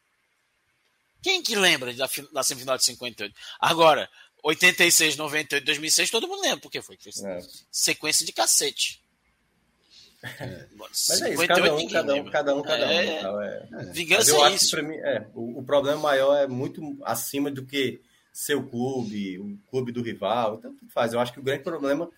Quem 1.21 1.43
que 1.43 1.55
lembra 1.55 1.93
da, 1.93 2.09
da 2.33 2.43
semifinal 2.43 2.77
de 2.77 2.85
58? 2.85 3.33
Agora, 3.59 4.09
86, 4.43 5.17
98, 5.17 5.65
2006, 5.65 6.09
todo 6.09 6.27
mundo 6.27 6.41
lembra, 6.41 6.59
porque 6.59 6.81
foi 6.81 6.97
é. 7.25 7.39
sequência 7.71 8.25
de 8.25 8.31
cacete. 8.31 9.01
É. 10.23 10.65
Mas 10.75 11.21
é 11.21 11.33
isso, 11.33 11.47
cada 11.47 11.75
um, 11.75 11.87
cada 11.87 12.13
um, 12.13 12.29
cada 12.29 12.55
um, 12.55 12.61
cada 12.61 12.85
um. 12.85 12.89
É, 12.89 13.05
é. 13.05 13.67
é. 13.71 13.85
Vingança 13.91 14.35
é 14.35 14.51
isso. 14.53 14.83
Mim, 14.83 14.95
é, 14.97 15.25
o, 15.33 15.59
o, 15.59 15.63
problema 15.63 15.99
maior 15.99 16.35
é 16.37 16.47
muito 16.47 16.97
acima 17.03 17.49
do 17.49 17.65
que 17.65 17.99
seu 18.31 18.63
clube, 18.63 19.39
o 19.39 19.57
clube 19.69 19.91
do 19.91 20.01
rival, 20.01 20.55
então 20.55 20.75
tudo 20.75 20.91
faz. 20.91 21.13
Eu 21.13 21.19
acho 21.19 21.33
que 21.33 21.39
o 21.39 21.43
grande 21.43 21.63
problema 21.63 22.09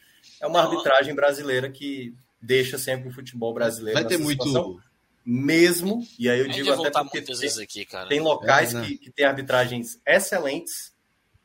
é 0.42 0.48
uma 0.48 0.62
arbitragem 0.62 1.16
brasileira 1.16 1.70
que 1.70 2.14
deixa 2.42 2.78
sempre 2.78 3.08
o 3.08 3.14
futebol 3.14 3.54
brasileiro. 3.54 4.00
Vai 4.00 4.08
ter 4.08 4.18
muito. 4.18 4.82
Mesmo, 5.26 6.06
e 6.20 6.30
aí 6.30 6.42
eu 6.42 6.50
digo 6.50 6.70
até 6.70 6.92
porque 6.92 7.22
tem, 7.22 7.64
aqui, 7.64 7.88
tem 8.10 8.20
locais 8.20 8.74
é, 8.74 8.78
né? 8.78 8.86
que, 8.86 8.98
que 8.98 9.10
têm 9.10 9.26
arbitragens 9.26 9.98
excelentes 10.06 10.93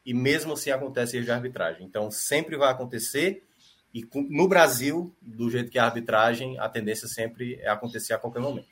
e 0.09 0.15
mesmo 0.15 0.55
assim 0.55 0.71
acontece 0.71 1.19
erro 1.19 1.27
de 1.27 1.33
arbitragem. 1.33 1.85
Então 1.85 2.11
sempre 2.11 2.57
vai 2.57 2.71
acontecer 2.73 3.45
e 3.93 4.09
no 4.31 4.49
Brasil, 4.49 5.15
do 5.21 5.51
jeito 5.51 5.71
que 5.71 5.79
é 5.79 5.83
a 5.83 5.85
arbitragem, 5.85 6.59
a 6.59 6.67
tendência 6.67 7.07
sempre 7.07 7.57
é 7.57 7.69
acontecer 7.69 8.15
a 8.15 8.19
qualquer 8.19 8.41
momento. 8.41 8.69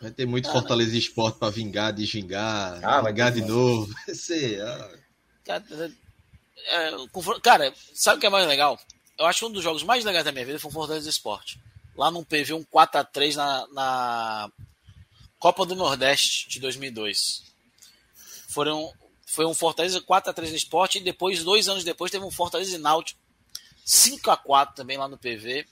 Vai 0.00 0.12
ter 0.12 0.24
muito 0.24 0.48
ah, 0.48 0.52
Fortaleza. 0.52 0.96
Esporte 0.96 1.40
para 1.40 1.50
vingar, 1.50 1.92
desvingar, 1.92 2.78
ah, 2.84 3.02
vingar 3.02 3.32
de 3.32 3.40
novo. 3.42 3.92
Vai 4.06 4.14
ser, 4.14 4.60
ah. 4.62 4.98
É, 6.68 6.90
cara, 7.42 7.74
sabe 7.92 8.18
o 8.18 8.20
que 8.20 8.26
é 8.26 8.30
mais 8.30 8.46
legal? 8.46 8.78
Eu 9.18 9.26
acho 9.26 9.40
que 9.40 9.46
um 9.46 9.50
dos 9.50 9.64
jogos 9.64 9.82
mais 9.82 10.04
legais 10.04 10.24
da 10.24 10.30
minha 10.30 10.46
vida 10.46 10.60
foi 10.60 10.70
o 10.70 10.74
Fortaleza 10.74 11.10
Esporte. 11.10 11.60
Lá 11.96 12.08
no 12.08 12.24
PV, 12.24 12.52
um 12.52 12.64
4x3 12.64 13.34
na, 13.34 13.66
na 13.72 14.52
Copa 15.40 15.66
do 15.66 15.74
Nordeste 15.74 16.48
de 16.48 16.60
2002. 16.60 17.42
Foram 18.48 18.92
foi 19.38 19.46
um 19.46 19.54
Fortaleza 19.54 20.00
4x3 20.00 20.50
no 20.50 20.56
esporte 20.56 20.98
e 20.98 21.00
depois, 21.00 21.44
dois 21.44 21.68
anos 21.68 21.84
depois, 21.84 22.10
teve 22.10 22.24
um 22.24 22.30
Fortaleza 22.30 22.74
e 22.74 22.78
Náutico 22.78 23.20
5x4 23.86 24.74
também 24.74 24.98
lá 24.98 25.06
no 25.06 25.16
PV. 25.16 25.64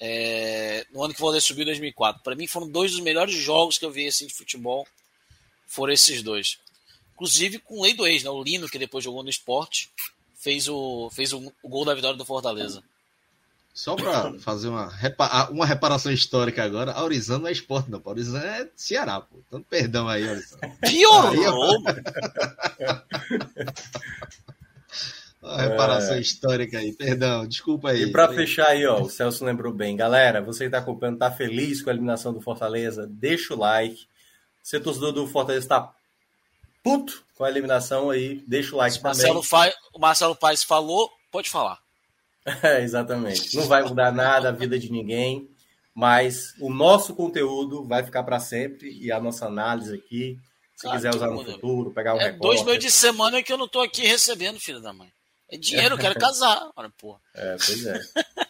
É, 0.00 0.86
no 0.90 1.04
ano 1.04 1.12
que 1.12 1.20
o 1.20 1.20
Fortaleza 1.20 1.44
subiu 1.44 1.64
em 1.64 1.66
2004. 1.66 2.22
Para 2.22 2.34
mim 2.34 2.46
foram 2.46 2.66
dois 2.66 2.92
dos 2.92 3.00
melhores 3.00 3.34
jogos 3.34 3.76
que 3.76 3.84
eu 3.84 3.90
vi 3.90 4.06
assim, 4.06 4.26
de 4.26 4.32
futebol. 4.32 4.88
Foram 5.66 5.92
esses 5.92 6.22
dois. 6.22 6.58
Inclusive 7.12 7.58
com 7.58 7.82
lei 7.82 7.92
do 7.92 8.06
ex, 8.06 8.24
né? 8.24 8.30
o 8.30 8.42
Lino, 8.42 8.70
que 8.70 8.78
depois 8.78 9.04
jogou 9.04 9.22
no 9.22 9.28
esporte, 9.28 9.90
fez 10.40 10.66
o, 10.66 11.10
fez 11.10 11.34
o, 11.34 11.52
o 11.62 11.68
gol 11.68 11.84
da 11.84 11.94
vitória 11.94 12.16
do 12.16 12.24
Fortaleza. 12.24 12.82
Só 13.74 13.94
para 13.94 14.38
fazer 14.40 14.68
uma, 14.68 14.90
uma 15.50 15.64
reparação 15.64 16.10
histórica 16.10 16.64
agora, 16.64 16.92
Aurizano 16.92 17.42
não 17.42 17.48
é 17.48 17.52
esporte, 17.52 17.90
não. 17.90 18.02
Aurizano 18.04 18.44
é 18.44 18.68
Ceará, 18.74 19.20
pô. 19.20 19.38
Então, 19.46 19.62
perdão 19.62 20.08
aí, 20.08 20.28
Aurizano. 20.28 20.60
Piorou! 20.80 21.82
Uma 25.40 25.62
reparação 25.62 26.16
é... 26.16 26.20
histórica 26.20 26.78
aí, 26.78 26.92
perdão, 26.92 27.46
desculpa 27.46 27.90
aí. 27.90 28.02
E 28.02 28.12
para 28.12 28.28
fechar 28.28 28.68
aí, 28.68 28.84
ó, 28.86 29.00
o 29.00 29.08
Celso 29.08 29.44
lembrou 29.44 29.72
bem. 29.72 29.96
Galera, 29.96 30.42
você 30.42 30.64
que 30.64 30.66
está 30.66 30.78
acompanhando, 30.78 31.18
tá 31.18 31.30
feliz 31.30 31.80
com 31.80 31.90
a 31.90 31.92
eliminação 31.92 32.32
do 32.32 32.40
Fortaleza? 32.40 33.06
Deixa 33.08 33.54
o 33.54 33.58
like. 33.58 34.06
Você, 34.62 34.80
torcedor 34.80 35.12
do 35.12 35.26
Fortaleza, 35.26 35.64
está 35.64 35.94
puto 36.82 37.22
com 37.36 37.44
a 37.44 37.48
eliminação 37.48 38.10
aí, 38.10 38.42
deixa 38.46 38.74
o 38.74 38.78
like 38.78 39.02
Marcelo 39.02 39.42
também. 39.42 39.72
O 39.94 39.98
Marcelo 39.98 40.34
Paes 40.34 40.64
falou, 40.64 41.10
pode 41.30 41.48
falar. 41.48 41.78
É, 42.62 42.80
exatamente. 42.82 43.56
Não 43.56 43.66
vai 43.66 43.82
mudar 43.82 44.12
nada 44.12 44.48
a 44.48 44.52
vida 44.52 44.78
de 44.78 44.90
ninguém, 44.90 45.48
mas 45.94 46.54
o 46.60 46.72
nosso 46.72 47.14
conteúdo 47.14 47.84
vai 47.84 48.02
ficar 48.02 48.22
para 48.22 48.40
sempre 48.40 48.90
e 49.00 49.10
a 49.10 49.20
nossa 49.20 49.46
análise 49.46 49.94
aqui, 49.94 50.38
se 50.76 50.82
claro, 50.82 50.96
quiser 50.96 51.14
usar 51.14 51.30
no 51.30 51.44
futuro, 51.44 51.90
pegar 51.90 52.14
um 52.14 52.20
é 52.20 52.30
recorte. 52.30 52.40
Dois 52.40 52.62
meses 52.64 52.84
de 52.84 52.90
semana 52.90 53.42
que 53.42 53.52
eu 53.52 53.58
não 53.58 53.68
tô 53.68 53.80
aqui 53.80 54.06
recebendo, 54.06 54.60
filho 54.60 54.80
da 54.80 54.92
mãe. 54.92 55.10
É 55.50 55.56
dinheiro, 55.56 55.94
eu 55.94 55.98
quero 55.98 56.14
casar. 56.20 56.70
Olha, 56.76 56.90
porra. 56.90 57.18
É, 57.34 57.56
pois 57.56 57.86
é. 57.86 58.00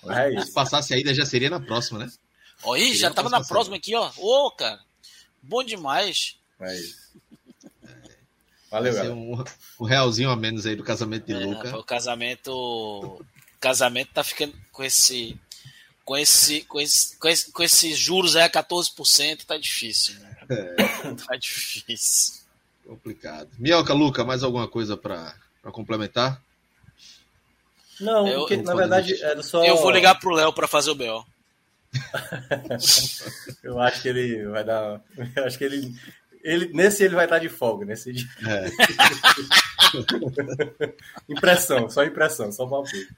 é 0.09 0.35
isso. 0.35 0.47
Se 0.47 0.53
passasse 0.53 0.95
ainda, 0.95 1.15
já 1.15 1.25
seria 1.25 1.51
na 1.51 1.61
próxima, 1.61 1.99
né? 2.01 2.11
Ó, 2.63 2.77
ih, 2.77 2.95
já 2.95 3.11
tava 3.11 3.29
na 3.29 3.43
próxima 3.45 3.77
aqui, 3.77 3.95
ó. 3.95 4.11
Ô, 4.19 4.51
cara. 4.51 4.81
Bom 5.41 5.63
demais. 5.63 6.37
É 6.61 6.75
isso. 6.75 7.09
Valeu, 8.71 8.93
galera. 8.93 9.15
Um, 9.15 9.45
um 9.81 9.85
realzinho 9.85 10.31
a 10.31 10.37
menos 10.37 10.67
aí 10.67 10.77
do 10.77 10.85
casamento 10.85 11.27
de 11.27 11.33
é, 11.33 11.39
Luca. 11.39 11.79
O 11.79 11.85
casamento. 11.85 13.25
Casamento 13.61 14.13
tá 14.13 14.23
ficando 14.25 14.55
com 14.73 14.85
esse. 14.85 15.39
Com 16.05 16.17
esse, 16.17 16.63
com 16.63 16.81
esse, 16.81 17.17
com 17.19 17.29
esse, 17.29 17.53
com 17.53 17.63
esses 17.63 17.99
juros 17.99 18.35
aí 18.35 18.43
a 18.43 18.49
14%, 18.49 19.45
tá 19.45 19.59
difícil, 19.59 20.15
né? 20.21 20.37
É. 20.49 21.15
Tá 21.15 21.37
difícil. 21.37 22.41
Complicado. 22.87 23.51
Minhoca, 23.59 23.93
Luca, 23.93 24.25
mais 24.25 24.43
alguma 24.43 24.67
coisa 24.67 24.97
para 24.97 25.35
complementar? 25.71 26.43
Não, 28.01 28.27
eu, 28.27 28.41
porque, 28.41 28.57
na 28.57 28.75
verdade 28.75 29.23
era 29.23 29.43
só. 29.43 29.63
Eu 29.65 29.77
vou 29.77 29.91
ligar 29.91 30.19
pro 30.19 30.35
Léo 30.35 30.53
para 30.53 30.67
fazer 30.67 30.91
o 30.91 30.95
BO. 30.95 31.27
eu 33.63 33.81
acho 33.81 34.03
que 34.03 34.09
ele 34.09 34.47
vai 34.47 34.65
dar. 34.65 35.03
Eu 35.37 35.45
acho 35.45 35.59
que 35.59 35.65
ele. 35.65 35.95
ele 36.43 36.73
nesse 36.73 37.05
ele 37.05 37.15
vai 37.15 37.25
estar 37.25 37.39
de 37.39 37.49
folga, 37.49 37.85
nesse 37.85 38.13
dia. 38.13 38.29
É. 38.47 38.67
impressão, 41.29 41.91
só 41.91 42.05
impressão, 42.05 42.53
só 42.53 42.67
palpite. 42.67 43.09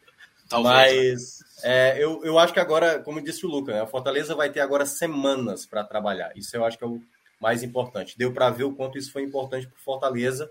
Mas 0.53 1.39
é, 1.63 2.03
eu, 2.03 2.25
eu 2.25 2.39
acho 2.39 2.53
que 2.53 2.61
agora, 2.61 2.99
como 3.01 3.23
disse 3.23 3.47
o 3.47 3.49
Luca, 3.49 3.73
né, 3.73 3.83
a 3.83 3.87
Fortaleza 3.87 4.35
vai 4.35 4.51
ter 4.51 4.61
agora 4.61 4.85
semanas 4.85 5.67
para 5.67 5.85
trabalhar. 5.85 6.33
Isso 6.37 6.57
eu 6.57 6.65
acho 6.65 6.77
que 6.77 6.85
é 6.85 6.87
o 6.87 7.01
mais 7.41 7.63
importante. 7.63 8.19
Deu 8.19 8.33
para 8.33 8.51
ver 8.51 8.65
o 8.65 8.75
quanto 8.75 8.99
isso 8.99 9.13
foi 9.13 9.23
importante 9.23 9.67
para 9.67 9.79
Fortaleza. 9.79 10.49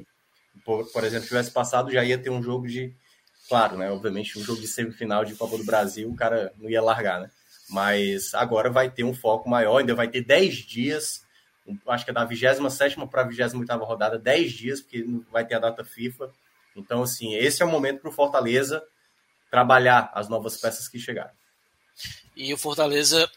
Por, 0.66 0.90
por 0.92 1.04
exemplo, 1.04 1.24
se 1.24 1.30
tivesse 1.30 1.52
passado, 1.52 1.92
já 1.92 2.04
ia 2.04 2.18
ter 2.18 2.30
um 2.30 2.42
jogo 2.42 2.68
de. 2.68 2.94
Claro, 3.48 3.78
né? 3.78 3.92
Obviamente, 3.92 4.38
um 4.38 4.44
jogo 4.44 4.62
de 4.62 4.68
semifinal 4.68 5.26
de 5.26 5.36
Copa 5.36 5.58
do 5.58 5.64
Brasil, 5.64 6.10
o 6.10 6.16
cara 6.16 6.54
não 6.58 6.70
ia 6.70 6.82
largar, 6.82 7.22
né? 7.22 7.30
Mas 7.70 8.34
agora 8.34 8.70
vai 8.70 8.90
ter 8.90 9.04
um 9.04 9.14
foco 9.14 9.50
maior, 9.50 9.78
ainda 9.78 9.96
vai 9.96 10.08
ter 10.08 10.22
10 10.22 10.56
dias, 10.56 11.24
acho 11.88 12.06
que 12.06 12.12
é 12.12 12.14
da 12.14 12.26
27 12.26 12.96
para 13.08 13.22
a 13.22 13.26
28 13.26 13.84
rodada, 13.84 14.18
10 14.18 14.52
dias, 14.52 14.82
porque 14.82 15.06
vai 15.32 15.46
ter 15.46 15.56
a 15.56 15.60
data 15.60 15.84
FIFA. 15.84 16.32
Então, 16.76 17.04
assim, 17.04 17.36
esse 17.36 17.62
é 17.62 17.66
o 17.66 17.70
momento 17.70 18.02
para 18.02 18.10
o 18.10 18.14
Fortaleza 18.14 18.84
trabalhar 19.50 20.12
as 20.14 20.28
novas 20.28 20.58
peças 20.58 20.88
que 20.88 21.00
chegaram. 21.00 21.32
E 22.36 22.54
o 22.54 22.58
Fortaleza, 22.58 23.30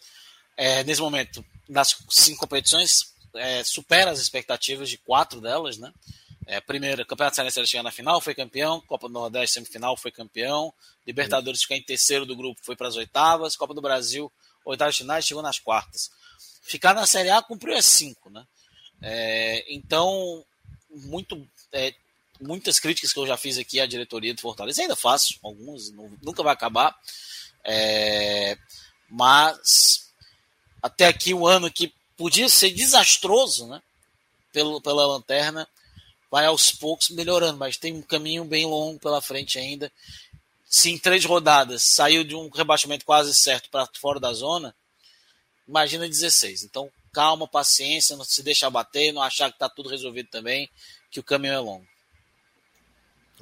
é, 0.56 0.84
nesse 0.84 1.00
momento, 1.00 1.44
nas 1.68 1.96
cinco 2.08 2.40
competições, 2.40 3.12
é, 3.34 3.64
supera 3.64 4.10
as 4.10 4.20
expectativas 4.20 4.88
de 4.88 4.98
quatro 4.98 5.40
delas, 5.40 5.78
né? 5.78 5.92
É, 6.46 6.60
primeiro, 6.60 7.06
Campeonato 7.06 7.36
Cearense 7.36 7.60
ele 7.60 7.66
chega 7.66 7.82
na 7.82 7.90
final, 7.90 8.20
foi 8.20 8.34
campeão. 8.34 8.80
Copa 8.80 9.06
do 9.06 9.14
Nordeste, 9.14 9.54
semifinal, 9.54 9.96
foi 9.96 10.10
campeão. 10.10 10.72
Libertadores 11.06 11.62
ficar 11.62 11.76
em 11.76 11.82
terceiro 11.82 12.26
do 12.26 12.36
grupo, 12.36 12.60
foi 12.62 12.76
para 12.76 12.88
as 12.88 12.96
oitavas. 12.96 13.56
Copa 13.56 13.72
do 13.72 13.80
Brasil, 13.80 14.30
oitavas 14.64 14.96
finais, 14.96 15.24
chegou 15.24 15.42
nas 15.42 15.58
quartas. 15.58 16.10
Ficar 16.62 16.94
na 16.94 17.06
Série 17.06 17.30
A 17.30 17.42
cumpriu 17.42 17.76
as 17.76 17.86
cinco, 17.86 18.28
né? 18.28 18.44
É, 19.00 19.64
então, 19.72 20.44
muito, 20.90 21.48
é, 21.72 21.94
muitas 22.42 22.78
críticas 22.78 23.12
que 23.12 23.18
eu 23.18 23.26
já 23.26 23.36
fiz 23.36 23.56
aqui 23.56 23.80
à 23.80 23.86
diretoria 23.86 24.34
do 24.34 24.40
Fortaleza, 24.40 24.82
ainda 24.82 24.96
faço, 24.96 25.38
algumas, 25.42 25.90
nunca 26.22 26.42
vai 26.42 26.52
acabar. 26.52 26.94
É, 27.64 28.56
mas 29.08 30.12
até 30.82 31.06
aqui 31.06 31.32
um 31.32 31.46
ano 31.46 31.70
que 31.70 31.92
podia 32.16 32.48
ser 32.48 32.70
desastroso, 32.70 33.66
né? 33.66 33.80
Pelo, 34.52 34.80
pela 34.82 35.06
lanterna, 35.06 35.66
vai 36.30 36.44
aos 36.46 36.72
poucos 36.72 37.08
melhorando, 37.10 37.58
mas 37.58 37.76
tem 37.76 37.94
um 37.94 38.02
caminho 38.02 38.44
bem 38.44 38.66
longo 38.66 38.98
pela 38.98 39.22
frente 39.22 39.58
ainda. 39.58 39.90
Se 40.68 40.90
em 40.90 40.98
três 40.98 41.24
rodadas 41.24 41.82
saiu 41.94 42.24
de 42.24 42.34
um 42.34 42.48
rebaixamento 42.48 43.04
quase 43.04 43.34
certo 43.34 43.70
para 43.70 43.88
fora 43.98 44.18
da 44.18 44.32
zona, 44.32 44.74
imagina 45.66 46.08
16. 46.08 46.64
Então, 46.64 46.90
calma, 47.12 47.46
paciência, 47.46 48.16
não 48.16 48.24
se 48.24 48.42
deixar 48.42 48.70
bater, 48.70 49.12
não 49.12 49.22
achar 49.22 49.50
que 49.50 49.56
está 49.56 49.68
tudo 49.68 49.88
resolvido 49.88 50.28
também, 50.30 50.68
que 51.10 51.20
o 51.20 51.22
caminho 51.22 51.54
é 51.54 51.58
longo. 51.58 51.91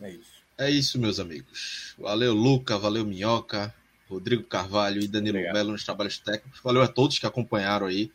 É 0.02 0.10
isso. 0.10 0.40
É 0.58 0.70
isso, 0.70 0.98
meus 0.98 1.18
amigos. 1.18 1.94
Valeu, 1.98 2.34
Luca, 2.34 2.78
valeu, 2.78 3.04
Minhoca, 3.04 3.74
Rodrigo 4.08 4.42
Carvalho 4.42 5.00
e 5.00 5.08
Danilo 5.08 5.38
Obrigado. 5.38 5.54
Melo 5.54 5.72
nos 5.72 5.84
trabalhos 5.84 6.18
técnicos. 6.18 6.60
Valeu 6.62 6.82
a 6.82 6.88
todos 6.88 7.18
que 7.18 7.26
acompanharam 7.26 7.86
aí. 7.86 8.12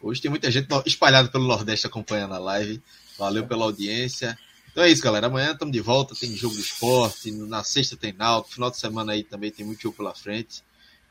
Hoje 0.00 0.20
tem 0.20 0.30
muita 0.30 0.50
gente 0.50 0.68
espalhada 0.84 1.28
pelo 1.28 1.46
Nordeste 1.46 1.86
acompanhando 1.86 2.34
a 2.34 2.38
live. 2.38 2.82
Valeu 3.18 3.46
pela 3.46 3.64
audiência. 3.64 4.38
Então 4.70 4.84
é 4.84 4.90
isso, 4.90 5.02
galera. 5.02 5.28
Amanhã 5.28 5.52
estamos 5.52 5.72
de 5.72 5.80
volta. 5.80 6.14
Tem 6.14 6.36
jogo 6.36 6.54
de 6.54 6.60
esporte. 6.60 7.30
Na 7.30 7.64
sexta 7.64 7.96
tem 7.96 8.12
Náutico. 8.12 8.54
Final 8.54 8.70
de 8.70 8.76
semana 8.78 9.12
aí 9.12 9.24
também 9.24 9.50
tem 9.50 9.64
muito 9.64 9.80
jogo 9.80 9.96
pela 9.96 10.14
frente. 10.14 10.62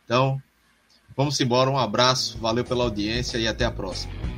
Então, 0.04 0.40
vamos 1.18 1.40
embora. 1.40 1.70
Um 1.70 1.80
abraço. 1.80 2.38
Valeu 2.38 2.64
pela 2.64 2.84
audiência 2.84 3.40
e 3.40 3.48
até 3.48 3.66
a 3.66 3.72
próxima. 3.72 4.35